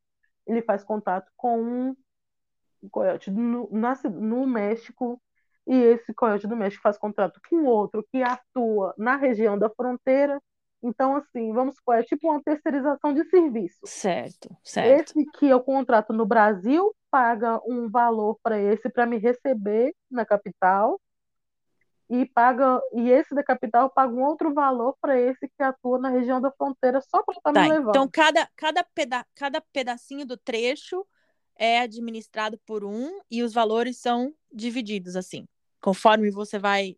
ele 0.46 0.62
faz 0.62 0.82
contato 0.84 1.30
com 1.36 1.60
um 1.60 2.88
coiote 2.90 3.30
no, 3.30 3.68
na 3.70 3.94
no 4.04 4.46
México, 4.46 5.20
e 5.66 5.74
esse 5.74 6.14
coiote 6.14 6.46
do 6.46 6.56
México 6.56 6.82
faz 6.82 6.96
contato 6.96 7.40
com 7.48 7.64
outro 7.64 8.04
que 8.10 8.22
atua 8.22 8.94
na 8.96 9.16
região 9.16 9.58
da 9.58 9.68
fronteira. 9.68 10.40
Então, 10.82 11.14
assim, 11.14 11.52
vamos 11.52 11.76
supor, 11.76 11.96
é 11.96 12.02
tipo 12.02 12.28
uma 12.28 12.42
terceirização 12.42 13.14
de 13.14 13.24
serviço. 13.26 13.78
Certo, 13.84 14.56
certo. 14.64 15.12
Esse 15.12 15.30
que 15.38 15.46
eu 15.46 15.60
contrato 15.60 16.12
no 16.12 16.26
Brasil 16.26 16.92
paga 17.10 17.60
um 17.66 17.88
valor 17.88 18.38
para 18.42 18.58
esse 18.58 18.88
para 18.88 19.06
me 19.06 19.18
receber 19.18 19.94
na 20.10 20.24
capital 20.24 21.00
e 22.12 22.26
paga 22.26 22.78
e 22.92 23.08
esse 23.10 23.34
da 23.34 23.42
capital 23.42 23.88
paga 23.88 24.12
um 24.12 24.22
outro 24.22 24.52
valor 24.52 24.94
para 25.00 25.18
esse 25.18 25.48
que 25.48 25.62
atua 25.62 25.98
na 25.98 26.10
região 26.10 26.40
da 26.40 26.50
fronteira 26.50 27.00
só 27.00 27.22
para 27.22 27.36
estar 27.36 27.52
Tá, 27.52 27.62
me 27.62 27.68
levando. 27.70 27.88
então 27.90 28.08
cada, 28.12 28.48
cada, 28.54 28.84
peda 28.84 29.26
cada 29.34 29.60
pedacinho 29.72 30.26
do 30.26 30.36
trecho 30.36 31.06
é 31.56 31.80
administrado 31.80 32.58
por 32.66 32.84
um 32.84 33.18
e 33.30 33.42
os 33.42 33.54
valores 33.54 33.98
são 33.98 34.34
divididos 34.52 35.16
assim, 35.16 35.46
conforme 35.80 36.30
você 36.30 36.58
vai 36.58 36.96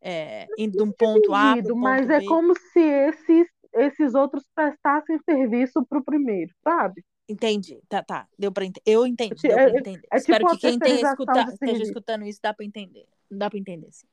é, 0.00 0.46
indo 0.58 0.76
de 0.76 0.82
um 0.82 0.92
ponto 0.92 1.32
A 1.34 1.56
para 1.56 1.72
o 1.72 1.76
mas 1.78 2.08
é 2.10 2.20
B. 2.20 2.26
como 2.26 2.54
se 2.54 2.80
esses 2.80 3.48
esses 3.74 4.14
outros 4.14 4.44
prestassem 4.54 5.18
serviço 5.28 5.84
para 5.86 5.98
o 5.98 6.04
primeiro, 6.04 6.52
sabe? 6.64 7.04
Entendi, 7.28 7.78
tá, 7.88 8.02
tá, 8.02 8.26
deu 8.38 8.50
para 8.50 8.64
entender. 8.64 8.90
Eu 8.90 9.06
entendi, 9.06 9.46
É- 9.46 9.48
deu 9.48 9.58
é- 9.58 9.78
entender. 9.78 10.08
é 10.10 10.16
Espero 10.16 10.44
tipo 10.46 10.56
que 10.56 10.62
quem 10.62 10.74
esteja 10.74 11.82
escutando 11.82 12.24
isso 12.24 12.40
dá 12.42 12.54
para 12.54 12.64
entender. 12.64 13.06
Dá 13.30 13.50
para 13.50 13.58
entender, 13.58 13.88
sim. 13.92 14.06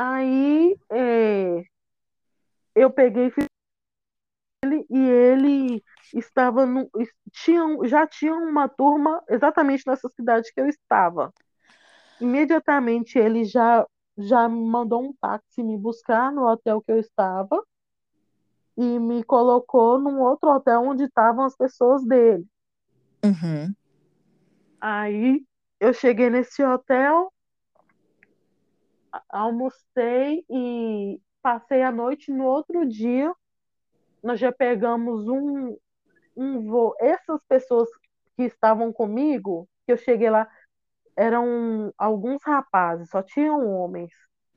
Aí 0.00 0.78
é, 0.90 1.64
eu 2.72 2.88
peguei 2.88 3.26
e 3.26 3.30
fiz 3.32 3.46
ele 4.64 4.86
e 4.88 4.96
ele 4.96 5.84
estava 6.14 6.64
no, 6.64 6.88
tinha, 7.32 7.62
já 7.88 8.06
tinha 8.06 8.32
uma 8.32 8.68
turma 8.68 9.20
exatamente 9.28 9.82
nessa 9.88 10.08
cidade 10.10 10.52
que 10.54 10.60
eu 10.60 10.68
estava. 10.68 11.34
Imediatamente 12.20 13.18
ele 13.18 13.44
já 13.44 13.84
já 14.16 14.48
me 14.48 14.60
mandou 14.68 15.02
um 15.02 15.12
táxi 15.14 15.64
me 15.64 15.76
buscar 15.76 16.30
no 16.30 16.46
hotel 16.46 16.80
que 16.80 16.92
eu 16.92 17.00
estava 17.00 17.60
e 18.76 19.00
me 19.00 19.24
colocou 19.24 19.98
num 19.98 20.20
outro 20.20 20.48
hotel 20.48 20.82
onde 20.82 21.04
estavam 21.04 21.44
as 21.44 21.56
pessoas 21.56 22.04
dele. 22.04 22.46
Uhum. 23.24 23.74
Aí 24.80 25.44
eu 25.80 25.92
cheguei 25.92 26.30
nesse 26.30 26.62
hotel, 26.62 27.32
almocei 29.28 30.44
e 30.48 31.20
passei 31.42 31.82
a 31.82 31.92
noite. 31.92 32.32
No 32.32 32.44
outro 32.44 32.86
dia, 32.86 33.34
nós 34.22 34.38
já 34.40 34.52
pegamos 34.52 35.28
um, 35.28 35.76
um 36.36 36.66
voo. 36.66 36.94
Essas 37.00 37.40
pessoas 37.48 37.88
que 38.36 38.44
estavam 38.44 38.92
comigo, 38.92 39.68
que 39.86 39.92
eu 39.92 39.96
cheguei 39.96 40.30
lá, 40.30 40.48
eram 41.16 41.92
alguns 41.98 42.42
rapazes, 42.44 43.10
só 43.10 43.22
tinham 43.22 43.66
homens. 43.66 44.12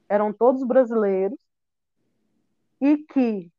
Eram 0.07 0.31
todos 0.33 0.63
brasileiros 0.63 1.39
e 2.79 2.97
que 2.97 3.51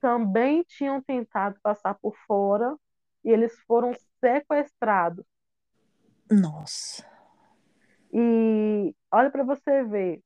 também 0.00 0.64
tinham 0.64 1.00
tentado 1.00 1.60
passar 1.62 1.94
por 1.94 2.16
fora 2.26 2.76
e 3.24 3.30
eles 3.30 3.56
foram 3.66 3.94
sequestrados. 4.20 5.24
Nossa. 6.30 7.06
E 8.12 8.94
olha 9.10 9.30
para 9.30 9.44
você 9.44 9.84
ver, 9.84 10.22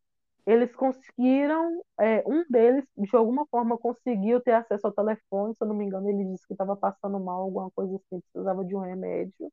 eles 0.47 0.74
conseguiram, 0.76 1.82
é, 1.99 2.22
um 2.26 2.44
deles, 2.49 2.88
de 2.97 3.16
alguma 3.16 3.44
forma, 3.47 3.76
conseguiu 3.76 4.40
ter 4.40 4.53
acesso 4.53 4.86
ao 4.86 4.92
telefone, 4.92 5.55
se 5.55 5.62
eu 5.62 5.66
não 5.66 5.74
me 5.74 5.84
engano, 5.84 6.09
ele 6.09 6.24
disse 6.24 6.47
que 6.47 6.55
estava 6.55 6.76
passando 6.76 7.18
mal, 7.18 7.42
alguma 7.42 7.70
coisa 7.72 7.97
assim, 7.97 8.20
precisava 8.20 8.64
de 8.64 8.76
um 8.76 8.80
remédio. 8.80 9.53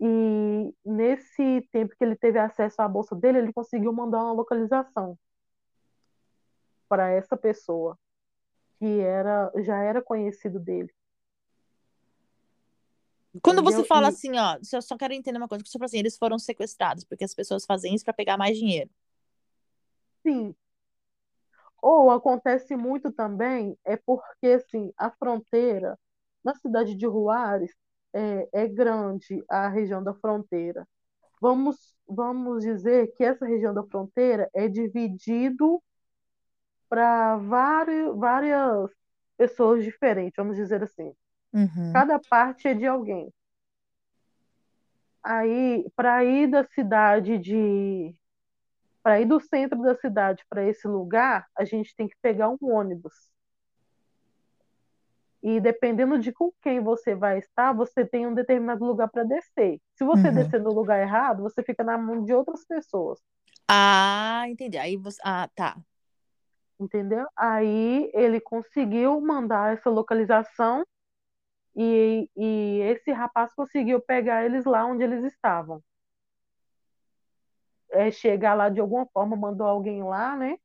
E 0.00 0.72
nesse 0.84 1.68
tempo 1.72 1.94
que 1.96 2.04
ele 2.04 2.14
teve 2.14 2.38
acesso 2.38 2.80
à 2.82 2.88
bolsa 2.88 3.16
dele, 3.16 3.38
ele 3.38 3.52
conseguiu 3.52 3.92
mandar 3.92 4.22
uma 4.22 4.32
localização 4.32 5.18
para 6.88 7.10
essa 7.10 7.36
pessoa, 7.36 7.98
que 8.78 9.00
era, 9.00 9.50
já 9.64 9.76
era 9.82 10.00
conhecido 10.00 10.60
dele. 10.60 10.92
Quando 13.42 13.62
você 13.64 13.82
fala 13.82 14.06
E- 14.06 14.10
assim, 14.10 14.30
ó, 14.38 14.56
eu 14.72 14.82
só 14.82 14.96
quero 14.96 15.12
entender 15.12 15.38
uma 15.38 15.48
coisa, 15.48 15.64
que 15.64 15.68
você 15.70 15.78
fala 15.78 15.86
assim, 15.86 15.98
eles 15.98 16.16
foram 16.16 16.38
sequestrados, 16.38 17.02
porque 17.02 17.24
as 17.24 17.34
pessoas 17.34 17.64
fazem 17.64 17.92
isso 17.92 18.04
para 18.04 18.14
pegar 18.14 18.36
mais 18.36 18.56
dinheiro. 18.56 18.88
Sim. 20.24 20.54
Ou 21.80 22.10
acontece 22.10 22.74
muito 22.76 23.12
também, 23.12 23.78
é 23.84 23.96
porque 23.96 24.46
assim, 24.48 24.92
a 24.96 25.10
fronteira 25.10 25.98
na 26.42 26.54
cidade 26.54 26.94
de 26.94 27.04
Juárez 27.04 27.70
é, 28.12 28.48
é 28.52 28.68
grande, 28.68 29.44
a 29.48 29.68
região 29.68 30.02
da 30.02 30.14
fronteira. 30.14 30.86
Vamos, 31.40 31.94
vamos 32.08 32.64
dizer 32.64 33.12
que 33.16 33.24
essa 33.24 33.44
região 33.44 33.74
da 33.74 33.82
fronteira 33.84 34.48
é 34.54 34.66
dividido 34.68 35.82
para 36.88 37.36
várias, 37.36 38.16
várias 38.16 38.90
pessoas 39.36 39.84
diferentes, 39.84 40.36
vamos 40.36 40.56
dizer 40.56 40.82
assim. 40.82 41.12
Uhum. 41.52 41.92
Cada 41.92 42.18
parte 42.18 42.68
é 42.68 42.74
de 42.74 42.86
alguém. 42.86 43.30
Aí, 45.22 45.86
para 45.96 46.24
ir 46.24 46.48
da 46.50 46.64
cidade 46.64 47.38
de. 47.38 48.14
Para 49.04 49.20
ir 49.20 49.26
do 49.26 49.38
centro 49.40 49.82
da 49.82 49.94
cidade 49.94 50.44
para 50.50 50.64
esse 50.66 50.88
lugar, 50.88 51.46
a 51.56 51.64
gente 51.64 51.94
tem 51.94 52.08
que 52.08 52.16
pegar 52.22 52.48
um 52.50 52.58
ônibus. 52.62 53.14
E 55.42 55.60
dependendo 55.60 56.18
de 56.18 56.32
com 56.32 56.50
quem 56.62 56.80
você 56.80 57.14
vai 57.14 57.38
estar, 57.38 57.72
você 57.74 58.04
tem 58.06 58.26
um 58.26 58.34
determinado 58.34 58.84
lugar 58.84 59.10
para 59.10 59.24
descer. 59.24 59.80
Se 59.94 60.04
você 60.04 60.28
Uhum. 60.28 60.34
descer 60.36 60.60
no 60.62 60.72
lugar 60.72 61.00
errado, 61.00 61.42
você 61.42 61.62
fica 61.62 61.84
na 61.84 61.98
mão 61.98 62.24
de 62.24 62.34
outras 62.34 62.64
pessoas, 62.66 63.20
Ah, 63.68 64.44
entendi. 64.48 64.78
Aí 64.78 64.96
você. 64.96 65.20
Ah, 65.24 65.48
tá. 65.54 65.76
entendeu? 66.80 67.26
Aí 67.36 68.10
ele 68.14 68.40
conseguiu 68.40 69.20
mandar 69.20 69.74
essa 69.74 69.90
localização 69.90 70.84
e, 71.76 72.28
e 72.36 72.80
esse 72.82 73.12
rapaz 73.12 73.54
conseguiu 73.54 74.00
pegar 74.00 74.44
eles 74.44 74.64
lá 74.64 74.86
onde 74.86 75.04
eles 75.04 75.24
estavam. 75.24 75.82
É, 77.94 78.10
chegar 78.10 78.54
lá 78.54 78.68
de 78.68 78.80
alguma 78.80 79.06
forma, 79.06 79.36
mandou 79.36 79.66
alguém 79.66 80.02
lá, 80.02 80.36
né? 80.36 80.56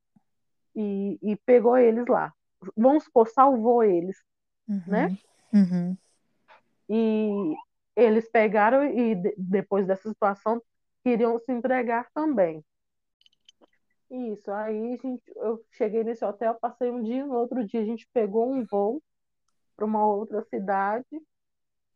E, 0.75 1.17
e 1.21 1.35
pegou 1.45 1.77
eles 1.77 2.05
lá. 2.07 2.33
Vamos 2.75 3.03
supor, 3.05 3.27
salvou 3.29 3.83
eles, 3.83 4.17
Uhum. 4.67 4.81
né? 4.87 5.17
Uhum. 5.53 5.97
E 6.89 7.55
eles 7.95 8.29
pegaram 8.29 8.83
e 8.85 9.15
de- 9.15 9.35
depois 9.37 9.85
dessa 9.87 10.09
situação 10.09 10.61
queriam 11.03 11.39
se 11.39 11.51
entregar 11.51 12.09
também. 12.13 12.63
Isso, 14.09 14.51
aí 14.51 14.97
gente, 14.97 15.21
eu 15.35 15.63
cheguei 15.71 16.03
nesse 16.03 16.25
hotel, 16.25 16.55
passei 16.55 16.89
um 16.89 17.03
dia, 17.03 17.25
no 17.25 17.35
outro 17.35 17.63
dia 17.63 17.81
a 17.81 17.85
gente 17.85 18.07
pegou 18.11 18.51
um 18.51 18.65
voo 18.65 19.01
para 19.75 19.85
uma 19.85 20.05
outra 20.05 20.43
cidade 20.43 21.05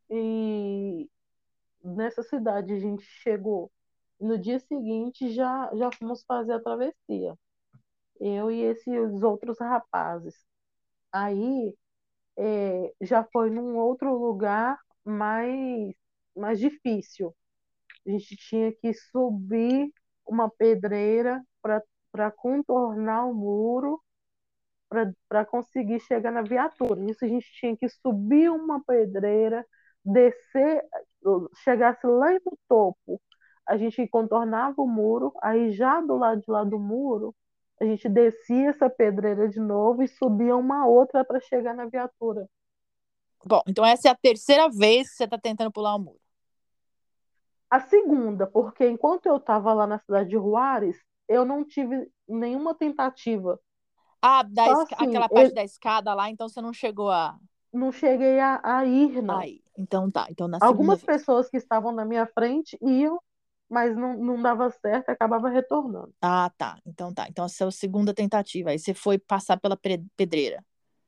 e 0.09 1.09
nessa 1.83 2.21
cidade 2.21 2.71
a 2.73 2.79
gente 2.79 3.03
chegou. 3.03 3.71
No 4.23 4.37
dia 4.39 4.59
seguinte 4.59 5.31
já, 5.33 5.69
já 5.75 5.89
fomos 5.91 6.23
fazer 6.25 6.53
a 6.53 6.59
travessia. 6.61 7.37
Eu 8.19 8.51
e 8.51 8.61
esses 8.63 9.23
outros 9.23 9.59
rapazes. 9.59 10.35
Aí 11.11 11.75
é, 12.37 12.93
já 13.01 13.23
foi 13.25 13.49
num 13.49 13.77
outro 13.77 14.15
lugar 14.17 14.79
mais, 15.05 15.93
mais 16.35 16.59
difícil. 16.59 17.35
A 18.07 18.11
gente 18.11 18.35
tinha 18.37 18.73
que 18.73 18.93
subir 18.93 19.91
uma 20.27 20.49
pedreira 20.49 21.43
para 22.11 22.31
contornar 22.31 23.25
o 23.25 23.33
muro 23.33 24.01
para 25.27 25.45
conseguir 25.45 25.99
chegar 26.01 26.31
na 26.31 26.41
viatura. 26.41 27.03
Isso 27.09 27.25
a 27.25 27.27
gente 27.27 27.51
tinha 27.53 27.75
que 27.75 27.89
subir 27.89 28.49
uma 28.51 28.83
pedreira, 28.83 29.65
descer, 30.05 30.83
chegasse 31.63 32.05
lá 32.05 32.31
no 32.33 32.57
topo, 32.67 33.21
a 33.67 33.77
gente 33.77 34.07
contornava 34.07 34.81
o 34.81 34.87
muro, 34.87 35.33
aí 35.41 35.71
já 35.71 36.01
do 36.01 36.15
lado 36.17 36.41
de 36.41 36.49
lá 36.51 36.63
do 36.63 36.79
muro, 36.79 37.35
a 37.79 37.85
gente 37.85 38.07
descia 38.09 38.69
essa 38.69 38.89
pedreira 38.89 39.47
de 39.49 39.59
novo 39.59 40.03
e 40.03 40.07
subia 40.07 40.55
uma 40.55 40.85
outra 40.85 41.23
para 41.25 41.39
chegar 41.39 41.73
na 41.73 41.85
viatura. 41.85 42.47
Bom, 43.45 43.61
então 43.67 43.85
essa 43.85 44.07
é 44.07 44.11
a 44.11 44.15
terceira 44.15 44.69
vez 44.69 45.09
que 45.09 45.15
você 45.17 45.23
está 45.25 45.37
tentando 45.37 45.71
pular 45.71 45.95
o 45.95 45.99
muro. 45.99 46.19
A 47.69 47.79
segunda, 47.79 48.45
porque 48.45 48.87
enquanto 48.87 49.25
eu 49.25 49.37
estava 49.37 49.73
lá 49.73 49.87
na 49.87 49.97
cidade 49.97 50.29
de 50.29 50.35
Juárez, 50.35 50.95
eu 51.27 51.43
não 51.43 51.65
tive 51.65 52.07
nenhuma 52.27 52.75
tentativa. 52.75 53.59
Ah, 54.21 54.43
da 54.43 54.63
assim, 54.71 54.95
aquela 54.95 55.27
parte 55.27 55.47
ele- 55.47 55.55
da 55.55 55.63
escada 55.63 56.13
lá, 56.13 56.29
então 56.29 56.47
você 56.47 56.61
não 56.61 56.71
chegou 56.71 57.09
a. 57.09 57.35
Não 57.73 57.91
cheguei 57.91 58.39
a, 58.39 58.61
a 58.63 58.85
ir, 58.85 59.21
não. 59.21 59.39
Aí, 59.39 59.61
então 59.77 60.09
tá. 60.11 60.27
Então 60.29 60.47
na 60.47 60.59
Algumas 60.61 60.99
vez. 60.99 61.05
pessoas 61.05 61.49
que 61.49 61.57
estavam 61.57 61.91
na 61.91 62.05
minha 62.05 62.27
frente 62.27 62.77
iam, 62.81 63.19
mas 63.69 63.95
não, 63.95 64.17
não 64.17 64.41
dava 64.41 64.69
certo 64.69 65.09
e 65.09 65.11
acabava 65.11 65.49
retornando. 65.49 66.13
Ah, 66.21 66.49
tá. 66.57 66.79
Então 66.85 67.13
tá. 67.13 67.27
Então 67.29 67.45
essa 67.45 67.65
é 67.65 67.67
a 67.67 67.71
segunda 67.71 68.13
tentativa. 68.13 68.69
Aí 68.71 68.79
você 68.79 68.93
foi 68.93 69.17
passar 69.19 69.59
pela 69.59 69.77
pedreira. 70.15 70.63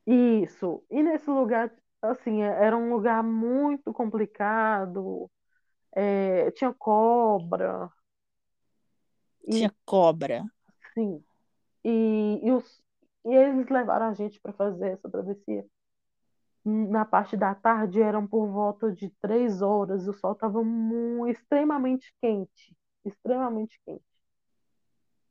Isso. 0.06 0.84
E 0.90 1.02
nesse 1.02 1.28
lugar, 1.30 1.72
assim, 2.02 2.42
é- 2.42 2.64
era 2.64 2.76
um 2.76 2.92
lugar 2.92 3.22
muito 3.22 3.92
complicado. 3.92 5.30
é, 5.96 6.50
tinha 6.52 6.72
cobra. 6.74 7.90
E, 9.46 9.56
Tinha 9.56 9.74
cobra. 9.84 10.44
sim. 10.94 11.24
E, 11.84 12.40
e, 12.44 12.52
os, 12.52 12.82
e 13.26 13.34
eles 13.34 13.68
levaram 13.70 14.06
a 14.08 14.14
gente 14.14 14.40
para 14.40 14.52
fazer 14.52 14.92
essa 14.92 15.10
travessia. 15.10 15.66
Na 16.68 17.04
parte 17.04 17.36
da 17.36 17.54
tarde 17.54 18.02
eram 18.02 18.26
por 18.26 18.48
volta 18.48 18.90
de 18.92 19.08
três 19.20 19.62
horas. 19.62 20.08
O 20.08 20.12
sol 20.12 20.32
estava 20.32 20.60
extremamente 21.28 22.12
quente. 22.20 22.76
Extremamente 23.04 23.80
quente. 23.84 24.04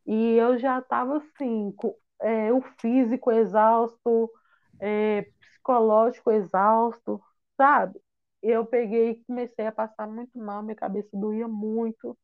E 0.05 0.37
eu 0.37 0.57
já 0.57 0.79
estava 0.79 1.17
assim, 1.17 1.73
com, 1.75 1.93
é, 2.21 2.53
o 2.53 2.61
físico 2.79 3.31
exausto, 3.31 4.31
é, 4.79 5.23
psicológico 5.41 6.31
exausto, 6.31 7.21
sabe? 7.57 7.99
Eu 8.41 8.65
peguei 8.65 9.11
e 9.11 9.23
comecei 9.25 9.65
a 9.65 9.71
passar 9.71 10.07
muito 10.07 10.37
mal, 10.37 10.63
minha 10.63 10.75
cabeça 10.75 11.09
doía 11.13 11.47
muito, 11.47 12.17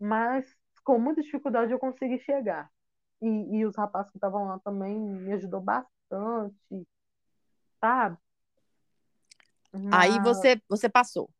mas 0.00 0.46
com 0.84 0.98
muita 0.98 1.22
dificuldade 1.22 1.72
eu 1.72 1.78
consegui 1.78 2.18
chegar. 2.20 2.70
E, 3.22 3.58
e 3.58 3.66
os 3.66 3.76
rapazes 3.76 4.10
que 4.10 4.18
estavam 4.18 4.46
lá 4.46 4.58
também 4.60 4.98
me 4.98 5.32
ajudou 5.34 5.60
bastante, 5.60 6.56
sabe? 7.80 8.16
Aí 9.92 10.18
você, 10.20 10.60
você 10.68 10.88
passou. 10.88 11.30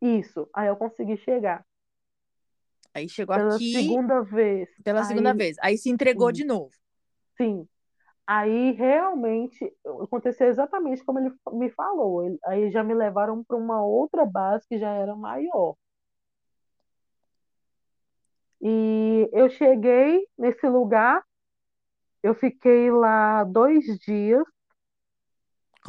isso, 0.00 0.48
aí 0.54 0.68
eu 0.68 0.76
consegui 0.76 1.16
chegar. 1.18 1.64
Aí 2.94 3.08
chegou 3.08 3.36
Pela 3.36 3.54
aqui 3.54 3.72
segunda 3.72 4.22
vez. 4.22 4.68
pela 4.82 5.04
segunda 5.04 5.32
Aí, 5.32 5.36
vez. 5.36 5.56
Aí 5.60 5.78
se 5.78 5.90
entregou 5.90 6.28
sim. 6.28 6.32
de 6.32 6.44
novo. 6.44 6.70
Sim. 7.36 7.68
Aí 8.26 8.72
realmente 8.72 9.72
aconteceu 10.02 10.48
exatamente 10.48 11.04
como 11.04 11.18
ele 11.18 11.32
me 11.52 11.70
falou. 11.70 12.22
Aí 12.44 12.70
já 12.70 12.82
me 12.84 12.94
levaram 12.94 13.42
para 13.44 13.56
uma 13.56 13.82
outra 13.82 14.24
base 14.26 14.66
que 14.68 14.78
já 14.78 14.90
era 14.92 15.14
maior. 15.16 15.76
E 18.60 19.28
eu 19.32 19.48
cheguei 19.50 20.26
nesse 20.36 20.66
lugar, 20.68 21.24
eu 22.22 22.34
fiquei 22.34 22.90
lá 22.90 23.44
dois 23.44 23.84
dias. 24.00 24.44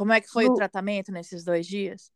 Como 0.00 0.14
é 0.14 0.20
que 0.22 0.30
foi 0.30 0.46
o 0.46 0.48
No- 0.48 0.54
tratamento 0.56 1.12
nesses 1.12 1.44
dois 1.44 1.66
dias? 1.66 2.10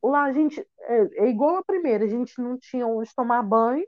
Lá 0.00 0.22
a 0.26 0.32
gente 0.32 0.64
é, 0.82 1.24
é 1.24 1.28
igual 1.28 1.56
a 1.56 1.64
primeira, 1.64 2.04
a 2.04 2.08
gente 2.08 2.40
não 2.40 2.56
tinha 2.56 2.86
onde 2.86 3.12
tomar 3.16 3.42
banho, 3.42 3.84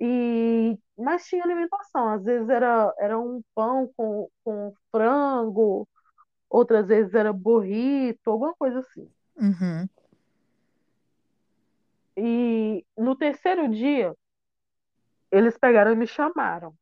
e 0.00 0.76
mas 0.98 1.24
tinha 1.26 1.44
alimentação. 1.44 2.08
Às 2.08 2.24
vezes 2.24 2.48
era, 2.48 2.92
era 2.98 3.16
um 3.20 3.40
pão 3.54 3.88
com, 3.96 4.28
com 4.42 4.74
frango, 4.90 5.88
outras 6.50 6.88
vezes 6.88 7.14
era 7.14 7.32
burrito, 7.32 8.28
alguma 8.28 8.52
coisa 8.56 8.80
assim. 8.80 9.08
Uhum. 9.36 9.88
E 12.16 12.84
no 12.98 13.14
terceiro 13.14 13.68
dia, 13.68 14.12
eles 15.30 15.56
pegaram 15.56 15.92
e 15.92 15.96
me 15.96 16.06
chamaram. 16.08 16.74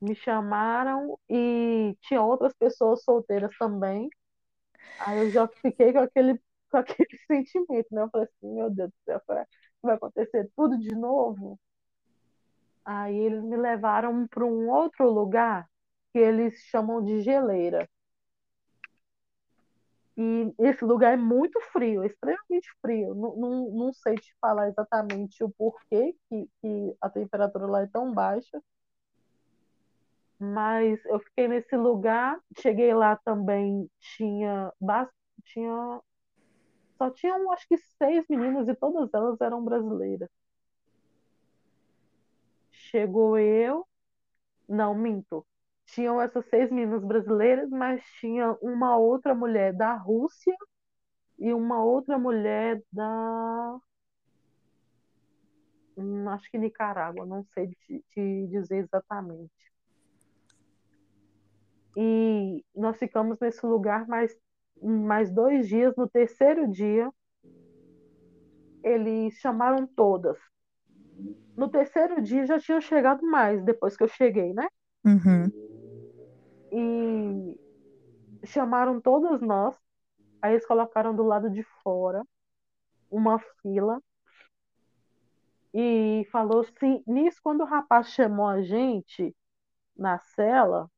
Me 0.00 0.14
chamaram 0.14 1.18
e 1.28 1.96
tinha 2.02 2.22
outras 2.22 2.52
pessoas 2.54 3.02
solteiras 3.02 3.56
também. 3.58 4.08
Aí 5.00 5.18
eu 5.18 5.30
já 5.30 5.48
fiquei 5.48 5.92
com 5.92 6.00
aquele, 6.00 6.40
com 6.70 6.76
aquele 6.78 7.08
sentimento, 7.26 7.88
né? 7.92 8.02
Eu 8.02 8.10
falei 8.10 8.26
assim, 8.28 8.54
meu 8.54 8.70
Deus 8.70 8.90
do 8.90 8.96
céu, 9.04 9.22
vai 9.82 9.96
acontecer 9.96 10.50
tudo 10.56 10.78
de 10.78 10.94
novo? 10.94 11.58
Aí 12.84 13.16
eles 13.16 13.42
me 13.44 13.56
levaram 13.56 14.26
para 14.28 14.44
um 14.44 14.70
outro 14.70 15.10
lugar 15.10 15.68
que 16.12 16.18
eles 16.18 16.54
chamam 16.70 17.04
de 17.04 17.20
geleira. 17.22 17.88
E 20.16 20.52
esse 20.58 20.84
lugar 20.84 21.12
é 21.12 21.16
muito 21.16 21.60
frio, 21.72 22.02
extremamente 22.04 22.68
frio. 22.82 23.14
Não, 23.14 23.36
não, 23.36 23.70
não 23.70 23.92
sei 23.92 24.16
te 24.16 24.34
falar 24.40 24.68
exatamente 24.68 25.44
o 25.44 25.50
porquê 25.50 26.12
que, 26.28 26.48
que 26.60 26.96
a 27.00 27.08
temperatura 27.08 27.66
lá 27.66 27.82
é 27.82 27.86
tão 27.86 28.12
baixa, 28.12 28.60
mas 30.38 31.04
eu 31.06 31.20
fiquei 31.20 31.48
nesse 31.48 31.76
lugar. 31.76 32.38
Cheguei 32.60 32.94
lá 32.94 33.16
também, 33.24 33.88
tinha, 34.00 34.72
tinha 35.44 36.00
só 36.98 37.10
tinham 37.10 37.52
acho 37.52 37.66
que 37.68 37.78
seis 37.78 38.24
meninas 38.28 38.68
e 38.68 38.74
todas 38.74 39.08
elas 39.14 39.40
eram 39.40 39.64
brasileiras. 39.64 40.28
Chegou 42.72 43.38
eu, 43.38 43.86
não, 44.68 44.94
minto. 44.94 45.46
Tinham 45.86 46.20
essas 46.20 46.46
seis 46.48 46.70
meninas 46.70 47.04
brasileiras, 47.04 47.70
mas 47.70 48.02
tinha 48.20 48.52
uma 48.62 48.96
outra 48.96 49.34
mulher 49.34 49.72
da 49.74 49.94
Rússia 49.94 50.54
e 51.38 51.52
uma 51.54 51.82
outra 51.84 52.18
mulher 52.18 52.82
da, 52.92 53.78
hum, 55.96 56.28
acho 56.30 56.50
que 56.50 56.58
Nicarágua, 56.58 57.26
não 57.26 57.44
sei 57.54 57.68
te, 57.68 58.04
te 58.12 58.46
dizer 58.48 58.78
exatamente. 58.84 59.52
E 62.00 62.64
nós 62.76 62.96
ficamos 62.96 63.40
nesse 63.40 63.66
lugar 63.66 64.06
mais, 64.06 64.32
mais 64.80 65.32
dois 65.32 65.66
dias. 65.66 65.96
No 65.96 66.08
terceiro 66.08 66.70
dia, 66.70 67.10
eles 68.84 69.34
chamaram 69.34 69.84
todas. 69.84 70.38
No 71.56 71.68
terceiro 71.68 72.22
dia 72.22 72.46
já 72.46 72.56
tinham 72.60 72.80
chegado 72.80 73.26
mais, 73.26 73.64
depois 73.64 73.96
que 73.96 74.04
eu 74.04 74.08
cheguei, 74.08 74.54
né? 74.54 74.68
Uhum. 75.04 75.50
E 76.70 77.58
chamaram 78.46 79.00
todas 79.00 79.40
nós. 79.40 79.76
Aí 80.40 80.52
eles 80.52 80.64
colocaram 80.64 81.12
do 81.12 81.24
lado 81.24 81.50
de 81.50 81.64
fora 81.82 82.22
uma 83.10 83.40
fila 83.60 84.00
e 85.74 86.24
falou 86.30 86.60
assim, 86.60 87.02
nisso 87.08 87.40
quando 87.42 87.62
o 87.62 87.66
rapaz 87.66 88.10
chamou 88.10 88.46
a 88.46 88.62
gente 88.62 89.34
na 89.96 90.20
cela, 90.20 90.88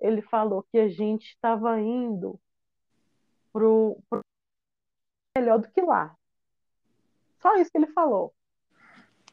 ele 0.00 0.22
falou 0.22 0.62
que 0.70 0.78
a 0.78 0.88
gente 0.88 1.30
estava 1.30 1.80
indo 1.80 2.38
pro, 3.52 3.98
pro 4.08 4.20
melhor 5.36 5.58
do 5.58 5.68
que 5.70 5.80
lá. 5.80 6.14
Só 7.40 7.54
isso 7.56 7.70
que 7.70 7.78
ele 7.78 7.92
falou. 7.92 8.34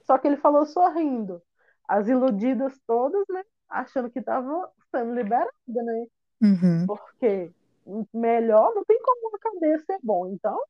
Só 0.04 0.18
que 0.18 0.28
ele 0.28 0.38
falou 0.38 0.66
sorrindo. 0.66 1.42
As 1.88 2.08
iludidas 2.08 2.80
todas, 2.86 3.26
né? 3.30 3.44
Achando 3.70 4.10
que 4.10 4.20
estavam 4.20 4.68
sendo 4.92 5.14
liberadas, 5.14 5.54
né? 5.68 6.08
Uhum. 6.42 6.86
Porque 6.86 7.52
melhor 8.14 8.74
não 8.76 8.84
tem 8.86 9.02
como 9.02 9.30
uma 9.30 9.40
cadeia 9.40 9.80
ser 9.80 10.00
bom. 10.04 10.28
Então, 10.28 10.62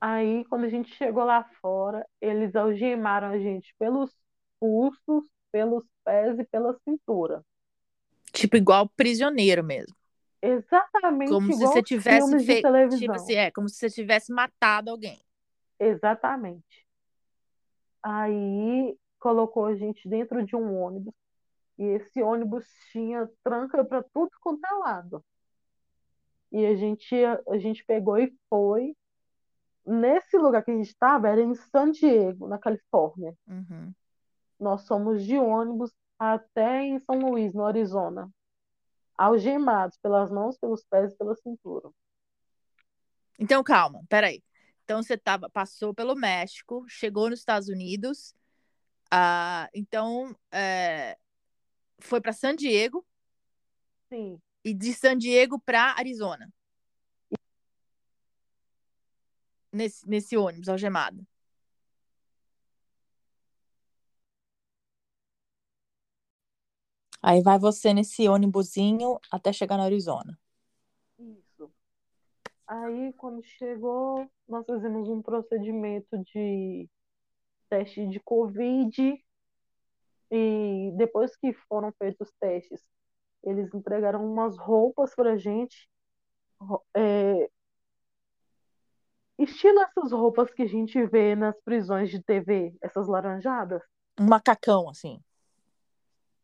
aí 0.00 0.44
quando 0.46 0.64
a 0.64 0.68
gente 0.68 0.94
chegou 0.94 1.24
lá 1.24 1.44
fora, 1.60 2.06
eles 2.20 2.54
algemaram 2.54 3.28
a 3.28 3.38
gente 3.38 3.74
pelos 3.78 4.14
pulsos, 4.58 5.24
pelos 5.50 5.84
pés 6.04 6.38
e 6.38 6.44
pela 6.44 6.76
cintura. 6.84 7.44
Tipo, 8.40 8.56
igual 8.56 8.88
prisioneiro 8.88 9.62
mesmo. 9.62 9.94
Exatamente 10.42 11.30
Como 11.30 11.52
se 11.52 11.58
você 11.58 11.82
tivesse 11.82 12.38
feito. 12.44 12.96
Tipo 12.96 13.12
assim, 13.12 13.34
é, 13.34 13.50
como 13.50 13.68
se 13.68 13.76
você 13.76 13.90
tivesse 13.90 14.32
matado 14.32 14.90
alguém. 14.90 15.20
Exatamente. 15.78 16.86
Aí 18.02 18.96
colocou 19.18 19.66
a 19.66 19.74
gente 19.74 20.08
dentro 20.08 20.42
de 20.42 20.56
um 20.56 20.74
ônibus 20.74 21.12
e 21.78 21.84
esse 21.84 22.22
ônibus 22.22 22.64
tinha 22.90 23.28
tranca 23.44 23.84
para 23.84 24.02
tudo 24.02 24.30
quanto 24.40 24.64
é 24.64 24.74
lado. 24.76 25.22
E 26.50 26.64
a 26.64 26.74
gente, 26.74 27.14
a 27.48 27.58
gente 27.58 27.84
pegou 27.84 28.18
e 28.18 28.34
foi. 28.48 28.96
Nesse 29.86 30.36
lugar 30.38 30.62
que 30.62 30.70
a 30.70 30.76
gente 30.76 30.88
estava 30.88 31.28
era 31.28 31.40
em 31.40 31.54
San 31.54 31.90
Diego, 31.90 32.48
na 32.48 32.58
Califórnia. 32.58 33.34
Uhum. 33.46 33.92
Nós 34.58 34.86
fomos 34.86 35.24
de 35.24 35.38
ônibus 35.38 35.90
até 36.20 36.82
em 36.82 37.00
São 37.00 37.18
Luís, 37.18 37.54
no 37.54 37.64
Arizona, 37.64 38.30
algemados 39.16 39.96
pelas 39.96 40.30
mãos, 40.30 40.58
pelos 40.58 40.84
pés 40.84 41.12
e 41.12 41.16
pela 41.16 41.34
cintura. 41.34 41.90
Então, 43.38 43.64
calma, 43.64 44.04
peraí. 44.06 44.42
Então 44.84 45.02
você 45.02 45.16
tava, 45.16 45.48
passou 45.48 45.94
pelo 45.94 46.14
México, 46.14 46.84
chegou 46.88 47.30
nos 47.30 47.38
Estados 47.38 47.68
Unidos, 47.68 48.34
ah, 49.10 49.68
então 49.72 50.36
é, 50.52 51.16
foi 52.00 52.20
para 52.20 52.32
San 52.32 52.54
Diego, 52.54 53.06
Sim, 54.08 54.40
E 54.64 54.74
de 54.74 54.92
San 54.92 55.16
Diego 55.16 55.58
para 55.58 55.96
Arizona. 55.96 56.52
Nesse, 59.72 60.06
nesse 60.08 60.36
ônibus 60.36 60.68
algemado. 60.68 61.24
Aí 67.22 67.42
vai 67.42 67.58
você 67.58 67.92
nesse 67.92 68.28
ônibusinho 68.28 69.18
até 69.30 69.52
chegar 69.52 69.76
na 69.76 69.84
Arizona. 69.84 70.38
Isso. 71.18 71.70
Aí, 72.66 73.12
quando 73.14 73.42
chegou, 73.42 74.30
nós 74.48 74.64
fizemos 74.64 75.08
um 75.08 75.20
procedimento 75.20 76.16
de 76.18 76.88
teste 77.68 78.06
de 78.06 78.20
Covid. 78.20 79.22
E 80.30 80.92
depois 80.96 81.36
que 81.36 81.52
foram 81.68 81.92
feitos 81.98 82.28
os 82.28 82.34
testes, 82.38 82.80
eles 83.42 83.74
entregaram 83.74 84.24
umas 84.24 84.56
roupas 84.56 85.14
pra 85.14 85.36
gente. 85.36 85.88
É, 86.94 87.50
estilo 89.38 89.80
essas 89.80 90.12
roupas 90.12 90.52
que 90.52 90.62
a 90.62 90.68
gente 90.68 91.04
vê 91.06 91.34
nas 91.34 91.58
prisões 91.62 92.10
de 92.10 92.22
TV, 92.22 92.74
essas 92.80 93.08
laranjadas. 93.08 93.82
Um 94.18 94.26
macacão, 94.26 94.88
assim. 94.88 95.20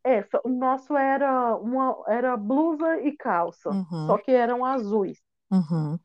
É, 0.09 0.23
só- 0.23 0.41
o 0.45 0.49
nosso 0.49 0.97
era 0.97 1.57
uma 1.57 1.97
era 2.07 2.37
blusa 2.37 3.01
e 3.01 3.17
calça, 3.17 3.71
Uhum. 3.71 4.07
só 4.07 4.19
que 4.19 4.31
eram 4.31 4.65
azuis. 4.65 5.21
Uhum. 5.51 5.99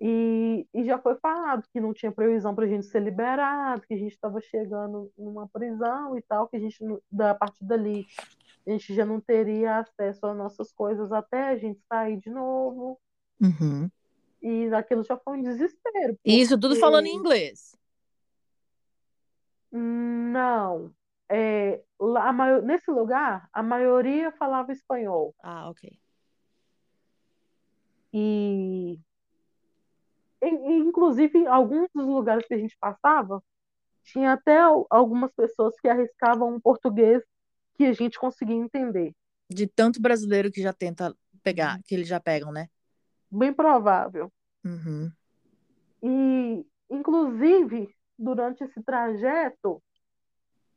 E, 0.00 0.66
e 0.72 0.84
já 0.84 0.98
foi 0.98 1.14
falado 1.16 1.64
que 1.72 1.78
não 1.80 1.92
tinha 1.92 2.10
previsão 2.10 2.54
para 2.54 2.64
a 2.64 2.68
gente 2.68 2.86
ser 2.86 3.00
liberado, 3.00 3.82
que 3.86 3.92
a 3.94 3.96
gente 3.98 4.12
estava 4.12 4.40
chegando 4.40 5.12
numa 5.18 5.46
prisão 5.48 6.16
e 6.16 6.22
tal, 6.22 6.48
que 6.48 6.56
a 6.56 6.60
gente, 6.60 6.78
da 7.10 7.34
partir 7.34 7.64
dali, 7.64 8.06
a 8.66 8.70
gente 8.70 8.94
já 8.94 9.04
não 9.04 9.20
teria 9.20 9.76
acesso 9.78 10.26
às 10.26 10.36
nossas 10.36 10.72
coisas 10.72 11.12
até 11.12 11.50
a 11.50 11.56
gente 11.56 11.78
sair 11.88 12.16
de 12.16 12.30
novo. 12.30 12.98
Uhum. 13.40 13.88
E 14.42 14.74
aquilo 14.74 15.04
já 15.04 15.16
foi 15.18 15.38
um 15.38 15.42
desespero, 15.42 16.18
E 16.24 16.40
isso 16.40 16.54
tudo 16.54 16.68
porque- 16.68 16.80
falando 16.80 17.06
em 17.06 17.14
inglês. 17.14 17.76
Não. 19.70 20.90
É, 21.34 21.82
lá, 21.98 22.30
maior- 22.30 22.60
nesse 22.60 22.90
lugar, 22.90 23.48
a 23.50 23.62
maioria 23.62 24.30
falava 24.32 24.70
espanhol. 24.70 25.34
Ah, 25.42 25.70
ok. 25.70 25.98
E, 28.12 29.00
e- 30.42 30.76
inclusive, 30.78 31.46
alguns 31.46 31.88
dos 31.94 32.06
lugares 32.06 32.46
que 32.46 32.52
a 32.52 32.58
gente 32.58 32.76
passava, 32.78 33.42
tinha 34.04 34.32
até 34.34 34.58
al- 34.58 34.86
algumas 34.90 35.32
pessoas 35.32 35.74
que 35.80 35.88
arriscavam 35.88 36.54
um 36.54 36.60
português 36.60 37.22
que 37.76 37.84
a 37.86 37.92
gente 37.94 38.18
conseguia 38.18 38.56
entender. 38.56 39.14
De 39.48 39.66
tanto 39.66 40.02
brasileiro 40.02 40.50
que 40.50 40.60
já 40.60 40.72
tenta 40.74 41.16
pegar, 41.42 41.80
que 41.86 41.94
eles 41.94 42.08
já 42.08 42.20
pegam, 42.20 42.52
né? 42.52 42.68
Bem 43.30 43.54
provável. 43.54 44.30
Uhum. 44.62 45.10
E, 46.02 46.66
inclusive, 46.90 47.94
durante 48.18 48.62
esse 48.64 48.82
trajeto, 48.82 49.82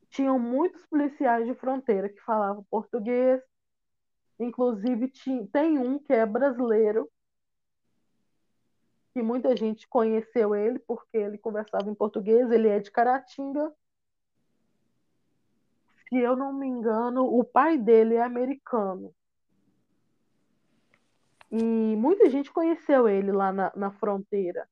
tinham 0.09 0.39
muitos 0.39 0.85
policiais 0.85 1.45
de 1.45 1.53
fronteira 1.55 2.09
que 2.09 2.21
falavam 2.21 2.63
português. 2.69 3.41
Inclusive, 4.39 5.07
ti- 5.09 5.47
tem 5.51 5.77
um 5.77 5.97
que 5.99 6.13
é 6.13 6.25
brasileiro, 6.25 7.09
que 9.13 9.21
muita 9.23 9.55
gente 9.55 9.87
conheceu 9.87 10.53
ele 10.53 10.77
porque 10.79 11.17
ele 11.17 11.37
conversava 11.37 11.89
em 11.89 11.95
português. 11.95 12.51
Ele 12.51 12.67
é 12.67 12.79
de 12.79 12.91
Caratinga. 12.91 13.71
Se 16.09 16.17
eu 16.17 16.35
não 16.35 16.53
me 16.53 16.67
engano, 16.67 17.25
o 17.25 17.43
pai 17.43 17.77
dele 17.77 18.15
é 18.15 18.21
americano. 18.23 19.13
E 21.51 21.95
muita 21.95 22.29
gente 22.29 22.51
conheceu 22.51 23.07
ele 23.07 23.31
lá 23.31 23.51
na, 23.53 23.71
na 23.75 23.91
fronteira. 23.91 24.67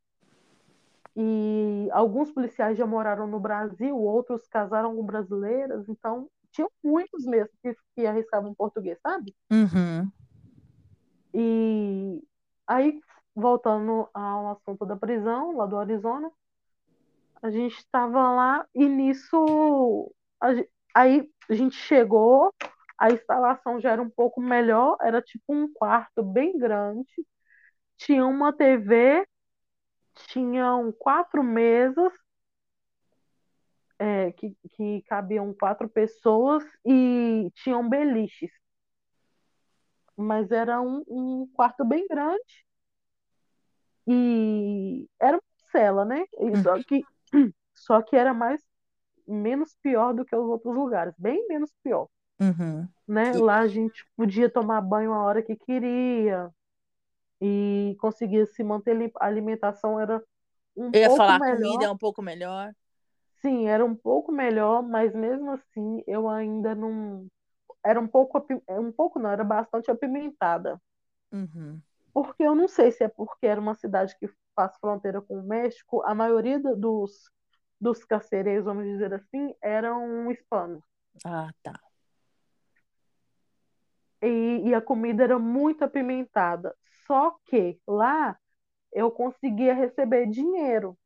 E 1.16 1.88
alguns 1.92 2.32
policiais 2.32 2.78
já 2.78 2.86
moraram 2.86 3.28
no 3.28 3.40
Brasil, 3.40 3.96
outros 3.96 4.48
casaram 4.48 4.96
com 4.96 5.06
brasileiras, 5.06 5.88
então 5.88 6.28
tinham 6.52 6.70
muitos 6.84 7.26
mesmo 7.26 7.52
que, 7.62 7.76
que 7.96 8.06
arriscavam 8.06 8.54
português, 8.54 9.00
sabe? 9.02 9.36
Uhum. 9.52 10.10
E 11.34 12.24
aí, 12.68 13.00
voltando 13.36 14.08
ao 14.14 14.52
assunto 14.52 14.86
da 14.86 14.96
prisão, 14.96 15.56
lá 15.56 15.66
do 15.66 15.78
Arizona, 15.78 16.32
a 17.42 17.50
gente 17.50 17.78
estava 17.78 18.32
lá 18.32 18.66
e 18.74 18.88
nisso, 18.88 20.14
a 20.40 20.50
aí 20.94 21.30
a 21.50 21.54
gente 21.54 21.76
chegou, 21.76 22.54
a 22.98 23.12
instalação 23.12 23.82
já 23.82 23.92
era 23.92 24.02
um 24.02 24.10
pouco 24.10 24.40
melhor, 24.40 24.98
era 25.02 25.22
tipo 25.22 25.44
um 25.50 25.72
quarto 25.74 26.24
bem 26.24 26.58
grande, 26.58 27.12
tinha 27.98 28.26
uma 28.26 28.54
TV, 28.54 29.26
tinham 30.16 30.92
quatro 30.92 31.44
mesas, 31.44 32.12
é, 34.00 34.32
que, 34.34 34.56
que 34.76 35.02
cabiam 35.04 35.54
quatro 35.54 35.88
pessoas 35.90 36.64
e 36.86 37.50
tinham 37.56 37.88
beliches. 37.88 38.52
Mas 40.18 40.52
era 40.52 40.82
um, 40.82 41.04
um 41.08 41.48
quarto 41.54 41.86
bem 41.86 42.08
grande 42.08 42.66
e 44.08 45.08
era 45.20 45.38
uma 45.38 45.44
cela, 45.72 46.06
né? 46.06 46.24
E 46.40 46.58
Só 46.62 46.78
que, 46.84 47.04
só 47.74 48.02
que 48.02 48.16
era 48.16 48.34
mais 48.34 48.62
menos 49.28 49.76
pior 49.82 50.14
do 50.14 50.26
que 50.26 50.36
os 50.36 50.46
outros 50.48 50.76
lugares, 50.76 51.14
bem 51.18 51.48
menos 51.48 51.72
pior, 51.84 52.08
Uhum. 52.40 52.88
né? 53.08 53.36
E- 53.36 53.38
Lá 53.38 53.60
a 53.60 53.68
gente 53.68 54.06
podia 54.16 54.50
tomar 54.50 54.82
banho 54.82 55.14
a 55.14 55.24
hora 55.24 55.42
que 55.42 55.56
queria 55.56 56.50
e 57.44 57.96
conseguia 58.00 58.46
se 58.48 58.64
manter 58.64 58.96
limpo. 58.96 59.18
A 59.22 59.28
alimentação 59.28 60.00
era 60.00 60.24
um 60.76 60.92
Eu 60.94 61.02
ia 61.02 61.08
pouco 61.08 61.18
falar, 61.18 61.36
a 61.38 61.40
melhor. 61.40 61.62
comida 61.62 61.86
é 61.86 61.90
um 61.92 61.98
pouco 61.98 62.22
melhor. 62.22 62.74
Sim, 63.42 63.68
era 63.68 63.84
um 63.86 63.96
pouco 63.96 64.32
melhor, 64.32 64.82
mas 64.82 65.14
mesmo 65.14 65.52
assim 65.52 66.04
eu 66.08 66.30
ainda 66.30 66.74
não. 66.74 67.28
Era 67.86 68.00
um 68.00 68.08
pouco, 68.08 68.38
é, 68.68 68.80
um 68.80 68.92
pouco 68.92 69.20
não, 69.20 69.30
era 69.30 69.44
bastante 69.44 69.92
apimentada. 69.92 70.82
Uhum. 71.32 71.82
Porque 72.14 72.44
eu 72.44 72.56
não 72.56 72.68
sei 72.68 72.92
se 72.92 73.04
é 73.04 73.08
porque 73.08 73.46
era 73.48 73.60
uma 73.60 73.76
cidade 73.76 74.16
que 74.18 74.28
faz 74.56 74.76
fronteira 74.78 75.22
com 75.22 75.40
o 75.40 75.44
México, 75.44 76.02
a 76.04 76.14
maioria 76.16 76.60
do- 76.60 76.76
dos, 76.76 77.30
dos 77.82 78.06
carcereiros, 78.06 78.66
vamos 78.66 78.86
dizer 78.86 79.14
assim, 79.14 79.54
eram 79.62 80.32
hispanos. 80.32 80.84
Ah, 81.26 81.52
tá. 81.62 81.74
E, 84.22 84.70
e 84.70 84.74
a 84.74 84.82
comida 84.82 85.24
era 85.24 85.38
muito 85.38 85.84
apimentada. 85.84 86.74
Só 87.08 87.32
que 87.46 87.80
lá 87.88 88.38
eu 88.94 89.12
conseguia 89.12 89.74
receber 89.74 90.28
dinheiro 90.30 90.98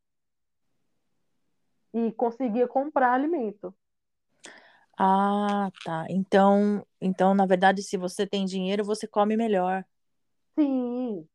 e 1.93 2.11
conseguia 2.13 2.65
comprar 2.67 3.11
alimento. 3.13 3.75
Ah, 4.97 5.71
tá. 5.83 6.05
Então, 6.09 6.85
então, 7.01 7.33
na 7.35 7.45
verdade, 7.45 7.83
se 7.83 7.97
você 7.97 8.25
tem 8.25 8.45
dinheiro, 8.45 8.83
você 8.83 9.07
come 9.07 9.37
melhor. 9.37 9.85
Sim. 10.55 11.27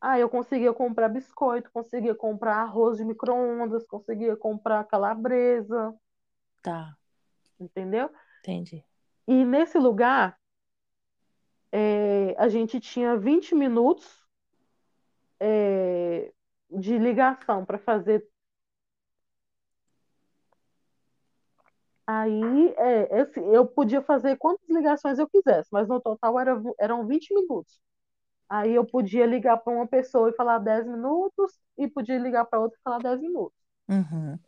Ah, 0.00 0.18
eu 0.18 0.28
conseguia 0.30 0.72
comprar 0.74 1.08
biscoito, 1.08 1.70
conseguia 1.72 2.14
comprar 2.14 2.58
arroz 2.62 2.98
de 2.98 3.04
micro-ondas, 3.04 3.84
conseguia 3.86 4.36
comprar 4.36 4.84
calabresa, 4.84 5.94
Tá, 6.62 6.96
entendeu? 7.58 8.10
entendi. 8.42 8.84
E 9.26 9.44
nesse 9.44 9.78
lugar, 9.78 10.38
é, 11.76 12.36
a 12.38 12.48
gente 12.48 12.78
tinha 12.78 13.16
20 13.16 13.52
minutos 13.52 14.24
é, 15.40 16.32
de 16.70 16.96
ligação 16.96 17.64
para 17.64 17.78
fazer. 17.78 18.24
Aí, 22.06 22.74
é, 22.76 23.08
eu 23.52 23.66
podia 23.66 24.00
fazer 24.02 24.36
quantas 24.36 24.68
ligações 24.68 25.18
eu 25.18 25.28
quisesse, 25.28 25.68
mas 25.72 25.88
no 25.88 26.00
total 26.00 26.38
era, 26.38 26.62
eram 26.78 27.08
20 27.08 27.34
minutos. 27.34 27.80
Aí 28.48 28.72
eu 28.72 28.84
podia 28.84 29.26
ligar 29.26 29.56
para 29.56 29.72
uma 29.72 29.86
pessoa 29.88 30.30
e 30.30 30.36
falar 30.36 30.58
10 30.58 30.86
minutos, 30.86 31.58
e 31.76 31.88
podia 31.88 32.18
ligar 32.20 32.44
para 32.44 32.60
outra 32.60 32.78
e 32.78 32.82
falar 32.84 32.98
10 32.98 33.20
minutos. 33.20 33.58
Uhum. 33.88 34.38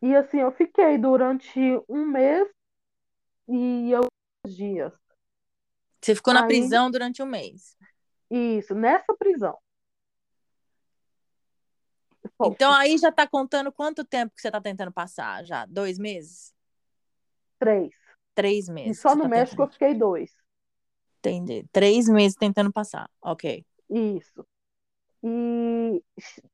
E 0.00 0.16
assim, 0.16 0.38
eu 0.38 0.52
fiquei 0.52 0.96
durante 0.96 1.60
um 1.86 2.06
mês 2.06 2.48
e 3.46 3.92
alguns 3.92 4.56
dias. 4.56 4.99
Você 6.00 6.14
ficou 6.14 6.32
na 6.32 6.42
Aí- 6.42 6.48
prisão 6.48 6.90
durante 6.90 7.22
um 7.22 7.26
mês. 7.26 7.76
Isso, 8.30 8.74
nessa 8.74 9.14
prisão. 9.16 9.58
Pô, 12.36 12.46
Então 12.48 12.72
aí 12.72 12.96
já 12.98 13.10
tá 13.10 13.26
contando 13.26 13.72
quanto 13.72 14.04
tempo 14.04 14.34
que 14.34 14.40
você 14.40 14.50
tá 14.50 14.60
tentando 14.60 14.92
passar 14.92 15.44
já? 15.44 15.66
Dois 15.66 15.98
meses? 15.98 16.54
três. 17.58 17.92
Três 18.34 18.68
E 18.68 18.72
meses. 18.72 19.00
só 19.00 19.10
que 19.10 19.14
você 19.16 19.18
no 19.18 19.24
tá 19.24 19.28
México 19.28 19.62
eu 19.62 19.66
tentando. 19.66 19.72
fiquei 19.72 19.94
dois. 19.94 20.34
Entendi. 21.18 21.66
Três 21.70 22.08
meses 22.08 22.34
tentando 22.36 22.72
passar. 22.72 23.10
Ok. 23.20 23.66
Isso. 23.90 24.46
E 25.22 26.02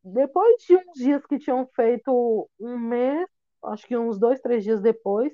depois 0.03 0.61
de 0.65 0.77
uns 0.77 0.93
dias 0.99 1.25
que 1.25 1.39
tinham 1.39 1.65
feito 1.77 2.51
um 2.59 2.77
mês, 2.77 3.29
acho 3.63 3.87
que 3.87 3.97
uns 3.97 4.19
dois, 4.19 4.41
três 4.41 4.65
dias 4.65 4.81
depois, 4.81 5.33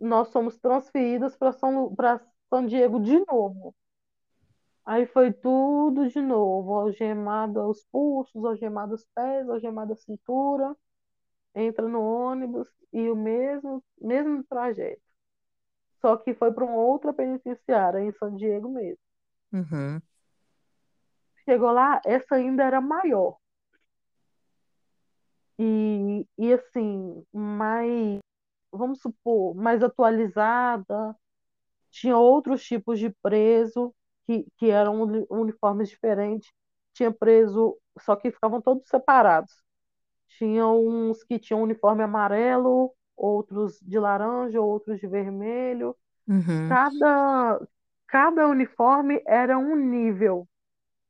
nós 0.00 0.32
fomos 0.32 0.56
transferidos 0.58 1.36
para 1.36 1.52
São, 1.52 1.94
San 2.48 2.66
Diego 2.66 3.00
de 3.00 3.18
novo. 3.30 3.74
Aí 4.84 5.06
foi 5.06 5.32
tudo 5.32 6.08
de 6.08 6.20
novo, 6.20 6.74
algemado 6.74 7.60
aos 7.60 7.84
pulsos, 7.92 8.42
algemado 8.42 8.92
aos 8.92 9.04
pés, 9.14 9.48
algemado 9.48 9.92
à 9.92 9.96
cintura, 9.96 10.74
entra 11.54 11.86
no 11.86 12.00
ônibus 12.00 12.68
e 12.92 13.10
o 13.10 13.14
mesmo, 13.14 13.84
mesmo 14.00 14.42
trajeto. 14.44 15.02
Só 16.00 16.16
que 16.16 16.32
foi 16.32 16.52
para 16.52 16.64
uma 16.64 16.76
outra 16.76 17.12
penitenciária, 17.12 18.00
em 18.00 18.12
San 18.12 18.34
Diego 18.36 18.68
mesmo. 18.70 18.98
Uhum. 19.52 20.00
Chegou 21.44 21.70
lá, 21.70 22.00
essa 22.04 22.36
ainda 22.36 22.62
era 22.62 22.80
maior. 22.80 23.36
E, 25.58 26.26
e 26.38 26.52
assim, 26.52 27.24
mais, 27.32 28.20
vamos 28.72 29.00
supor, 29.00 29.54
mais 29.54 29.82
atualizada, 29.82 31.16
tinha 31.90 32.16
outros 32.16 32.62
tipos 32.64 32.98
de 32.98 33.10
preso 33.22 33.94
que, 34.26 34.46
que 34.56 34.70
eram 34.70 35.02
uniformes 35.30 35.88
diferentes. 35.88 36.50
Tinha 36.92 37.12
preso, 37.12 37.76
só 38.00 38.16
que 38.16 38.30
ficavam 38.30 38.60
todos 38.60 38.88
separados. 38.88 39.52
Tinha 40.38 40.66
uns 40.66 41.24
que 41.24 41.38
tinham 41.38 41.62
uniforme 41.62 42.02
amarelo, 42.02 42.92
outros 43.16 43.78
de 43.80 43.98
laranja, 43.98 44.60
outros 44.60 45.00
de 45.00 45.06
vermelho. 45.06 45.96
Uhum. 46.26 46.68
Cada, 46.68 47.68
cada 48.06 48.46
uniforme 48.46 49.22
era 49.26 49.58
um 49.58 49.74
nível, 49.74 50.46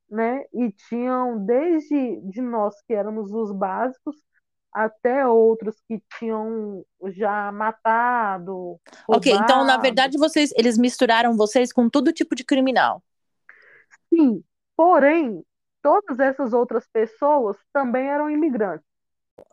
né? 0.09 0.45
E 0.53 0.71
tinham 0.71 1.45
desde 1.45 2.21
de 2.23 2.41
nós 2.41 2.81
que 2.83 2.95
éramos 2.95 3.33
os 3.33 3.53
básicos 3.53 4.17
até 4.73 5.27
outros 5.27 5.77
que 5.87 6.03
tinham 6.19 6.85
já 7.07 7.51
matado. 7.53 8.81
Ok, 9.09 9.33
então 9.33 9.59
na 9.65 9.77
roubado. 9.77 9.83
verdade 9.83 10.19
vocês 10.19 10.53
eles 10.57 10.79
misturaram 10.79 11.37
vocês 11.37 11.73
com 11.73 11.89
todo 11.89 12.13
tipo 12.13 12.35
de 12.35 12.45
criminal. 12.45 13.03
Sim, 14.13 14.43
porém, 14.77 15.45
todas 15.83 16.19
essas 16.19 16.53
outras 16.53 16.87
pessoas 16.89 17.57
também 17.73 18.09
eram 18.09 18.31
imigrantes. 18.31 18.87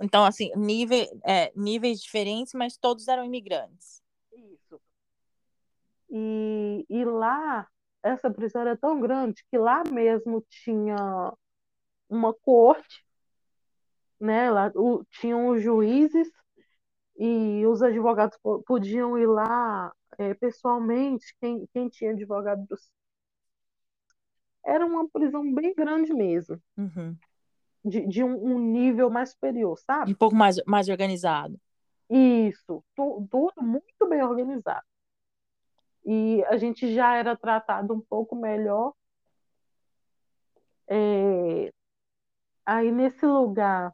Então, 0.02 0.26
assim, 0.26 0.52
nível, 0.56 1.06
é, 1.24 1.52
níveis 1.56 2.02
diferentes, 2.02 2.54
mas 2.54 2.78
todos 2.78 3.08
eram 3.08 3.24
imigrantes. 3.24 4.02
Isso. 4.34 4.82
E, 6.10 6.86
e 6.90 7.06
lá, 7.06 7.68
essa 8.02 8.30
prisão 8.30 8.62
era 8.62 8.76
tão 8.76 9.00
grande 9.00 9.44
que 9.50 9.58
lá 9.58 9.84
mesmo 9.84 10.44
tinha 10.50 11.34
uma 12.10 12.34
corte, 12.34 13.05
né? 14.20 14.50
Lá 14.50 14.72
o, 14.76 15.04
tinham 15.12 15.48
os 15.50 15.62
juízes 15.62 16.30
e 17.18 17.66
os 17.68 17.82
advogados 17.82 18.38
po- 18.42 18.62
podiam 18.64 19.18
ir 19.18 19.28
lá 19.28 19.92
é, 20.18 20.34
pessoalmente, 20.34 21.36
quem, 21.40 21.68
quem 21.74 21.90
tinha 21.90 22.12
advogado 22.12 22.66
do... 22.68 22.76
Era 24.66 24.86
uma 24.86 25.08
prisão 25.10 25.54
bem 25.54 25.74
grande 25.76 26.14
mesmo, 26.14 26.60
Uhum. 26.78 27.16
de, 27.84 28.08
de 28.08 28.24
um, 28.24 28.56
um 28.56 28.60
nível 28.60 29.10
mais 29.10 29.32
superior, 29.32 29.78
sabe? 29.80 30.12
Um 30.12 30.16
pouco 30.16 30.36
mais, 30.36 30.58
mais 30.66 30.90
organizado. 30.90 31.60
Isso, 32.10 32.84
tu- 32.96 33.28
tudo 33.30 33.62
muito 33.62 34.08
bem 34.08 34.24
organizado. 34.24 34.86
E 36.06 36.44
a 36.46 36.58
gente 36.58 36.94
já 36.94 37.16
era 37.16 37.36
tratado 37.36 37.94
um 37.94 38.02
pouco 38.02 38.36
melhor. 38.36 38.94
É, 40.88 41.72
Aí 42.66 42.92
nesse 42.92 43.26
lugar 43.26 43.94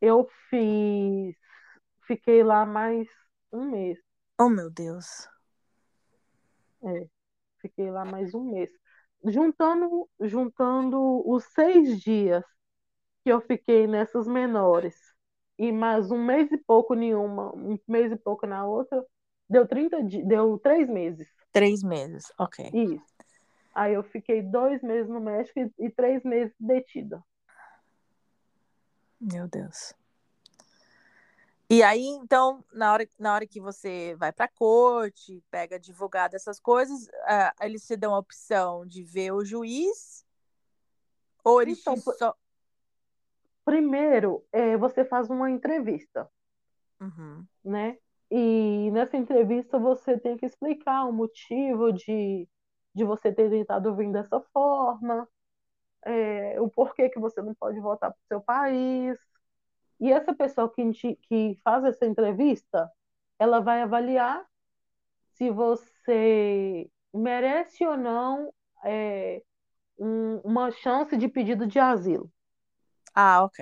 eu 0.00 0.28
fiz, 0.48 1.36
fiquei 2.06 2.42
lá 2.42 2.64
mais 2.64 3.06
um 3.52 3.70
mês. 3.70 3.98
Oh, 4.38 4.48
meu 4.48 4.70
Deus. 4.70 5.28
É, 6.82 7.06
fiquei 7.60 7.90
lá 7.90 8.04
mais 8.04 8.34
um 8.34 8.44
mês. 8.44 8.70
Juntando, 9.24 10.08
juntando 10.20 11.22
os 11.28 11.44
seis 11.52 12.00
dias 12.00 12.44
que 13.22 13.30
eu 13.30 13.40
fiquei 13.42 13.86
nessas 13.86 14.26
menores 14.26 14.96
e 15.58 15.70
mais 15.70 16.10
um 16.10 16.24
mês 16.24 16.50
e 16.50 16.56
pouco 16.56 16.94
nenhuma, 16.94 17.54
um 17.54 17.78
mês 17.86 18.10
e 18.10 18.16
pouco 18.16 18.46
na 18.46 18.64
outra, 18.64 19.04
deu 19.48 19.68
30 19.68 20.02
dias, 20.02 20.26
deu 20.26 20.58
três 20.58 20.88
meses. 20.88 21.28
Três 21.52 21.82
meses, 21.82 22.32
ok. 22.38 22.70
Isso. 22.72 23.04
Aí 23.74 23.92
eu 23.92 24.02
fiquei 24.02 24.40
dois 24.40 24.82
meses 24.82 25.10
no 25.10 25.20
México 25.20 25.60
e, 25.60 25.86
e 25.86 25.90
três 25.90 26.24
meses 26.24 26.54
detida. 26.58 27.22
Meu 29.20 29.46
Deus. 29.46 29.94
E 31.68 31.84
aí, 31.84 32.04
então, 32.04 32.64
na 32.72 32.92
hora, 32.92 33.08
na 33.16 33.32
hora 33.32 33.46
que 33.46 33.60
você 33.60 34.16
vai 34.18 34.32
pra 34.32 34.48
corte, 34.48 35.40
pega 35.52 35.76
advogado, 35.76 36.34
essas 36.34 36.58
coisas, 36.58 37.08
ah, 37.26 37.54
eles 37.60 37.86
te 37.86 37.96
dão 37.96 38.12
a 38.12 38.18
opção 38.18 38.84
de 38.84 39.04
ver 39.04 39.30
o 39.32 39.44
juiz? 39.44 40.26
Ou 41.44 41.62
eles 41.62 41.78
Então, 41.78 41.96
só. 41.96 42.34
Primeiro, 43.64 44.44
é, 44.50 44.76
você 44.76 45.04
faz 45.04 45.30
uma 45.30 45.48
entrevista, 45.48 46.28
Uhum. 47.00 47.46
né? 47.64 47.98
E 48.30 48.90
nessa 48.90 49.16
entrevista 49.16 49.78
você 49.78 50.18
tem 50.18 50.36
que 50.36 50.46
explicar 50.46 51.04
o 51.04 51.12
motivo 51.12 51.92
de, 51.92 52.48
de 52.94 53.04
você 53.04 53.32
ter 53.32 53.48
tentado 53.48 53.94
vir 53.94 54.10
dessa 54.10 54.40
forma, 54.52 55.28
é, 56.04 56.60
o 56.60 56.68
porquê 56.68 57.08
que 57.08 57.18
você 57.20 57.42
não 57.42 57.54
pode 57.54 57.80
voltar 57.80 58.10
para 58.10 58.18
o 58.18 58.26
seu 58.28 58.40
país. 58.40 59.18
E 60.00 60.12
essa 60.12 60.34
pessoa 60.34 60.72
que, 60.72 60.92
te- 60.92 61.16
que 61.28 61.58
faz 61.64 61.84
essa 61.84 62.06
entrevista, 62.06 62.90
ela 63.38 63.60
vai 63.60 63.82
avaliar 63.82 64.44
se 65.36 65.50
você 65.50 66.90
merece 67.14 67.86
ou 67.86 67.96
não 67.96 68.52
é, 68.84 69.42
um- 69.98 70.38
uma 70.44 70.70
chance 70.72 71.16
de 71.16 71.28
pedido 71.28 71.66
de 71.66 71.78
asilo. 71.78 72.30
Ah, 73.14 73.42
ok. 73.44 73.60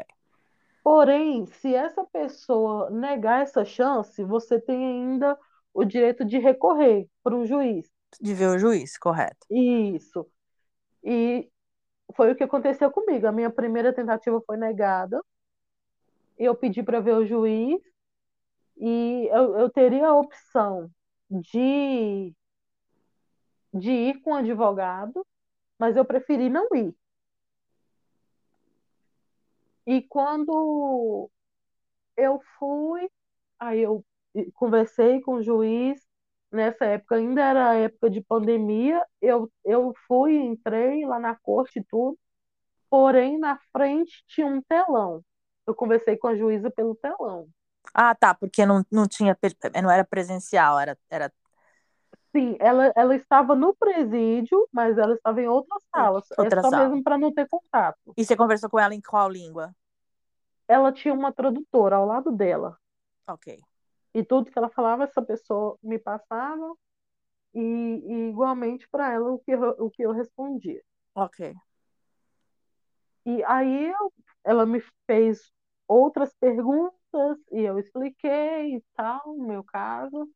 Porém, 0.82 1.46
se 1.46 1.74
essa 1.74 2.04
pessoa 2.04 2.90
negar 2.90 3.42
essa 3.42 3.64
chance, 3.64 4.22
você 4.24 4.60
tem 4.60 4.76
ainda 4.86 5.38
o 5.74 5.84
direito 5.84 6.24
de 6.24 6.38
recorrer 6.38 7.06
para 7.22 7.36
um 7.36 7.46
juiz. 7.46 7.90
De 8.20 8.34
ver 8.34 8.48
o 8.48 8.58
juiz, 8.58 8.96
correto. 8.98 9.46
Isso. 9.50 10.26
E 11.04 11.50
foi 12.14 12.32
o 12.32 12.36
que 12.36 12.44
aconteceu 12.44 12.90
comigo. 12.90 13.26
A 13.26 13.32
minha 13.32 13.50
primeira 13.50 13.92
tentativa 13.92 14.40
foi 14.42 14.56
negada. 14.56 15.22
Eu 16.38 16.54
pedi 16.54 16.82
para 16.82 17.00
ver 17.00 17.14
o 17.14 17.26
juiz 17.26 17.80
e 18.76 19.28
eu, 19.30 19.58
eu 19.58 19.70
teria 19.70 20.08
a 20.08 20.16
opção 20.16 20.90
de, 21.30 22.34
de 23.74 23.90
ir 23.90 24.20
com 24.22 24.32
o 24.32 24.36
advogado, 24.36 25.26
mas 25.78 25.96
eu 25.96 26.04
preferi 26.04 26.48
não 26.48 26.68
ir. 26.74 26.94
E 29.86 30.02
quando 30.02 31.30
eu 32.16 32.40
fui, 32.58 33.10
aí 33.58 33.80
eu 33.80 34.04
conversei 34.54 35.20
com 35.22 35.34
o 35.34 35.42
juiz. 35.42 36.07
Nessa 36.50 36.86
época 36.86 37.16
ainda 37.16 37.42
era 37.42 37.74
época 37.74 38.08
de 38.10 38.22
pandemia. 38.22 39.04
Eu, 39.20 39.50
eu 39.64 39.92
fui, 40.06 40.34
entrei 40.36 41.04
lá 41.04 41.18
na 41.18 41.34
corte 41.34 41.80
e 41.80 41.84
tudo. 41.84 42.18
Porém, 42.90 43.38
na 43.38 43.58
frente 43.72 44.24
tinha 44.26 44.46
um 44.46 44.62
telão. 44.62 45.22
Eu 45.66 45.74
conversei 45.74 46.16
com 46.16 46.28
a 46.28 46.36
juíza 46.36 46.70
pelo 46.70 46.94
telão. 46.94 47.48
Ah, 47.92 48.14
tá, 48.14 48.34
porque 48.34 48.64
não, 48.64 48.84
não 48.90 49.06
tinha, 49.06 49.36
não 49.82 49.90
era 49.90 50.04
presencial, 50.04 50.78
era, 50.78 50.96
era 51.10 51.32
Sim, 52.34 52.56
ela, 52.60 52.92
ela 52.94 53.16
estava 53.16 53.54
no 53.54 53.74
presídio, 53.74 54.68
mas 54.72 54.98
ela 54.98 55.14
estava 55.14 55.40
em 55.40 55.48
outra 55.48 55.76
sala. 55.90 56.22
Outra 56.38 56.60
é 56.60 56.62
só 56.62 56.70
sala. 56.70 56.88
mesmo 56.88 57.02
para 57.02 57.18
não 57.18 57.32
ter 57.32 57.48
contato. 57.48 57.98
E 58.16 58.24
você 58.24 58.36
conversou 58.36 58.68
com 58.68 58.78
ela 58.78 58.94
em 58.94 59.00
qual 59.00 59.28
língua? 59.30 59.74
Ela 60.68 60.92
tinha 60.92 61.14
uma 61.14 61.32
tradutora 61.32 61.96
ao 61.96 62.06
lado 62.06 62.30
dela. 62.30 62.76
Ok. 63.26 63.60
E 64.18 64.24
tudo 64.24 64.50
que 64.50 64.58
ela 64.58 64.68
falava, 64.68 65.04
essa 65.04 65.22
pessoa 65.22 65.78
me 65.82 65.98
passava, 65.98 66.74
e, 67.54 67.60
e 67.60 68.28
igualmente 68.30 68.88
para 68.90 69.12
ela 69.12 69.32
o 69.32 69.38
que, 69.40 69.52
eu, 69.52 69.60
o 69.78 69.90
que 69.90 70.02
eu 70.02 70.12
respondia. 70.12 70.82
Ok. 71.14 71.54
E 73.24 73.44
aí 73.44 73.86
eu- 73.90 74.12
ela 74.44 74.66
me 74.66 74.80
fez 75.06 75.52
outras 75.86 76.34
perguntas, 76.40 77.38
e 77.52 77.60
eu 77.62 77.78
expliquei 77.78 78.76
e 78.76 78.84
tal, 78.94 79.22
o 79.26 79.46
meu 79.46 79.62
caso, 79.64 80.28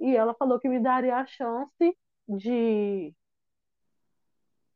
e 0.00 0.16
ela 0.16 0.34
falou 0.34 0.60
que 0.60 0.68
me 0.68 0.80
daria 0.80 1.16
a 1.16 1.26
chance 1.26 1.96
de, 2.28 3.14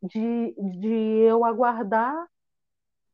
de, 0.03 0.55
de 0.81 0.89
eu 1.29 1.45
aguardar 1.45 2.27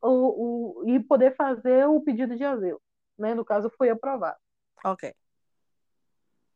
o, 0.03 0.83
o, 0.83 0.89
e 0.89 1.01
poder 1.01 1.37
fazer 1.37 1.87
o 1.89 2.01
pedido 2.03 2.37
de 2.37 2.45
asilo. 2.45 2.81
Né? 3.18 3.35
No 3.35 3.45
caso, 3.45 3.70
fui 3.78 3.91
aprovada. 3.91 4.39
Ok. 4.85 5.14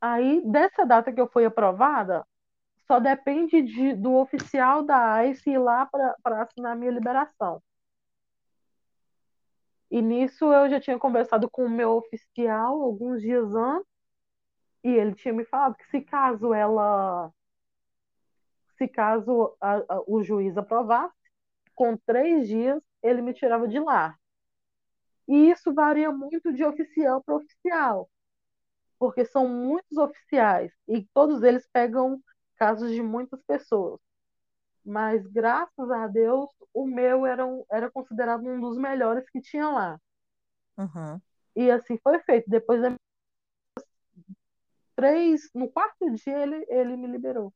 Aí, 0.06 0.42
dessa 0.44 0.84
data 0.84 1.10
que 1.10 1.18
eu 1.20 1.26
fui 1.26 1.46
aprovada, 1.46 2.26
só 2.86 3.00
depende 3.00 3.62
de, 3.62 3.94
do 3.94 4.14
oficial 4.16 4.82
da 4.84 5.24
ICE 5.26 5.52
ir 5.52 5.58
lá 5.58 5.86
para 5.86 6.42
assinar 6.42 6.76
minha 6.76 6.90
liberação. 6.92 7.62
E 9.90 10.02
nisso 10.02 10.52
eu 10.52 10.68
já 10.68 10.78
tinha 10.78 10.98
conversado 10.98 11.48
com 11.50 11.64
o 11.64 11.70
meu 11.70 11.92
oficial 11.92 12.82
alguns 12.82 13.22
dias 13.22 13.54
antes, 13.54 13.88
E 14.84 14.88
ele 14.88 15.14
tinha 15.16 15.34
me 15.34 15.44
falado 15.44 15.76
que 15.76 15.86
se 15.90 16.00
caso 16.00 16.54
ela. 16.54 17.32
Se 18.76 18.86
caso 18.88 19.56
a, 19.60 19.76
a, 19.76 20.02
o 20.06 20.22
juiz 20.22 20.56
aprovasse, 20.56 21.14
com 21.74 21.96
três 21.96 22.46
dias 22.48 22.82
ele 23.02 23.22
me 23.22 23.34
tirava 23.34 23.66
de 23.68 23.80
lá. 23.80 24.16
E 25.28 25.50
isso 25.50 25.72
varia 25.74 26.10
muito 26.10 26.50
de 26.52 26.64
oficial 26.64 27.22
para 27.22 27.36
oficial, 27.36 28.08
porque 28.98 29.24
são 29.24 29.48
muitos 29.48 29.96
oficiais 29.98 30.72
e 30.88 31.04
todos 31.12 31.42
eles 31.42 31.66
pegam 31.72 32.22
casos 32.56 32.90
de 32.90 33.02
muitas 33.02 33.40
pessoas. 33.42 34.00
Mas 34.84 35.26
graças 35.26 35.90
a 35.90 36.06
Deus, 36.06 36.50
o 36.72 36.86
meu 36.86 37.24
era, 37.24 37.46
um, 37.46 37.64
era 37.70 37.90
considerado 37.90 38.46
um 38.46 38.60
dos 38.60 38.76
melhores 38.76 39.28
que 39.30 39.40
tinha 39.40 39.68
lá. 39.68 40.00
Uhum. 40.76 41.20
E 41.56 41.70
assim 41.70 41.98
foi 42.02 42.18
feito. 42.20 42.48
Depois 42.50 42.82
da 42.82 42.94
três, 44.94 45.50
no 45.54 45.68
quarto 45.68 46.10
dia 46.10 46.38
ele, 46.38 46.64
ele 46.68 46.96
me 46.96 47.06
liberou. 47.06 47.52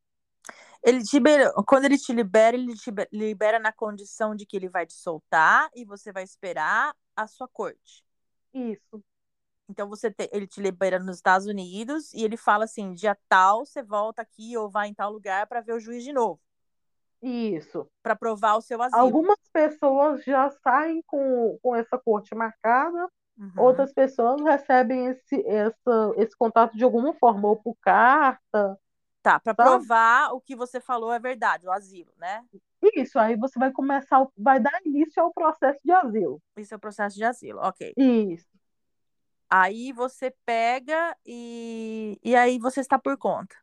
Ele 0.82 1.02
te 1.02 1.16
libera, 1.16 1.52
quando 1.66 1.84
ele 1.84 1.98
te 1.98 2.12
libera, 2.12 2.56
ele 2.56 2.74
te 2.74 2.90
libera 3.12 3.58
na 3.58 3.72
condição 3.72 4.34
de 4.34 4.46
que 4.46 4.56
ele 4.56 4.68
vai 4.68 4.86
te 4.86 4.92
soltar 4.92 5.68
e 5.74 5.84
você 5.84 6.12
vai 6.12 6.22
esperar 6.22 6.94
a 7.16 7.26
sua 7.26 7.48
corte. 7.48 8.04
Isso. 8.54 9.02
Então 9.68 9.88
você 9.88 10.10
te, 10.10 10.28
ele 10.32 10.46
te 10.46 10.60
libera 10.60 10.98
nos 10.98 11.16
Estados 11.16 11.46
Unidos 11.46 12.12
e 12.14 12.24
ele 12.24 12.36
fala 12.36 12.64
assim, 12.64 12.92
dia 12.92 13.16
tal 13.28 13.66
você 13.66 13.82
volta 13.82 14.22
aqui 14.22 14.56
ou 14.56 14.70
vai 14.70 14.88
em 14.88 14.94
tal 14.94 15.12
lugar 15.12 15.46
para 15.46 15.60
ver 15.60 15.74
o 15.74 15.80
juiz 15.80 16.02
de 16.02 16.12
novo. 16.12 16.40
Isso. 17.20 17.86
Para 18.02 18.16
provar 18.16 18.56
o 18.56 18.60
seu 18.60 18.80
asilo. 18.80 19.00
Algumas 19.00 19.38
pessoas 19.52 20.22
já 20.24 20.50
saem 20.62 21.02
com, 21.06 21.58
com 21.60 21.74
essa 21.74 21.98
corte 21.98 22.34
marcada, 22.34 23.08
uhum. 23.36 23.52
outras 23.56 23.92
pessoas 23.92 24.40
recebem 24.40 25.06
esse, 25.06 25.44
essa, 25.46 26.12
esse 26.16 26.36
contato 26.36 26.76
de 26.76 26.84
alguma 26.84 27.12
forma, 27.14 27.48
ou 27.48 27.56
por 27.56 27.76
carta, 27.80 28.78
Tá, 29.28 29.38
para 29.38 29.54
provar 29.54 30.32
o 30.32 30.40
que 30.40 30.54
você 30.54 30.80
falou 30.80 31.12
é 31.12 31.18
verdade, 31.18 31.66
o 31.66 31.72
asilo, 31.72 32.12
né? 32.16 32.42
Isso, 32.94 33.18
aí 33.18 33.36
você 33.36 33.58
vai 33.58 33.72
começar, 33.72 34.24
vai 34.36 34.60
dar 34.60 34.80
início 34.86 35.22
ao 35.22 35.32
processo 35.32 35.80
de 35.84 35.92
asilo. 35.92 36.40
Isso 36.56 36.72
é 36.72 36.76
o 36.76 36.80
processo 36.80 37.16
de 37.16 37.24
asilo, 37.24 37.60
ok. 37.60 37.92
Isso. 37.96 38.46
Aí 39.50 39.92
você 39.92 40.32
pega 40.44 41.16
e, 41.24 42.18
e 42.22 42.36
aí 42.36 42.58
você 42.58 42.80
está 42.80 42.98
por 42.98 43.16
conta. 43.16 43.54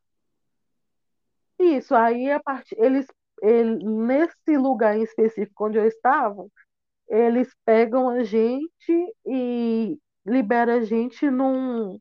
Isso, 1.59 1.95
aí 1.95 2.31
a 2.31 2.39
part... 2.39 2.67
eles, 2.77 3.05
ele, 3.41 3.83
nesse 3.83 4.57
lugar 4.57 4.97
em 4.97 5.03
específico 5.03 5.65
onde 5.67 5.77
eu 5.77 5.86
estava, 5.86 6.47
eles 7.07 7.55
pegam 7.63 8.09
a 8.09 8.23
gente 8.23 9.15
e 9.25 9.97
liberam 10.25 10.73
a 10.73 10.83
gente 10.83 11.29
num, 11.29 11.99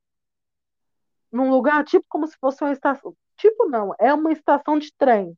num 1.31 1.51
lugar 1.51 1.85
tipo 1.85 2.07
como 2.09 2.27
se 2.27 2.37
fosse 2.39 2.65
uma 2.65 2.73
estação, 2.73 3.15
Tipo, 3.37 3.67
não, 3.67 3.95
é 3.99 4.13
uma 4.15 4.33
estação 4.33 4.79
de 4.79 4.93
trem. 4.97 5.37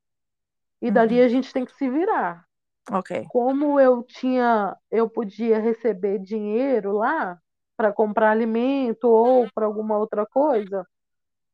E 0.80 0.90
dali 0.90 1.18
Uhum. 1.18 1.24
a 1.24 1.28
gente 1.28 1.52
tem 1.52 1.64
que 1.64 1.74
se 1.74 1.88
virar. 1.88 2.44
Ok. 2.92 3.24
Como 3.28 3.80
eu 3.80 4.02
tinha, 4.02 4.76
eu 4.90 5.08
podia 5.08 5.58
receber 5.58 6.18
dinheiro 6.18 6.92
lá 6.92 7.40
para 7.76 7.92
comprar 7.92 8.30
alimento 8.30 9.08
ou 9.08 9.48
para 9.52 9.66
alguma 9.66 9.98
outra 9.98 10.24
coisa, 10.26 10.86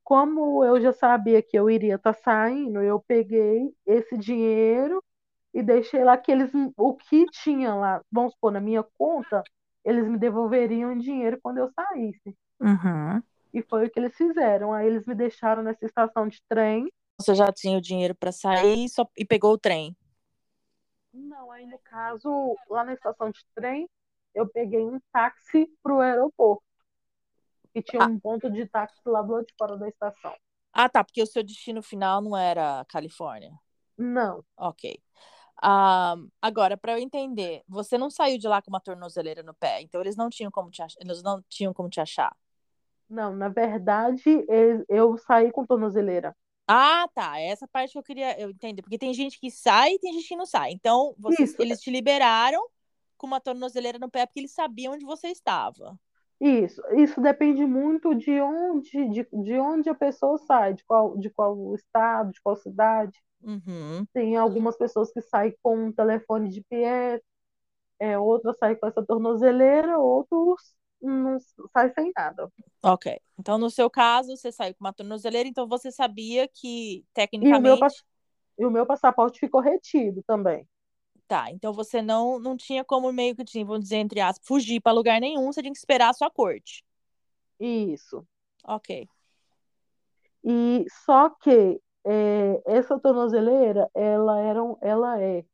como 0.05 0.65
eu 0.65 0.81
já 0.81 0.93
sabia 0.93 1.43
que 1.43 1.59
eu 1.59 1.71
iria 1.71 1.97
estar 1.97 2.15
tá 2.15 2.21
saindo, 2.23 2.81
eu 2.81 3.01
peguei 3.01 3.75
esse 3.87 4.17
dinheiro 4.17 5.03
e 5.55 5.63
deixei 5.63 6.03
lá 6.03 6.17
que 6.17 6.33
eles, 6.33 6.51
o 6.77 6.95
que 6.95 7.27
tinha 7.27 7.75
lá, 7.75 8.01
vamos 8.11 8.33
supor, 8.33 8.53
na 8.53 8.61
minha 8.61 8.83
conta, 8.83 9.43
eles 9.85 10.09
me 10.09 10.19
devolveriam 10.19 10.97
dinheiro 10.97 11.39
quando 11.43 11.59
eu 11.59 11.71
saísse. 11.73 12.37
Uhum. 12.61 13.23
E 13.53 13.63
foi 13.63 13.87
o 13.87 13.91
que 13.91 13.99
eles 13.99 14.17
fizeram. 14.17 14.73
Aí 14.73 14.87
eles 14.87 15.07
me 15.07 15.15
deixaram 15.15 15.63
nessa 15.63 15.85
estação 15.85 16.27
de 16.27 16.41
trem. 16.49 16.91
Você 17.21 17.35
já 17.35 17.53
tinha 17.53 17.77
o 17.77 17.83
dinheiro 17.83 18.15
para 18.15 18.33
sair 18.33 18.89
só... 18.89 19.07
e 19.17 19.25
pegou 19.25 19.53
o 19.53 19.59
trem? 19.59 19.95
Não, 21.13 21.51
aí 21.51 21.67
no 21.67 21.79
caso, 21.79 22.57
lá 22.71 22.85
na 22.85 22.95
estação 22.95 23.31
de 23.31 23.45
trem, 23.55 23.87
eu 24.35 24.49
peguei 24.49 24.85
um 24.85 24.99
táxi 25.13 25.69
para 25.83 25.95
o 25.95 26.01
aeroporto. 26.01 26.63
E 27.75 27.83
tinha 27.83 28.03
ah. 28.03 28.07
um 28.07 28.19
ponto 28.19 28.51
de 28.51 28.67
táxi 28.67 29.01
lá 29.07 29.23
do 29.23 29.33
lado 29.33 29.47
de 29.47 29.55
fora 29.59 29.77
da 29.77 29.89
estação. 29.89 30.35
Ah, 30.73 30.89
tá, 30.89 31.05
porque 31.05 31.23
o 31.23 31.27
seu 31.27 31.43
destino 31.43 31.83
final 31.83 32.21
não 32.21 32.37
era 32.37 32.85
Califórnia. 32.89 33.53
Não. 33.97 34.45
Ok. 34.57 35.01
Um, 35.63 36.29
agora, 36.41 36.77
para 36.77 36.93
eu 36.93 36.99
entender, 36.99 37.63
você 37.69 37.97
não 37.97 38.11
saiu 38.11 38.39
de 38.39 38.49
lá 38.49 38.61
com 38.61 38.71
uma 38.71 38.81
tornozeleira 38.81 39.43
no 39.43 39.55
pé, 39.55 39.81
então 39.81 40.01
eles 40.01 40.17
não 40.17 40.29
tinham 40.29 40.51
como 40.51 40.71
te, 40.71 40.83
ach... 40.83 40.95
eles 40.99 41.23
não 41.23 41.41
tinham 41.49 41.73
como 41.73 41.89
te 41.89 42.01
achar. 42.01 42.35
Não, 43.09 43.35
na 43.37 43.49
verdade, 43.49 44.47
eu 44.89 45.19
saí 45.19 45.53
com 45.53 45.67
tornozeleira. 45.67 46.35
Ah, 46.67 47.07
tá. 47.15 47.39
É 47.39 47.49
essa 47.49 47.69
parte 47.69 47.93
que 47.93 47.99
eu 47.99 48.03
queria 48.03 48.41
eu 48.41 48.49
entender. 48.49 48.81
Porque 48.81 48.97
tem 48.97 49.13
gente 49.13 49.39
que 49.39 49.51
sai 49.51 49.93
e 49.93 49.99
tem 49.99 50.15
gente 50.15 50.29
que 50.29 50.37
não 50.37 50.47
sai. 50.47 50.73
Então, 50.73 51.15
vocês, 51.19 51.55
eles 51.59 51.81
te 51.81 51.91
liberaram 51.91 52.67
com 53.23 53.29
uma 53.29 53.41
tornozeleira 53.41 54.01
no 54.01 54.11
pé 54.11 54.27
porque 54.27 54.41
eles 54.41 54.51
sabiam 54.51 54.95
onde 54.95 55.05
você 55.05 55.29
estava. 55.29 55.97
Isso, 56.41 56.83
isso 56.97 57.21
depende 57.21 57.65
muito 57.65 58.17
de 58.17 58.41
onde, 58.41 59.09
de, 59.11 59.29
de 59.33 59.59
onde 59.61 59.89
a 59.89 59.95
pessoa 59.95 60.37
sai, 60.39 60.75
de 60.75 60.85
qual, 60.85 61.17
de 61.17 61.31
qual 61.31 61.73
estado, 61.77 62.33
de 62.33 62.43
qual 62.43 62.57
cidade. 62.57 63.17
Uhum. 63.41 64.05
Tem 64.13 64.37
algumas 64.37 64.77
pessoas 64.77 65.13
que 65.13 65.21
saem 65.21 65.55
com 65.63 65.87
um 65.87 65.93
telefone 65.93 66.49
de 66.49 66.61
pé, 66.63 67.23
é, 68.01 68.19
outras 68.19 68.59
saem 68.59 68.75
com 68.75 68.89
essa 68.89 69.05
tornozeleira, 69.05 70.01
outros 70.01 70.75
não 71.01 71.39
sai 71.73 71.93
sem 71.95 72.13
nada. 72.17 72.53
Ok. 72.83 73.21
Então, 73.39 73.57
no 73.57 73.71
seu 73.71 73.89
caso, 73.89 74.37
você 74.37 74.51
saiu 74.51 74.75
com 74.75 74.85
uma 74.85 74.93
tornozeleira, 74.93 75.49
então 75.49 75.69
você 75.69 75.93
sabia 75.93 76.49
que, 76.49 77.05
tecnicamente. 77.15 77.69
E 77.69 77.71
o 77.71 77.79
meu, 77.79 77.89
e 78.59 78.67
o 78.67 78.71
meu 78.71 78.85
passaporte 78.85 79.39
ficou 79.39 79.61
retido 79.61 80.25
também. 80.27 80.67
Então 81.51 81.73
você 81.73 82.03
não, 82.03 82.39
não 82.39 82.57
tinha 82.57 82.85
como 82.85 83.13
meio 83.13 83.35
que, 83.35 83.43
assim, 83.43 83.65
vamos 83.65 83.83
dizer, 83.83 83.97
entre 83.97 84.21
aspas, 84.21 84.47
fugir 84.47 84.81
para 84.81 84.93
lugar 84.93 85.21
nenhum, 85.21 85.53
você 85.53 85.61
tinha 85.61 85.73
que 85.73 85.79
esperar 85.79 86.11
a 86.11 86.15
sua 86.15 86.31
corte. 86.31 86.85
Isso. 87.59 88.27
Ok. 88.65 89.09
E 90.45 90.85
só 91.05 91.31
que 91.31 91.81
é, 92.05 92.63
essa 92.67 92.99
tornozeleira, 92.99 93.89
ela, 93.95 94.41
era, 94.41 94.61
ela 94.81 95.21
é 95.21 95.45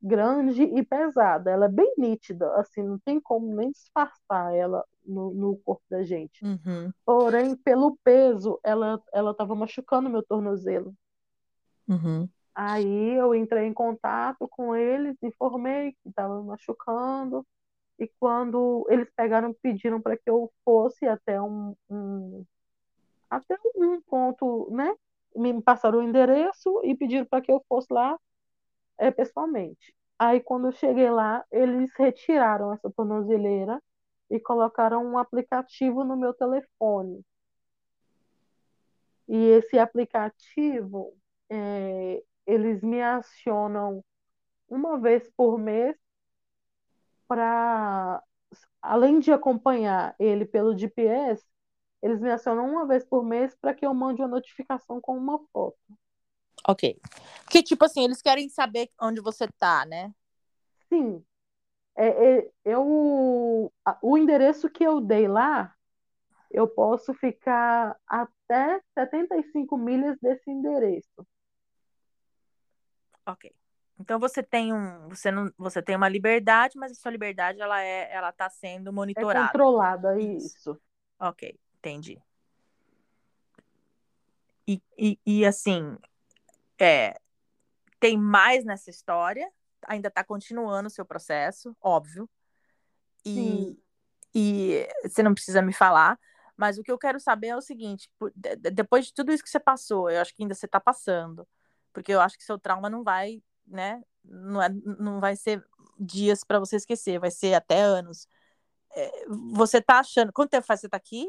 grande 0.00 0.62
e 0.62 0.84
pesada. 0.84 1.50
Ela 1.50 1.66
é 1.66 1.70
bem 1.70 1.92
nítida, 1.98 2.54
assim, 2.56 2.82
não 2.82 2.98
tem 2.98 3.20
como 3.20 3.54
nem 3.54 3.70
disfarçar 3.70 4.54
ela 4.54 4.84
no, 5.04 5.32
no 5.32 5.56
corpo 5.58 5.82
da 5.90 6.02
gente. 6.02 6.44
Uhum. 6.44 6.92
Porém, 7.04 7.56
pelo 7.56 7.98
peso, 8.04 8.58
ela 8.62 9.02
ela 9.12 9.32
estava 9.32 9.54
machucando 9.54 10.10
meu 10.10 10.22
tornozelo. 10.22 10.94
Uhum. 11.88 12.28
Aí 12.56 13.12
eu 13.14 13.34
entrei 13.34 13.66
em 13.66 13.74
contato 13.74 14.48
com 14.48 14.74
eles, 14.74 15.14
informei 15.22 15.92
que 15.92 16.08
estava 16.08 16.42
machucando. 16.42 17.46
E 17.98 18.08
quando 18.18 18.86
eles 18.88 19.10
pegaram, 19.14 19.54
pediram 19.62 20.00
para 20.00 20.16
que 20.16 20.30
eu 20.30 20.50
fosse 20.64 21.06
até 21.06 21.40
um, 21.40 21.76
um, 21.90 22.46
até 23.28 23.58
um 23.76 24.00
ponto, 24.00 24.70
né? 24.70 24.94
Me 25.36 25.60
passaram 25.62 25.98
o 25.98 26.02
endereço 26.02 26.80
e 26.82 26.96
pediram 26.96 27.26
para 27.26 27.42
que 27.42 27.52
eu 27.52 27.62
fosse 27.68 27.92
lá 27.92 28.18
é, 28.98 29.10
pessoalmente. 29.10 29.94
Aí, 30.18 30.40
quando 30.40 30.68
eu 30.68 30.72
cheguei 30.72 31.10
lá, 31.10 31.44
eles 31.52 31.90
retiraram 31.94 32.72
essa 32.72 32.90
tornozeleira 32.90 33.82
e 34.30 34.40
colocaram 34.40 35.04
um 35.04 35.18
aplicativo 35.18 36.04
no 36.04 36.16
meu 36.16 36.32
telefone. 36.32 37.22
E 39.28 39.36
esse 39.50 39.78
aplicativo, 39.78 41.12
é, 41.50 42.22
eles 42.46 42.82
me 42.82 43.02
acionam 43.02 44.04
uma 44.68 44.98
vez 44.98 45.30
por 45.36 45.58
mês 45.58 45.96
para, 47.26 48.22
além 48.80 49.18
de 49.18 49.32
acompanhar 49.32 50.14
ele 50.18 50.44
pelo 50.44 50.76
GPS, 50.76 51.44
eles 52.02 52.20
me 52.20 52.30
acionam 52.30 52.68
uma 52.70 52.86
vez 52.86 53.04
por 53.04 53.24
mês 53.24 53.54
para 53.56 53.74
que 53.74 53.84
eu 53.84 53.92
mande 53.92 54.22
uma 54.22 54.28
notificação 54.28 55.00
com 55.00 55.16
uma 55.16 55.38
foto. 55.52 55.78
Ok. 56.68 56.98
Porque, 57.44 57.62
tipo 57.62 57.84
assim, 57.84 58.04
eles 58.04 58.22
querem 58.22 58.48
saber 58.48 58.90
onde 59.00 59.20
você 59.20 59.46
tá, 59.58 59.84
né? 59.86 60.12
Sim. 60.88 61.24
É, 61.96 62.08
é, 62.38 62.50
eu, 62.64 63.72
o 64.02 64.18
endereço 64.18 64.68
que 64.68 64.84
eu 64.84 65.00
dei 65.00 65.26
lá, 65.26 65.74
eu 66.50 66.68
posso 66.68 67.14
ficar 67.14 67.96
até 68.06 68.80
75 68.94 69.76
milhas 69.76 70.16
desse 70.20 70.50
endereço. 70.50 71.26
Ok. 73.26 73.52
Então 73.98 74.18
você 74.18 74.42
tem 74.42 74.72
um, 74.72 75.08
você 75.08 75.30
não, 75.30 75.50
você 75.58 75.82
tem 75.82 75.96
uma 75.96 76.08
liberdade, 76.08 76.78
mas 76.78 76.92
a 76.92 76.94
sua 76.94 77.10
liberdade 77.10 77.60
ela 77.60 77.82
é, 77.82 78.12
ela 78.12 78.28
está 78.28 78.48
sendo 78.48 78.92
monitorada. 78.92 79.40
É 79.40 79.46
controlada, 79.46 80.20
isso. 80.20 80.78
Ok, 81.18 81.58
entendi. 81.78 82.22
E, 84.68 84.82
e, 84.98 85.18
e 85.24 85.46
assim, 85.46 85.96
é, 86.78 87.18
tem 87.98 88.18
mais 88.18 88.64
nessa 88.64 88.90
história, 88.90 89.50
ainda 89.86 90.08
está 90.08 90.22
continuando 90.22 90.88
o 90.88 90.90
seu 90.90 91.04
processo, 91.04 91.74
óbvio. 91.80 92.28
E, 93.24 93.78
e 94.34 94.88
você 95.02 95.22
não 95.22 95.32
precisa 95.34 95.62
me 95.62 95.72
falar, 95.72 96.18
Mas 96.56 96.78
o 96.78 96.82
que 96.82 96.90
eu 96.90 96.98
quero 96.98 97.20
saber 97.20 97.48
é 97.48 97.56
o 97.56 97.60
seguinte: 97.60 98.10
depois 98.72 99.06
de 99.06 99.14
tudo 99.14 99.32
isso 99.32 99.42
que 99.42 99.50
você 99.50 99.60
passou, 99.60 100.10
eu 100.10 100.20
acho 100.20 100.34
que 100.34 100.42
ainda 100.42 100.54
você 100.54 100.66
está 100.66 100.80
passando, 100.80 101.46
porque 101.96 102.12
eu 102.12 102.20
acho 102.20 102.36
que 102.36 102.44
seu 102.44 102.58
trauma 102.58 102.90
não 102.90 103.02
vai, 103.02 103.42
né? 103.66 104.02
Não, 104.22 104.60
é, 104.60 104.68
não 104.68 105.18
vai 105.18 105.34
ser 105.34 105.64
dias 105.98 106.44
para 106.44 106.58
você 106.58 106.76
esquecer, 106.76 107.18
vai 107.18 107.30
ser 107.30 107.54
até 107.54 107.80
anos. 107.80 108.28
É, 108.94 109.24
você 109.54 109.80
tá 109.80 110.00
achando. 110.00 110.30
Quanto 110.30 110.50
tempo 110.50 110.66
faz 110.66 110.80
você 110.80 110.90
tá 110.90 110.98
aqui? 110.98 111.26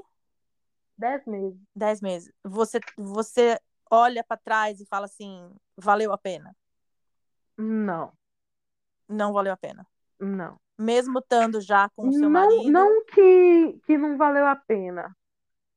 Dez 0.97 1.25
meses. 1.25 1.57
Dez 1.73 2.01
meses. 2.01 2.33
Você, 2.43 2.81
você 2.97 3.57
olha 3.89 4.25
para 4.25 4.35
trás 4.35 4.81
e 4.81 4.85
fala 4.85 5.05
assim: 5.05 5.49
valeu 5.77 6.11
a 6.11 6.17
pena? 6.17 6.53
Não. 7.57 8.11
Não 9.07 9.31
valeu 9.31 9.53
a 9.53 9.57
pena? 9.57 9.87
Não. 10.19 10.59
Mesmo 10.77 11.19
estando 11.19 11.61
já 11.61 11.87
com 11.95 12.09
o 12.09 12.11
seu 12.11 12.23
não, 12.23 12.29
marido? 12.29 12.69
Não 12.69 13.05
que, 13.05 13.79
que 13.85 13.97
não 13.97 14.17
valeu 14.17 14.45
a 14.45 14.55
pena. 14.57 15.15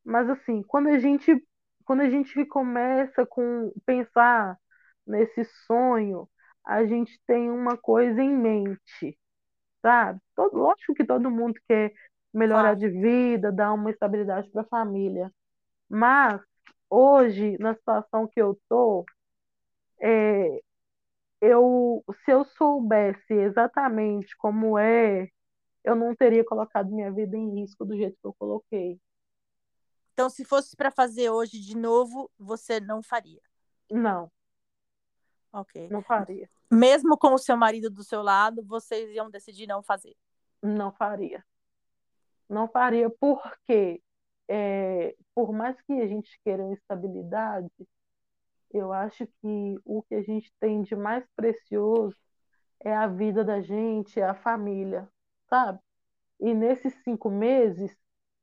Mas 0.04 0.28
assim, 0.28 0.64
quando 0.64 0.88
a 0.88 0.98
gente 0.98 1.40
quando 1.84 2.00
a 2.00 2.10
gente 2.10 2.44
começa 2.46 3.24
com 3.24 3.72
pensar 3.86 4.58
nesse 5.06 5.44
sonho, 5.66 6.28
a 6.64 6.84
gente 6.84 7.20
tem 7.26 7.50
uma 7.50 7.76
coisa 7.76 8.22
em 8.22 8.36
mente, 8.36 9.18
sabe? 9.82 10.20
Todo, 10.34 10.56
lógico 10.56 10.94
que 10.94 11.04
todo 11.04 11.30
mundo 11.30 11.58
quer 11.68 11.92
melhorar 12.32 12.74
de 12.74 12.88
vida, 12.88 13.50
dar 13.52 13.72
uma 13.72 13.90
estabilidade 13.90 14.50
para 14.50 14.62
a 14.62 14.66
família. 14.66 15.32
Mas 15.88 16.40
hoje, 16.88 17.56
na 17.58 17.74
situação 17.74 18.28
que 18.28 18.40
eu 18.40 18.58
tô, 18.68 19.04
é, 20.00 20.60
eu, 21.40 22.04
se 22.24 22.30
eu 22.30 22.44
soubesse 22.44 23.32
exatamente 23.32 24.36
como 24.36 24.78
é, 24.78 25.28
eu 25.82 25.96
não 25.96 26.14
teria 26.14 26.44
colocado 26.44 26.90
minha 26.90 27.10
vida 27.10 27.36
em 27.36 27.60
risco 27.60 27.84
do 27.84 27.96
jeito 27.96 28.16
que 28.20 28.26
eu 28.26 28.34
coloquei. 28.38 29.00
Então, 30.12 30.28
se 30.28 30.44
fosse 30.44 30.76
para 30.76 30.90
fazer 30.90 31.30
hoje 31.30 31.58
de 31.58 31.76
novo, 31.76 32.30
você 32.38 32.78
não 32.78 33.02
faria? 33.02 33.40
Não. 33.90 34.30
Ok. 35.52 35.88
Não 35.88 36.02
faria. 36.02 36.48
Mesmo 36.70 37.16
com 37.16 37.34
o 37.34 37.38
seu 37.38 37.56
marido 37.56 37.90
do 37.90 38.04
seu 38.04 38.22
lado, 38.22 38.62
vocês 38.64 39.10
iam 39.10 39.30
decidir 39.30 39.66
não 39.66 39.82
fazer? 39.82 40.16
Não 40.62 40.92
faria. 40.92 41.44
Não 42.48 42.68
faria 42.68 43.10
porque, 43.10 44.02
é, 44.48 45.14
por 45.34 45.52
mais 45.52 45.80
que 45.82 45.92
a 45.92 46.06
gente 46.06 46.38
queira 46.44 46.72
estabilidade, 46.72 47.70
eu 48.72 48.92
acho 48.92 49.26
que 49.26 49.80
o 49.84 50.02
que 50.02 50.14
a 50.14 50.22
gente 50.22 50.52
tem 50.60 50.82
de 50.82 50.94
mais 50.94 51.24
precioso 51.34 52.16
é 52.80 52.94
a 52.94 53.06
vida 53.06 53.44
da 53.44 53.60
gente, 53.60 54.20
é 54.20 54.24
a 54.24 54.34
família, 54.34 55.08
sabe? 55.48 55.78
E 56.38 56.54
nesses 56.54 56.94
cinco 57.02 57.30
meses, 57.30 57.96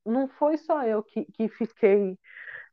não 0.06 0.28
foi 0.28 0.58
só 0.58 0.84
eu 0.84 1.04
que, 1.04 1.26
que 1.26 1.48
fiquei 1.50 2.18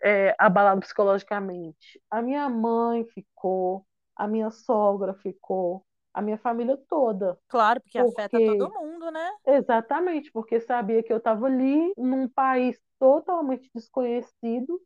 é, 0.02 0.34
abalado 0.38 0.80
psicologicamente. 0.80 2.00
A 2.10 2.20
minha 2.20 2.48
mãe 2.48 3.04
ficou, 3.06 3.86
a 4.16 4.26
minha 4.26 4.50
sogra 4.50 5.14
ficou, 5.14 5.84
a 6.12 6.22
minha 6.22 6.38
família 6.38 6.76
toda. 6.88 7.38
Claro, 7.48 7.80
porque, 7.80 7.98
porque 8.02 8.20
afeta 8.20 8.56
todo 8.58 8.74
mundo, 8.74 9.10
né? 9.10 9.32
Exatamente, 9.46 10.30
porque 10.32 10.60
sabia 10.60 11.02
que 11.02 11.12
eu 11.12 11.18
estava 11.18 11.46
ali 11.46 11.92
num 11.96 12.28
país 12.28 12.80
totalmente 12.98 13.70
desconhecido, 13.74 14.80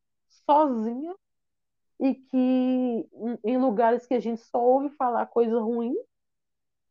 sozinha, 0.46 1.14
e 2.00 2.14
que 2.14 3.08
em 3.44 3.58
lugares 3.58 4.06
que 4.06 4.14
a 4.14 4.20
gente 4.20 4.40
só 4.40 4.60
ouve 4.60 4.90
falar 4.90 5.26
coisa 5.26 5.58
ruim, 5.60 5.94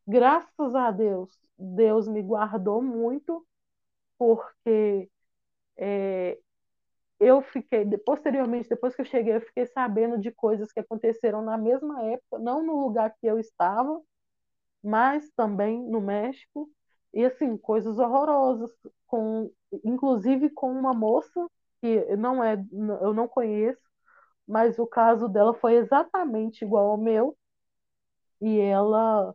graças 0.06 0.74
a 0.74 0.90
Deus, 0.90 1.30
Deus 1.58 2.06
me 2.06 2.22
guardou 2.22 2.82
muito, 2.82 3.46
porque 4.18 5.10
é, 5.76 6.38
eu 7.20 7.42
fiquei, 7.42 7.84
posteriormente, 7.98 8.68
depois 8.68 8.94
que 8.94 9.02
eu 9.02 9.06
cheguei, 9.06 9.36
eu 9.36 9.40
fiquei 9.40 9.66
sabendo 9.66 10.18
de 10.18 10.30
coisas 10.32 10.72
que 10.72 10.80
aconteceram 10.80 11.42
na 11.42 11.56
mesma 11.58 12.02
época, 12.04 12.38
não 12.38 12.64
no 12.64 12.80
lugar 12.80 13.14
que 13.20 13.26
eu 13.26 13.38
estava, 13.38 14.00
mas 14.82 15.30
também 15.36 15.82
no 15.88 16.00
México, 16.00 16.70
e 17.12 17.24
assim, 17.24 17.56
coisas 17.56 17.98
horrorosas, 17.98 18.70
com, 19.06 19.50
inclusive 19.84 20.50
com 20.50 20.70
uma 20.72 20.92
moça 20.94 21.48
que 21.80 22.16
não 22.16 22.42
é, 22.42 22.54
eu 23.02 23.14
não 23.14 23.28
conheço, 23.28 23.80
mas 24.46 24.78
o 24.78 24.86
caso 24.86 25.28
dela 25.28 25.54
foi 25.54 25.74
exatamente 25.76 26.64
igual 26.64 26.90
ao 26.90 26.98
meu. 26.98 27.36
E 28.40 28.58
ela, 28.60 29.34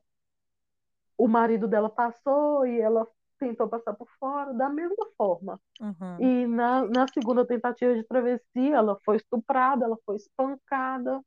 o 1.18 1.28
marido 1.28 1.68
dela 1.68 1.90
passou 1.90 2.66
e 2.66 2.80
ela 2.80 3.08
tentou 3.44 3.68
passar 3.68 3.94
por 3.94 4.08
fora 4.20 4.54
da 4.54 4.70
mesma 4.70 5.06
forma. 5.18 5.60
Uhum. 5.80 6.18
E 6.20 6.48
na, 6.48 6.86
na 6.86 7.08
segunda 7.08 7.46
tentativa 7.46 7.94
de 7.94 8.04
travessia, 8.04 8.76
ela 8.76 8.98
foi 9.04 9.18
estuprada, 9.18 9.86
ela 9.86 9.98
foi 10.06 10.16
espancada 10.16 11.22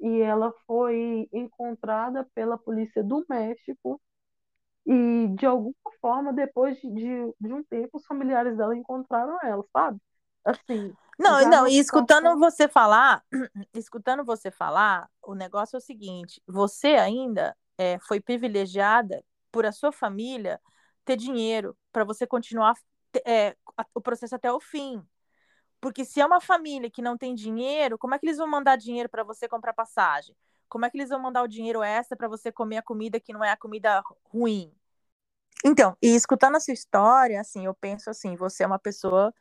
e 0.00 0.20
ela 0.20 0.52
foi 0.66 1.28
encontrada 1.32 2.26
pela 2.34 2.56
polícia 2.56 3.02
do 3.02 3.24
México. 3.28 4.00
E 4.86 5.28
de 5.36 5.46
alguma 5.46 5.74
forma, 6.00 6.32
depois 6.32 6.78
de, 6.78 7.34
de, 7.40 7.52
um 7.52 7.62
tempo, 7.64 7.98
os 7.98 8.06
familiares 8.06 8.56
dela 8.56 8.76
encontraram 8.76 9.38
ela, 9.42 9.64
sabe? 9.72 9.98
Assim, 10.44 10.94
não, 11.18 11.48
não, 11.48 11.66
e 11.66 11.78
escutando 11.78 12.38
você 12.38 12.68
falar, 12.68 13.22
escutando 13.72 14.24
você 14.24 14.50
falar, 14.50 15.08
o 15.22 15.34
negócio 15.34 15.76
é 15.76 15.78
o 15.78 15.80
seguinte: 15.80 16.42
você 16.46 16.88
ainda 16.96 17.56
é, 17.78 17.98
foi 18.00 18.20
privilegiada 18.20 19.24
por 19.50 19.64
a 19.64 19.72
sua 19.72 19.92
família 19.92 20.60
ter 21.04 21.16
dinheiro 21.16 21.76
para 21.92 22.04
você 22.04 22.26
continuar 22.26 22.74
é, 23.26 23.56
o 23.94 24.00
processo 24.00 24.34
até 24.34 24.50
o 24.52 24.60
fim. 24.60 25.02
Porque 25.80 26.04
se 26.04 26.20
é 26.20 26.26
uma 26.26 26.40
família 26.40 26.90
que 26.90 27.02
não 27.02 27.16
tem 27.16 27.34
dinheiro, 27.34 27.98
como 27.98 28.14
é 28.14 28.18
que 28.18 28.26
eles 28.26 28.38
vão 28.38 28.48
mandar 28.48 28.76
dinheiro 28.76 29.08
para 29.08 29.22
você 29.22 29.46
comprar 29.46 29.74
passagem? 29.74 30.34
Como 30.68 30.84
é 30.84 30.90
que 30.90 30.96
eles 30.96 31.10
vão 31.10 31.20
mandar 31.20 31.42
o 31.42 31.48
dinheiro 31.48 31.82
extra 31.82 32.16
para 32.16 32.26
você 32.26 32.50
comer 32.50 32.78
a 32.78 32.82
comida 32.82 33.20
que 33.20 33.32
não 33.32 33.44
é 33.44 33.50
a 33.50 33.56
comida 33.56 34.02
ruim? 34.24 34.72
Então, 35.64 35.96
e 36.02 36.14
escutando 36.14 36.56
a 36.56 36.60
sua 36.60 36.74
história, 36.74 37.40
assim, 37.40 37.66
eu 37.66 37.74
penso 37.74 38.10
assim, 38.10 38.34
você 38.36 38.64
é 38.64 38.66
uma 38.66 38.78
pessoa 38.78 39.32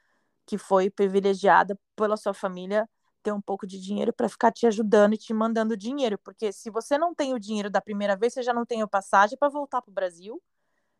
que 0.46 0.58
foi 0.58 0.90
privilegiada 0.90 1.80
pela 1.96 2.18
sua 2.18 2.34
família 2.34 2.88
ter 3.24 3.32
um 3.32 3.42
pouco 3.42 3.66
de 3.66 3.80
dinheiro 3.80 4.12
para 4.12 4.28
ficar 4.28 4.52
te 4.52 4.68
ajudando 4.68 5.14
e 5.14 5.18
te 5.18 5.34
mandando 5.34 5.78
dinheiro, 5.78 6.18
porque 6.20 6.52
se 6.52 6.70
você 6.70 6.98
não 6.98 7.16
tem 7.16 7.34
o 7.34 7.40
dinheiro 7.40 7.70
da 7.70 7.80
primeira 7.80 8.18
vez, 8.18 8.34
você 8.34 8.44
já 8.44 8.54
não 8.54 8.66
tem 8.66 8.82
a 8.82 8.88
passagem 8.88 9.38
para 9.38 9.48
voltar 9.50 9.82
para 9.82 9.90
o 9.90 9.94
Brasil, 9.94 10.42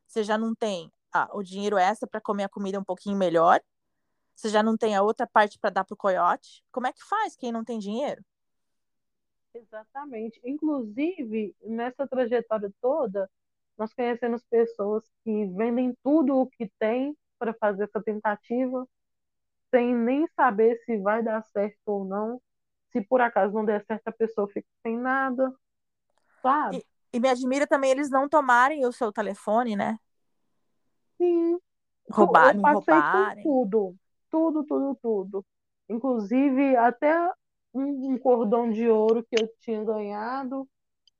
você 0.08 0.24
já 0.24 0.38
não 0.38 0.54
tem 0.56 0.92
ah, 1.14 1.30
o 1.34 1.44
dinheiro 1.44 1.78
extra 1.78 2.08
para 2.08 2.22
comer 2.22 2.46
a 2.46 2.50
comida 2.50 2.80
um 2.80 2.84
pouquinho 2.84 3.18
melhor, 3.18 3.62
você 4.36 4.50
já 4.50 4.64
não 4.64 4.76
tem 4.76 4.96
a 4.96 5.02
outra 5.02 5.28
parte 5.28 5.60
para 5.60 5.70
dar 5.70 5.84
para 5.84 5.94
o 5.94 5.98
coiote. 5.98 6.64
Como 6.72 6.88
é 6.88 6.94
que 6.94 7.04
faz 7.04 7.36
quem 7.36 7.52
não 7.52 7.64
tem 7.64 7.80
dinheiro? 7.80 8.24
Exatamente. 9.54 10.42
Inclusive, 10.44 11.56
nessa 11.62 12.08
trajetória 12.08 12.72
toda, 12.82 13.30
nós 13.78 13.94
conhecemos 13.94 14.44
pessoas 14.44 15.04
que 15.24 15.46
vendem 15.48 15.96
tudo 16.04 16.36
o 16.36 16.48
que 16.48 16.72
tem 16.80 17.16
para 17.38 17.54
fazer 17.54 17.84
essa 17.84 18.02
tentativa, 18.02 18.88
sem 19.70 19.94
nem 19.94 20.28
saber 20.36 20.82
se 20.86 20.98
vai 20.98 21.24
dar 21.24 21.44
certo 21.44 21.80
ou 21.86 22.06
não. 22.06 22.42
Se 22.92 23.02
por 23.02 23.22
acaso 23.22 23.54
não 23.54 23.66
der 23.66 23.84
certo, 23.86 24.08
a 24.08 24.12
pessoa 24.12 24.48
fica 24.48 24.68
sem 24.82 24.98
nada, 24.98 25.54
sabe? 26.42 26.86
E, 27.14 27.20
me 27.20 27.30
admira 27.30 27.68
também 27.68 27.92
eles 27.92 28.10
não 28.10 28.28
tomarem 28.28 28.86
o 28.86 28.92
seu 28.92 29.12
telefone, 29.12 29.76
né? 29.76 30.00
Sim. 31.18 31.60
Roubar, 32.10 32.56
eu 32.56 32.62
passei 32.62 32.94
roubarem. 32.94 33.44
por 33.44 33.50
tudo. 33.50 33.96
Tudo, 34.32 34.64
tudo, 34.64 35.00
tudo. 35.02 35.46
Inclusive, 35.88 36.76
até 36.76 37.16
um, 37.74 38.14
um 38.14 38.18
cordão 38.18 38.70
de 38.70 38.90
ouro 38.90 39.24
que 39.24 39.42
eu 39.42 39.48
tinha 39.60 39.84
ganhado 39.84 40.68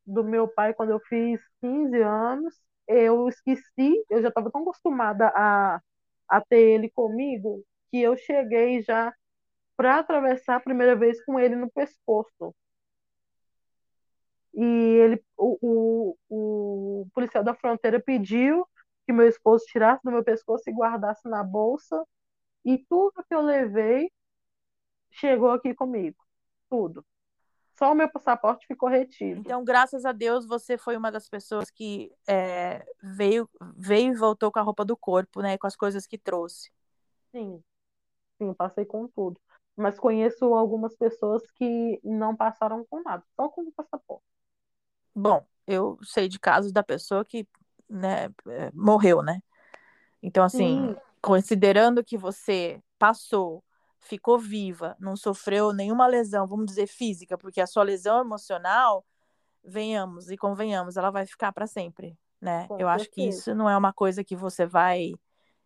do 0.06 0.24
meu 0.24 0.48
pai 0.48 0.74
quando 0.74 0.90
eu 0.90 1.00
fiz 1.02 1.42
15 1.62 2.02
anos. 2.02 2.60
Eu 2.88 3.30
esqueci, 3.30 4.04
eu 4.10 4.22
já 4.22 4.30
estava 4.30 4.52
tão 4.52 4.62
acostumada 4.62 5.28
a, 5.36 5.80
a 6.28 6.42
ter 6.42 6.60
ele 6.60 6.90
comigo 6.90 7.64
que 7.90 8.02
eu 8.02 8.18
cheguei 8.18 8.82
já 8.82 9.14
para 9.78 10.00
atravessar 10.00 10.56
a 10.56 10.60
primeira 10.60 10.96
vez 10.96 11.24
com 11.24 11.40
ele 11.40 11.56
no 11.56 11.72
pescoço. 11.72 12.54
E 14.54 14.64
ele, 14.64 15.24
o, 15.38 15.58
o, 15.62 16.18
o 16.30 17.08
policial 17.14 17.44
da 17.44 17.56
fronteira 17.56 18.00
pediu 18.00 18.68
que 19.06 19.12
meu 19.12 19.28
esposo 19.28 19.66
tirasse 19.66 20.04
do 20.04 20.12
meu 20.12 20.24
pescoço 20.24 20.70
e 20.70 20.74
guardasse 20.74 21.28
na 21.28 21.44
bolsa. 21.44 22.06
E 22.64 22.78
tudo 22.78 23.24
que 23.28 23.34
eu 23.34 23.42
levei 23.42 24.12
chegou 25.12 25.52
aqui 25.52 25.74
comigo. 25.74 26.18
Tudo. 26.70 27.06
Só 27.78 27.92
o 27.92 27.96
meu 27.96 28.10
passaporte 28.10 28.68
ficou 28.68 28.88
retido. 28.88 29.42
Então, 29.42 29.64
graças 29.64 30.06
a 30.06 30.12
Deus, 30.12 30.46
você 30.46 30.78
foi 30.78 30.96
uma 30.96 31.12
das 31.12 31.28
pessoas 31.28 31.72
que 31.72 32.12
é, 32.28 32.86
veio, 33.02 33.50
veio 33.76 34.14
e 34.14 34.16
voltou 34.16 34.52
com 34.52 34.60
a 34.60 34.62
roupa 34.62 34.86
do 34.86 34.96
corpo, 34.96 35.42
né? 35.42 35.58
Com 35.58 35.66
as 35.66 35.76
coisas 35.76 36.06
que 36.06 36.18
trouxe. 36.18 36.72
Sim. 37.32 37.62
Sim, 38.38 38.54
passei 38.54 38.86
com 38.86 39.08
tudo. 39.08 39.40
Mas 39.76 40.00
conheço 40.00 40.54
algumas 40.54 40.96
pessoas 40.96 41.42
que 41.56 42.00
não 42.04 42.36
passaram 42.36 42.86
com 42.86 43.02
nada, 43.02 43.24
só 43.36 43.50
com 43.50 43.62
o 43.64 43.72
passaporte. 43.72 44.24
Bom, 45.16 45.46
eu 45.68 45.98
sei 46.04 46.28
de 46.28 46.40
casos 46.40 46.72
da 46.72 46.84
pessoa 46.84 47.24
que 47.24 47.48
né, 47.90 48.26
é, 48.48 48.72
morreu, 48.74 49.22
né? 49.22 49.42
Então, 50.22 50.44
assim, 50.44 50.96
considerando 51.22 52.04
que 52.04 52.18
você 52.18 52.82
passou, 52.98 53.64
ficou 54.00 54.40
viva, 54.40 54.96
não 55.00 55.16
sofreu 55.16 55.74
nenhuma 55.74 56.08
lesão, 56.08 56.48
vamos 56.48 56.66
dizer 56.66 56.88
física, 56.88 57.38
porque 57.38 57.60
a 57.60 57.68
sua 57.68 57.84
lesão 57.84 58.22
emocional, 58.22 59.06
venhamos 59.64 60.30
e 60.30 60.38
convenhamos, 60.38 60.98
ela 60.98 61.12
vai 61.12 61.26
ficar 61.26 61.52
para 61.52 61.68
sempre, 61.68 62.18
né? 62.42 62.68
Com 62.68 62.80
Eu 62.80 62.88
acho 62.88 63.10
que 63.10 63.22
certeza. 63.22 63.38
isso 63.38 63.56
não 63.56 63.70
é 63.70 63.78
uma 63.78 63.94
coisa 63.94 64.24
que 64.24 64.36
você 64.36 64.66
vai 64.66 65.14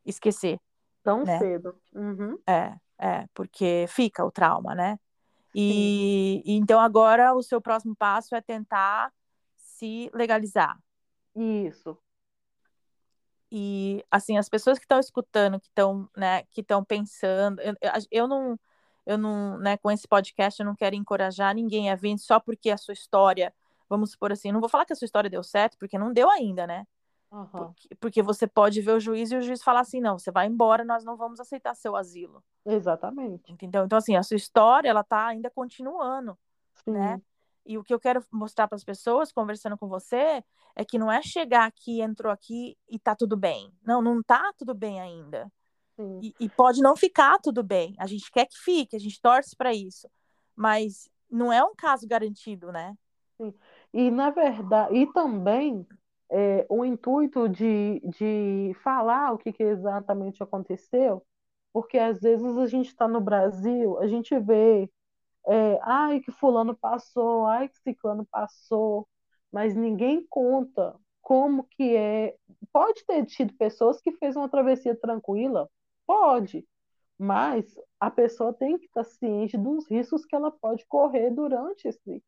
esquecer, 0.06 0.60
Tão 1.04 1.26
né? 1.26 1.40
cedo. 1.40 1.76
Uhum. 1.94 2.38
É, 2.48 2.76
é, 2.98 3.28
porque 3.34 3.86
fica 3.88 4.26
o 4.26 4.32
trauma, 4.32 4.76
né? 4.76 5.00
E, 5.54 6.44
e 6.46 6.58
então 6.58 6.80
agora 6.80 7.34
o 7.34 7.42
seu 7.42 7.62
próximo 7.62 7.96
passo 7.96 8.36
é 8.36 8.42
tentar 8.42 9.12
se 9.78 10.10
legalizar. 10.14 10.78
Isso. 11.36 11.98
E 13.52 14.04
assim, 14.12 14.38
as 14.38 14.50
pessoas 14.50 14.78
que 14.78 14.84
estão 14.86 15.00
escutando, 15.00 15.60
que 15.60 15.68
estão, 15.68 16.10
né, 16.18 16.44
que 16.52 16.62
estão 16.62 16.84
pensando, 16.84 17.62
eu, 17.62 17.74
eu- 18.12 18.28
não, 18.28 18.60
eu 19.06 19.18
não, 19.18 19.58
né, 19.60 19.78
com 19.78 19.90
esse 19.90 20.08
podcast 20.08 20.60
eu 20.60 20.66
não 20.66 20.76
quero 20.76 20.96
encorajar 20.96 21.56
ninguém 21.56 21.90
a 21.90 21.96
vir 21.96 22.18
só 22.18 22.40
porque 22.40 22.70
a 22.70 22.78
sua 22.78 22.94
história, 22.94 23.54
vamos 23.88 24.12
supor 24.12 24.34
assim, 24.34 24.52
não 24.52 24.60
vou 24.60 24.68
falar 24.68 24.84
que 24.86 24.92
a 24.92 24.96
sua 24.96 25.06
história 25.06 25.30
deu 25.30 25.44
certo, 25.44 25.78
porque 25.78 25.98
não 25.98 26.12
deu 26.12 26.30
ainda, 26.30 26.68
né? 26.68 26.86
Aham. 27.32 27.50
Porque, 27.52 27.96
porque 27.96 28.22
você 28.22 28.48
pode 28.48 28.82
ver 28.82 28.92
o 28.94 29.00
juiz 29.00 29.32
e 29.32 29.38
o 29.38 29.42
juiz 29.42 29.64
falar 29.64 29.80
assim, 29.82 30.02
não, 30.02 30.20
você 30.20 30.30
vai 30.32 30.46
embora, 30.48 30.84
nós 30.84 31.06
não 31.06 31.16
vamos 31.16 31.40
aceitar 31.40 31.74
seu 31.74 31.96
asilo, 31.96 32.44
Exatamente. 32.66 33.50
entendeu? 33.52 33.86
Então 33.86 33.98
assim, 33.98 34.18
a 34.18 34.24
sua 34.24 34.36
história, 34.36 34.90
ela 34.90 35.04
tá 35.06 35.26
ainda 35.28 35.50
continuando, 35.50 36.38
né? 36.86 37.22
Sim. 37.68 37.74
E 37.74 37.78
o 37.78 37.84
que 37.84 37.94
eu 37.94 38.00
quero 38.00 38.24
mostrar 38.32 38.68
para 38.68 38.76
as 38.76 38.84
pessoas, 38.84 39.32
conversando 39.32 39.78
com 39.78 39.88
você, 39.88 40.44
é 40.76 40.86
que 40.86 40.98
não 40.98 41.12
é 41.12 41.22
chegar 41.22 41.66
aqui, 41.66 42.02
entrou 42.02 42.32
aqui 42.32 42.78
e 42.90 42.98
tá 42.98 43.16
tudo 43.16 43.36
bem. 43.36 43.72
Não, 43.84 44.02
não 44.02 44.24
tá 44.24 44.54
tudo 44.58 44.74
bem 44.74 45.00
ainda. 45.02 45.52
Sim. 45.96 46.20
E, 46.22 46.34
e 46.40 46.50
pode 46.50 46.82
não 46.82 46.96
ficar 46.96 47.40
tudo 47.40 47.64
bem. 47.64 47.96
A 48.00 48.08
gente 48.08 48.32
quer 48.32 48.46
que 48.46 48.58
fique, 48.58 48.96
a 48.96 49.00
gente 49.00 49.22
torce 49.22 49.56
para 49.56 49.74
isso. 49.74 50.10
Mas 50.56 51.10
não 51.30 51.52
é 51.52 51.64
um 51.64 51.76
caso 51.76 52.08
garantido, 52.08 52.72
né? 52.72 52.96
E 53.94 54.10
na 54.10 54.32
verdade, 54.32 54.96
e 54.96 55.12
também 55.14 55.86
é, 56.30 56.66
o 56.70 56.84
intuito 56.84 57.48
de, 57.48 58.02
de 58.06 58.76
falar 58.84 59.34
o 59.34 59.38
que, 59.38 59.54
que 59.54 59.64
exatamente 59.64 60.42
aconteceu, 60.42 61.24
porque 61.72 61.98
às 61.98 62.20
vezes 62.20 62.58
a 62.58 62.66
gente 62.66 62.88
está 62.88 63.08
no 63.08 63.22
Brasil, 63.22 64.00
a 64.00 64.08
gente 64.08 64.38
vê, 64.40 64.90
é, 65.48 65.80
ai 65.84 66.20
que 66.22 66.32
fulano 66.32 66.76
passou, 66.78 67.46
ai 67.46 67.70
que 67.70 67.78
ciclano 67.80 68.26
passou, 68.32 69.08
mas 69.52 69.76
ninguém 69.76 70.26
conta 70.30 70.96
como 71.22 71.64
que 71.66 71.96
é. 71.96 72.36
Pode 72.72 73.06
ter 73.06 73.26
tido 73.26 73.54
pessoas 73.56 74.02
que 74.02 74.12
fez 74.14 74.36
uma 74.36 74.50
travessia 74.50 74.96
tranquila, 75.00 75.70
pode, 76.06 76.68
mas 77.20 77.66
a 78.00 78.12
pessoa 78.12 78.54
tem 78.54 78.78
que 78.80 78.86
estar 78.86 79.04
ciente 79.06 79.58
dos 79.58 79.88
riscos 79.90 80.26
que 80.26 80.36
ela 80.36 80.52
pode 80.52 80.86
correr 80.88 81.32
durante 81.32 81.88
esse, 81.88 82.24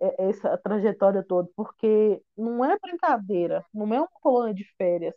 é- 0.00 0.28
essa 0.28 0.56
trajetória 0.58 1.22
toda, 1.24 1.48
porque 1.56 2.22
não 2.36 2.64
é 2.64 2.78
brincadeira, 2.78 3.64
não 3.72 3.92
é 3.94 3.98
uma 4.00 4.08
colônia 4.20 4.54
de 4.54 4.64
férias, 4.76 5.14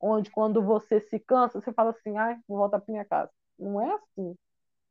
onde 0.00 0.30
quando 0.30 0.62
você 0.62 1.00
se 1.00 1.18
cansa, 1.20 1.60
você 1.60 1.72
fala 1.72 1.90
assim, 1.90 2.16
ai, 2.16 2.36
vou 2.48 2.58
voltar 2.58 2.80
para 2.80 2.92
minha 2.92 3.04
casa. 3.04 3.30
Não 3.58 3.80
é 3.80 3.92
assim. 3.94 4.34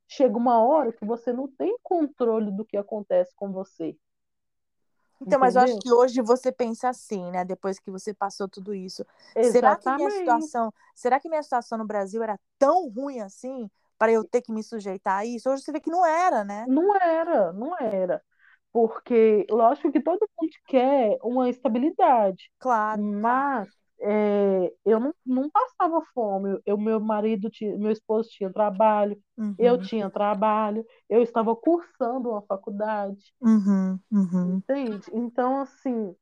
Chega 0.10 0.38
uma 0.38 0.62
hora 0.62 0.92
que 0.92 1.06
você 1.06 1.32
não 1.32 1.48
tem 1.48 1.78
controle 1.82 2.52
do 2.52 2.66
que 2.66 2.76
acontece 2.76 3.34
com 3.34 3.50
você, 3.54 3.98
Então, 5.22 5.40
mas 5.40 5.56
eu 5.56 5.62
acho 5.62 5.76
entendeu? 5.76 5.80
que 5.80 5.92
hoje 5.92 6.22
você 6.22 6.52
pensa 6.52 6.90
assim, 6.90 7.30
né? 7.32 7.44
Depois 7.44 7.78
que 7.80 7.92
você 7.92 8.14
passou 8.14 8.48
tudo 8.48 8.74
isso. 8.74 9.06
Será 9.42 9.76
que 9.76 9.92
minha 9.92 10.10
Exatamente. 10.10 10.10
situação, 10.10 10.74
será 10.96 11.20
que 11.20 11.28
minha 11.30 11.44
situação 11.44 11.78
no 11.78 11.86
Brasil 11.86 12.24
era 12.24 12.40
tão 12.58 12.90
ruim 12.90 13.20
assim 13.20 13.70
para 13.98 14.12
eu 14.12 14.24
ter 14.24 14.42
que 14.42 14.52
me 14.52 14.64
sujeitar 14.64 15.20
a 15.20 15.26
isso? 15.26 15.50
Hoje 15.50 15.64
você 15.64 15.72
vê 15.74 15.80
que 15.82 15.92
não 15.92 16.06
era, 16.06 16.44
né? 16.46 16.68
Não 16.68 16.96
era, 16.96 17.52
não 17.54 17.76
era. 17.78 18.24
Porque, 18.72 19.46
lógico 19.50 19.92
que 19.92 20.02
todo 20.02 20.30
mundo 20.40 20.52
quer 20.68 21.18
uma 21.24 21.50
estabilidade, 21.50 22.52
Claro, 22.58 23.04
mas 23.04 23.70
é, 24.02 24.74
eu 24.86 25.00
não, 25.00 25.14
não 25.26 25.50
passava 25.50 26.02
fome. 26.14 26.60
Eu, 26.66 26.78
meu 26.78 27.00
marido, 27.00 27.50
tinha, 27.50 27.78
meu 27.78 27.92
esposo 27.92 28.30
tinha 28.32 28.52
trabalho, 28.52 29.22
eu 29.58 29.78
Uhum, 29.78 29.80
tinha 29.80 30.10
trabalho, 30.10 30.86
eu 31.10 31.22
estava 31.22 31.56
cursando 31.56 32.30
uma 32.32 32.42
faculdade, 32.44 33.34
uhum, 33.42 34.00
uhum. 34.12 34.64
entende? 34.70 35.10
Então, 35.14 35.62
assim, 35.62 36.16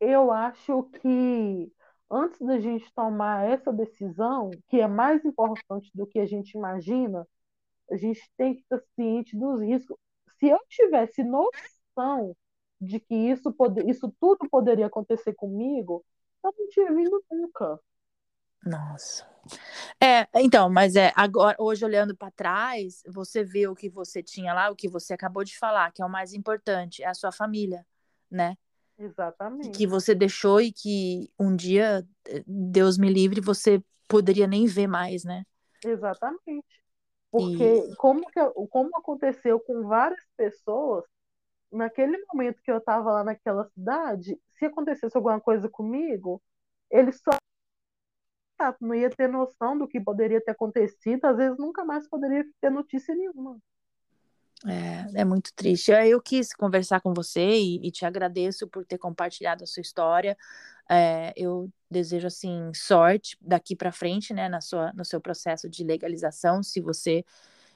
eu 0.00 0.30
acho 0.32 0.84
que 1.02 1.72
antes 2.10 2.40
da 2.40 2.60
gente 2.60 2.92
tomar 2.94 3.48
essa 3.48 3.72
decisão, 3.72 4.58
que 4.68 4.80
é 4.80 4.88
mais 4.88 5.24
importante 5.24 5.90
do 5.94 6.06
que 6.06 6.18
a 6.18 6.26
gente 6.26 6.52
imagina, 6.56 7.26
a 7.90 7.96
gente 7.96 8.22
tem 8.38 8.54
que 8.56 8.62
estar 8.62 8.80
ciente 8.96 9.36
dos 9.38 9.60
riscos. 9.62 9.96
Se 10.38 10.48
eu 10.48 10.58
tivesse 10.68 11.24
noção 11.24 12.36
de 12.80 13.00
que 13.00 13.14
isso, 13.14 13.52
pode, 13.52 13.82
isso 13.90 14.12
tudo 14.20 14.48
poderia 14.50 14.86
acontecer 14.86 15.34
comigo, 15.34 16.04
eu 16.44 16.54
não 16.58 16.68
tinha 16.68 16.92
vindo 16.92 17.24
nunca. 17.30 17.78
Nossa. 18.64 19.26
É, 20.02 20.26
então, 20.40 20.70
mas 20.70 20.96
é 20.96 21.12
agora, 21.14 21.56
hoje 21.58 21.84
olhando 21.84 22.16
para 22.16 22.30
trás, 22.30 23.02
você 23.06 23.44
vê 23.44 23.68
o 23.68 23.74
que 23.74 23.90
você 23.90 24.22
tinha 24.22 24.54
lá, 24.54 24.70
o 24.70 24.76
que 24.76 24.88
você 24.88 25.12
acabou 25.12 25.44
de 25.44 25.58
falar, 25.58 25.92
que 25.92 26.02
é 26.02 26.06
o 26.06 26.10
mais 26.10 26.32
importante, 26.32 27.02
é 27.02 27.08
a 27.08 27.14
sua 27.14 27.30
família, 27.30 27.86
né? 28.30 28.56
Exatamente. 28.96 29.70
que 29.70 29.86
você 29.86 30.14
deixou 30.14 30.60
e 30.60 30.72
que 30.72 31.28
um 31.38 31.54
dia, 31.54 32.06
eh, 32.28 32.44
Deus 32.46 32.96
me 32.96 33.12
livre, 33.12 33.40
você 33.40 33.82
poderia 34.08 34.46
nem 34.46 34.66
ver 34.66 34.86
mais, 34.86 35.24
né? 35.24 35.44
Exatamente. 35.84 36.64
E 36.68 37.30
Porque 37.30 37.96
como, 37.96 38.24
que, 38.30 38.40
como 38.70 38.96
aconteceu 38.96 39.58
com 39.58 39.82
várias 39.88 40.24
pessoas, 40.36 41.04
naquele 41.74 42.16
momento 42.32 42.62
que 42.62 42.70
eu 42.70 42.78
estava 42.78 43.12
lá 43.12 43.24
naquela 43.24 43.64
cidade, 43.70 44.38
se 44.58 44.64
acontecesse 44.64 45.16
alguma 45.16 45.40
coisa 45.40 45.68
comigo, 45.68 46.42
eles 46.90 47.20
só 47.20 47.36
não 48.80 48.94
ia 48.94 49.10
ter 49.10 49.28
noção 49.28 49.76
do 49.76 49.88
que 49.88 50.00
poderia 50.00 50.40
ter 50.40 50.52
acontecido, 50.52 51.24
às 51.24 51.36
vezes 51.36 51.58
nunca 51.58 51.84
mais 51.84 52.08
poderia 52.08 52.44
ter 52.60 52.70
notícia 52.70 53.14
nenhuma. 53.14 53.58
é, 54.66 55.20
é 55.20 55.24
muito 55.24 55.52
triste. 55.54 55.90
Eu, 55.90 55.98
eu 55.98 56.22
quis 56.22 56.54
conversar 56.54 57.00
com 57.00 57.12
você 57.12 57.56
e, 57.58 57.86
e 57.86 57.90
te 57.90 58.06
agradeço 58.06 58.66
por 58.68 58.84
ter 58.84 58.98
compartilhado 58.98 59.64
a 59.64 59.66
sua 59.66 59.82
história. 59.82 60.36
É, 60.88 61.32
eu 61.36 61.70
desejo 61.90 62.26
assim 62.26 62.72
sorte 62.74 63.36
daqui 63.40 63.74
para 63.76 63.92
frente, 63.92 64.32
né, 64.32 64.48
na 64.48 64.60
sua, 64.60 64.92
no 64.92 65.04
seu 65.04 65.20
processo 65.20 65.68
de 65.68 65.84
legalização, 65.84 66.62
se 66.62 66.80
você 66.80 67.24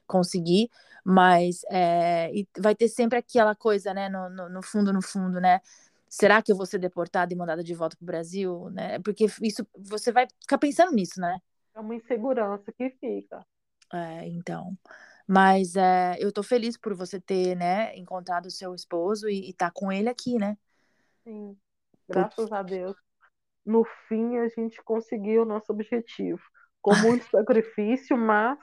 conseguir, 0.09 0.69
mas 1.05 1.63
é, 1.71 2.33
vai 2.59 2.75
ter 2.75 2.89
sempre 2.89 3.19
aquela 3.19 3.55
coisa, 3.55 3.95
né, 3.95 4.09
no, 4.09 4.29
no, 4.29 4.49
no 4.49 4.63
fundo, 4.63 4.93
no 4.93 5.01
fundo, 5.01 5.41
né? 5.41 5.61
Será 6.09 6.43
que 6.43 6.51
eu 6.51 6.57
vou 6.57 6.67
ser 6.67 6.79
deportada 6.79 7.33
e 7.33 7.37
mandada 7.37 7.63
de 7.63 7.75
volta 7.75 7.97
para 7.97 8.03
o 8.03 8.07
Brasil, 8.07 8.71
né? 8.71 8.99
Porque 9.01 9.27
isso 9.43 9.67
você 9.77 10.11
vai 10.11 10.27
ficar 10.41 10.59
pensando 10.59 10.93
nisso, 10.93 11.21
né? 11.21 11.39
É 11.75 11.81
uma 11.81 11.95
insegurança 11.95 12.73
que 12.73 12.91
fica. 12.99 13.47
É, 13.93 14.27
então, 14.27 14.77
mas 15.27 15.77
é, 15.77 16.17
eu 16.19 16.33
tô 16.33 16.43
feliz 16.43 16.77
por 16.77 16.95
você 16.95 17.21
ter, 17.21 17.55
né, 17.55 17.95
encontrado 17.97 18.47
o 18.47 18.51
seu 18.51 18.75
esposo 18.75 19.29
e, 19.29 19.51
e 19.51 19.53
tá 19.53 19.71
com 19.71 19.93
ele 19.93 20.09
aqui, 20.09 20.39
né? 20.39 20.57
Sim, 21.25 21.57
graças 22.09 22.51
a 22.51 22.63
Deus. 22.63 22.97
No 23.65 23.85
fim, 24.09 24.39
a 24.39 24.49
gente 24.49 24.83
conseguiu 24.83 25.43
o 25.43 25.45
nosso 25.45 25.71
objetivo. 25.71 26.41
Com 26.81 26.95
muito 26.97 27.25
sacrifício, 27.31 28.17
mas 28.17 28.59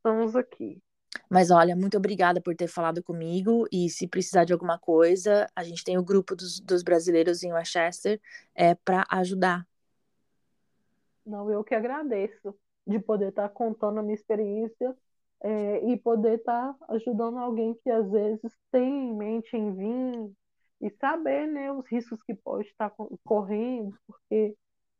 estamos 0.00 0.34
aqui. 0.34 0.82
Mas 1.28 1.50
olha, 1.50 1.76
muito 1.76 1.96
obrigada 1.96 2.40
por 2.40 2.56
ter 2.56 2.66
falado 2.66 3.02
comigo. 3.02 3.66
E 3.70 3.88
se 3.90 4.08
precisar 4.08 4.44
de 4.44 4.52
alguma 4.52 4.78
coisa, 4.78 5.46
a 5.54 5.62
gente 5.62 5.84
tem 5.84 5.98
o 5.98 6.02
grupo 6.02 6.34
dos, 6.34 6.60
dos 6.60 6.82
brasileiros 6.82 7.42
em 7.42 7.52
Westchester 7.52 8.20
é, 8.54 8.74
para 8.74 9.04
ajudar. 9.10 9.66
Não, 11.24 11.50
eu 11.50 11.62
que 11.62 11.74
agradeço 11.74 12.54
de 12.86 12.98
poder 12.98 13.28
estar 13.28 13.48
contando 13.50 13.98
a 14.00 14.02
minha 14.02 14.14
experiência 14.14 14.96
é, 15.42 15.84
e 15.90 15.96
poder 15.96 16.38
estar 16.38 16.74
ajudando 16.88 17.38
alguém 17.38 17.74
que 17.82 17.90
às 17.90 18.10
vezes 18.10 18.52
tem 18.72 19.10
em 19.10 19.14
mente 19.14 19.56
em 19.56 19.74
vir 19.74 20.32
e 20.80 20.90
saber, 20.98 21.46
né, 21.46 21.70
os 21.70 21.86
riscos 21.86 22.22
que 22.22 22.34
pode 22.34 22.68
estar 22.68 22.90
co- 22.90 23.18
correndo, 23.24 23.94
porque 24.06 24.56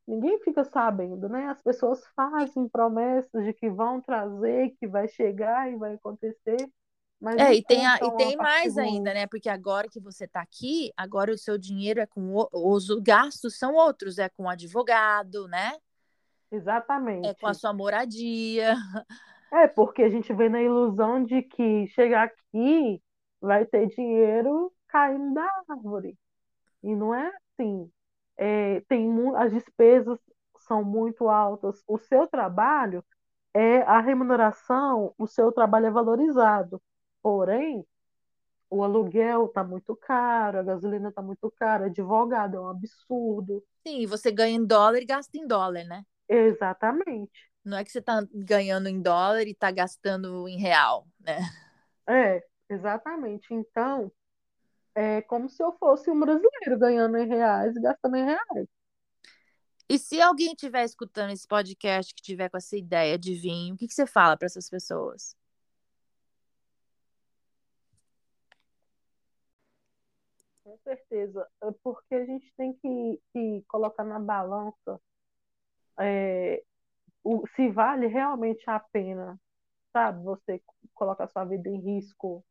ninguém 0.07 0.39
fica 0.43 0.63
sabendo, 0.65 1.29
né? 1.29 1.47
As 1.47 1.61
pessoas 1.61 2.05
fazem 2.15 2.67
promessas 2.69 3.43
de 3.45 3.53
que 3.53 3.69
vão 3.69 4.01
trazer, 4.01 4.71
que 4.79 4.87
vai 4.87 5.07
chegar 5.07 5.71
e 5.71 5.77
vai 5.77 5.93
acontecer, 5.95 6.69
mas 7.21 7.39
É, 7.39 7.55
e 7.55 7.63
tem, 7.63 7.85
a, 7.87 8.03
e 8.03 8.11
tem 8.11 8.35
mais 8.35 8.77
ainda, 8.77 9.13
né? 9.13 9.25
Porque 9.25 9.49
agora 9.49 9.87
que 9.89 9.99
você 9.99 10.27
tá 10.27 10.41
aqui, 10.41 10.91
agora 10.97 11.31
o 11.31 11.37
seu 11.37 11.57
dinheiro 11.57 11.99
é 12.01 12.05
com 12.05 12.35
o- 12.35 12.49
os 12.53 12.87
gastos 13.01 13.57
são 13.57 13.73
outros, 13.73 14.17
é 14.17 14.27
com 14.29 14.49
advogado, 14.49 15.47
né? 15.47 15.71
É 17.23 17.33
com 17.33 17.47
a 17.47 17.53
Exatamente. 17.53 17.53
sua 17.53 17.73
moradia. 17.73 18.75
É, 19.53 19.67
porque 19.67 20.01
a 20.03 20.09
gente 20.09 20.33
vem 20.33 20.49
na 20.49 20.61
ilusão 20.61 21.23
de 21.25 21.41
que 21.43 21.87
chegar 21.89 22.23
aqui 22.27 23.01
vai 23.41 23.65
ter 23.65 23.87
dinheiro 23.87 24.71
caindo 24.87 25.33
da 25.33 25.43
árvore. 25.69 26.17
E 26.83 26.95
não 26.95 27.13
é 27.15 27.31
assim. 27.59 27.91
É, 28.43 28.81
tem 28.87 29.07
as 29.35 29.51
despesas 29.51 30.17
são 30.67 30.83
muito 30.83 31.29
altas, 31.29 31.83
o 31.87 31.99
seu 31.99 32.27
trabalho 32.27 33.03
é 33.53 33.81
a 33.81 33.99
remuneração, 33.99 35.13
o 35.15 35.27
seu 35.27 35.51
trabalho 35.51 35.85
é 35.87 35.91
valorizado. 35.91 36.81
Porém, 37.21 37.85
o 38.67 38.83
aluguel 38.83 39.45
está 39.45 39.63
muito 39.63 39.95
caro, 39.95 40.59
a 40.59 40.63
gasolina 40.63 41.09
está 41.09 41.21
muito 41.21 41.51
cara, 41.51 41.85
advogado 41.85 42.57
é 42.57 42.59
um 42.59 42.69
absurdo. 42.69 43.63
Sim, 43.85 44.07
você 44.07 44.31
ganha 44.31 44.55
em 44.55 44.65
dólar 44.65 44.99
e 45.01 45.05
gasta 45.05 45.37
em 45.37 45.45
dólar, 45.45 45.83
né? 45.83 46.03
Exatamente. 46.27 47.51
Não 47.63 47.77
é 47.77 47.83
que 47.83 47.91
você 47.91 47.99
está 47.99 48.25
ganhando 48.33 48.87
em 48.87 48.99
dólar 48.99 49.45
e 49.45 49.51
está 49.51 49.69
gastando 49.69 50.47
em 50.47 50.57
real, 50.57 51.05
né? 51.19 51.37
É, 52.07 52.43
exatamente. 52.69 53.53
Então, 53.53 54.11
é 54.95 55.21
como 55.23 55.49
se 55.49 55.61
eu 55.63 55.71
fosse 55.73 56.09
um 56.09 56.19
brasileiro 56.19 56.77
ganhando 56.79 57.17
em 57.17 57.27
reais 57.27 57.75
e 57.75 57.81
gastando 57.81 58.15
em 58.17 58.25
reais. 58.25 58.67
E 59.89 59.99
se 59.99 60.21
alguém 60.21 60.53
estiver 60.53 60.85
escutando 60.85 61.31
esse 61.31 61.47
podcast 61.47 62.13
que 62.15 62.21
tiver 62.21 62.49
com 62.49 62.57
essa 62.57 62.77
ideia 62.77 63.17
de 63.19 63.33
vinho, 63.35 63.75
o 63.75 63.77
que, 63.77 63.87
que 63.87 63.93
você 63.93 64.05
fala 64.07 64.37
para 64.37 64.45
essas 64.45 64.69
pessoas? 64.69 65.35
Com 70.63 70.77
certeza, 70.77 71.45
é 71.63 71.71
porque 71.83 72.15
a 72.15 72.25
gente 72.25 72.53
tem 72.55 72.73
que, 72.73 73.21
que 73.33 73.63
colocar 73.67 74.05
na 74.05 74.19
balança 74.19 75.01
é, 75.99 76.63
o, 77.23 77.45
se 77.55 77.69
vale 77.69 78.07
realmente 78.07 78.63
a 78.69 78.79
pena, 78.79 79.39
sabe? 79.91 80.23
Você 80.23 80.61
colocar 80.93 81.27
sua 81.27 81.45
vida 81.45 81.69
em 81.69 81.79
risco. 81.79 82.43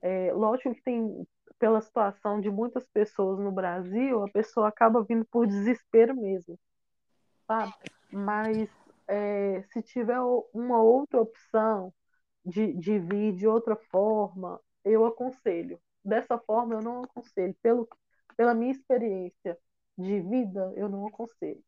É, 0.00 0.32
lógico 0.32 0.74
que 0.74 0.82
tem, 0.82 1.26
pela 1.58 1.80
situação 1.80 2.40
de 2.40 2.50
muitas 2.50 2.86
pessoas 2.88 3.38
no 3.38 3.50
Brasil, 3.50 4.22
a 4.22 4.30
pessoa 4.30 4.68
acaba 4.68 5.02
vindo 5.02 5.24
por 5.24 5.46
desespero 5.46 6.14
mesmo, 6.14 6.58
sabe? 7.46 7.72
Mas 8.12 8.68
é, 9.06 9.62
se 9.72 9.82
tiver 9.82 10.20
uma 10.52 10.80
outra 10.80 11.20
opção 11.20 11.92
de, 12.44 12.72
de 12.74 12.98
vir 12.98 13.34
de 13.34 13.46
outra 13.46 13.76
forma, 13.90 14.60
eu 14.84 15.04
aconselho. 15.04 15.80
Dessa 16.04 16.38
forma, 16.38 16.74
eu 16.74 16.82
não 16.82 17.02
aconselho. 17.02 17.54
Pelo, 17.62 17.88
pela 18.36 18.54
minha 18.54 18.72
experiência 18.72 19.58
de 19.96 20.20
vida, 20.20 20.72
eu 20.76 20.88
não 20.88 21.06
aconselho. 21.06 21.62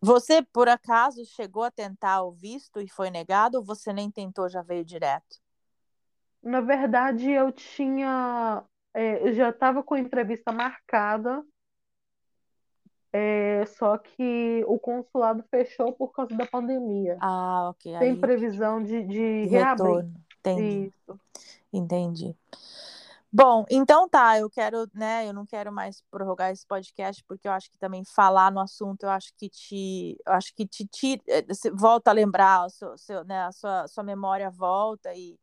Você, 0.00 0.42
por 0.42 0.68
acaso, 0.68 1.24
chegou 1.24 1.64
a 1.64 1.70
tentar 1.70 2.22
o 2.22 2.30
visto 2.30 2.80
e 2.80 2.88
foi 2.88 3.10
negado 3.10 3.58
ou 3.58 3.64
você 3.64 3.92
nem 3.92 4.10
tentou, 4.10 4.48
já 4.48 4.62
veio 4.62 4.84
direto? 4.84 5.40
Na 6.42 6.60
verdade, 6.60 7.30
eu 7.30 7.50
tinha. 7.52 8.62
É, 8.94 9.28
eu 9.28 9.32
já 9.34 9.50
estava 9.50 9.82
com 9.82 9.94
a 9.94 10.00
entrevista 10.00 10.52
marcada, 10.52 11.44
é, 13.12 13.64
só 13.66 13.96
que 13.98 14.64
o 14.66 14.78
consulado 14.78 15.44
fechou 15.50 15.92
por 15.92 16.12
causa 16.12 16.34
da 16.36 16.46
pandemia. 16.46 17.16
Ah, 17.20 17.70
ok. 17.70 17.98
Tem 17.98 18.10
Aí, 18.12 18.16
previsão 18.16 18.82
de, 18.82 19.02
de 19.04 19.46
retorno. 19.46 19.94
reabrir. 19.94 20.10
Entendi. 20.40 20.86
Isso. 20.88 21.20
Entendi. 21.72 22.36
Bom, 23.32 23.66
então 23.70 24.08
tá, 24.08 24.38
eu 24.38 24.48
quero, 24.48 24.88
né, 24.94 25.28
eu 25.28 25.32
não 25.32 25.44
quero 25.44 25.70
mais 25.70 26.02
prorrogar 26.10 26.50
esse 26.52 26.66
podcast 26.66 27.22
porque 27.24 27.46
eu 27.46 27.52
acho 27.52 27.70
que 27.70 27.76
também 27.76 28.02
falar 28.04 28.50
no 28.50 28.60
assunto, 28.60 29.02
eu 29.02 29.10
acho 29.10 29.30
que 29.36 29.50
te, 29.50 30.16
eu 30.26 30.32
acho 30.32 30.54
que 30.54 30.66
te 30.66 30.86
tira, 30.86 31.22
eh, 31.26 31.44
volta 31.74 32.10
a 32.10 32.14
lembrar, 32.14 32.64
o 32.64 32.70
seu, 32.70 32.96
seu, 32.96 33.24
né, 33.24 33.42
a 33.42 33.52
sua, 33.52 33.86
sua 33.88 34.02
memória 34.04 34.48
volta 34.48 35.12
e, 35.14 35.38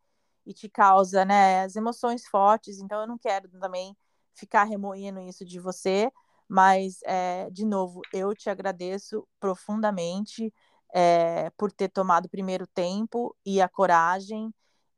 e 0.45 0.53
te 0.53 0.70
causa, 0.70 1.26
né, 1.26 1.64
as 1.64 1.76
emoções 1.76 2.26
fortes, 2.28 2.80
então 2.80 3.02
eu 3.02 3.07
não 3.07 3.18
quero 3.18 3.49
também 3.60 3.95
ficar 4.34 4.64
remoendo 4.64 5.20
isso 5.22 5.45
de 5.45 5.60
você, 5.60 6.11
mas, 6.48 6.99
é, 7.06 7.49
de 7.49 7.65
novo, 7.65 8.02
eu 8.14 8.36
te 8.36 8.49
agradeço 8.49 9.28
profundamente 9.40 10.53
é, 10.94 11.49
por 11.57 11.72
ter 11.72 11.90
tomado 11.90 12.26
o 12.26 12.30
primeiro 12.30 12.68
tempo 12.68 13.36
e 13.45 13.61
a 13.61 13.68
coragem. 13.68 14.53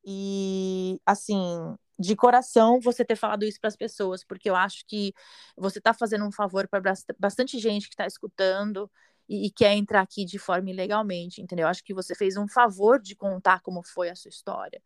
E, 0.05 0.99
assim, 1.05 1.75
de 1.97 2.15
coração 2.15 2.79
você 2.79 3.05
ter 3.05 3.15
falado 3.15 3.43
isso 3.43 3.59
para 3.59 3.69
as 3.69 3.75
pessoas, 3.75 4.23
porque 4.23 4.49
eu 4.49 4.55
acho 4.55 4.85
que 4.87 5.13
você 5.57 5.79
está 5.79 5.93
fazendo 5.93 6.25
um 6.25 6.31
favor 6.31 6.67
para 6.67 6.81
bastante 7.17 7.57
gente 7.57 7.87
que 7.87 7.93
está 7.93 8.05
escutando 8.05 8.91
e, 9.27 9.47
e, 9.47 9.51
quer 9.51 9.73
entrar 9.73 10.01
aqui 10.01 10.25
de 10.25 10.37
forma 10.37 10.69
ilegalmente, 10.69 11.41
entendeu? 11.41 11.63
Eu 11.63 11.69
acho 11.69 11.83
que 11.83 11.93
você 11.93 12.13
fez 12.13 12.37
um 12.37 12.47
favor 12.47 12.99
de 12.99 13.15
contar 13.15 13.61
como 13.61 13.81
foi 13.83 14.09
a 14.09 14.15
sua 14.15 14.29
história, 14.29 14.81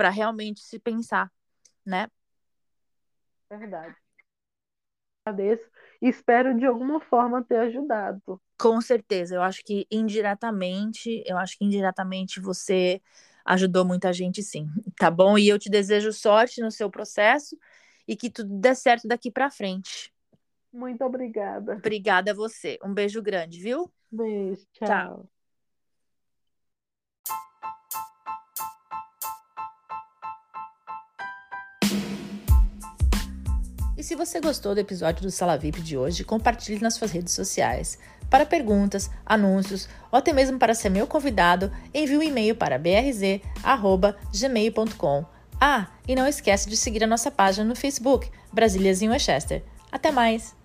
para 0.00 0.08
realmente 0.08 0.60
se 0.62 0.78
pensar, 0.78 1.30
né? 1.84 2.08
Verdade. 3.50 3.94
Agradeço 5.26 5.70
e 6.00 6.08
espero 6.08 6.56
de 6.56 6.64
alguma 6.64 7.00
forma 7.00 7.44
ter 7.44 7.58
ajudado. 7.58 8.40
Com 8.58 8.80
certeza, 8.80 9.34
eu 9.34 9.42
acho 9.42 9.62
que 9.62 9.86
indiretamente, 9.90 11.22
eu 11.26 11.36
acho 11.36 11.58
que 11.58 11.66
indiretamente 11.66 12.40
você 12.40 13.02
ajudou 13.44 13.84
muita 13.84 14.10
gente 14.10 14.42
sim, 14.42 14.66
tá 14.96 15.10
bom? 15.10 15.36
E 15.36 15.46
eu 15.46 15.58
te 15.58 15.68
desejo 15.68 16.14
sorte 16.14 16.62
no 16.62 16.70
seu 16.70 16.90
processo 16.90 17.54
e 18.08 18.16
que 18.16 18.30
tudo 18.30 18.58
dê 18.58 18.74
certo 18.74 19.06
daqui 19.06 19.30
para 19.30 19.50
frente. 19.50 20.10
Muito 20.72 21.04
obrigada. 21.04 21.74
Obrigada 21.74 22.30
a 22.30 22.34
você. 22.34 22.78
Um 22.82 22.94
beijo 22.94 23.20
grande, 23.20 23.60
viu? 23.60 23.92
Beijo, 24.10 24.66
tchau. 24.72 24.88
tchau. 24.88 25.39
E 34.00 34.02
se 34.02 34.14
você 34.14 34.40
gostou 34.40 34.74
do 34.74 34.80
episódio 34.80 35.20
do 35.20 35.30
Sala 35.30 35.58
VIP 35.58 35.82
de 35.82 35.98
hoje, 35.98 36.24
compartilhe 36.24 36.80
nas 36.80 36.94
suas 36.94 37.10
redes 37.10 37.34
sociais. 37.34 37.98
Para 38.30 38.46
perguntas, 38.46 39.10
anúncios 39.26 39.90
ou 40.10 40.18
até 40.18 40.32
mesmo 40.32 40.58
para 40.58 40.74
ser 40.74 40.88
meu 40.88 41.06
convidado, 41.06 41.70
envie 41.92 42.16
um 42.16 42.22
e-mail 42.22 42.56
para 42.56 42.78
brz@gmail.com. 42.78 45.26
Ah, 45.60 45.88
e 46.08 46.14
não 46.14 46.26
esquece 46.26 46.70
de 46.70 46.78
seguir 46.78 47.04
a 47.04 47.06
nossa 47.06 47.30
página 47.30 47.66
no 47.66 47.76
Facebook, 47.76 48.30
Brasílias 48.50 49.02
em 49.02 49.10
Westchester. 49.10 49.62
Até 49.92 50.10
mais! 50.10 50.58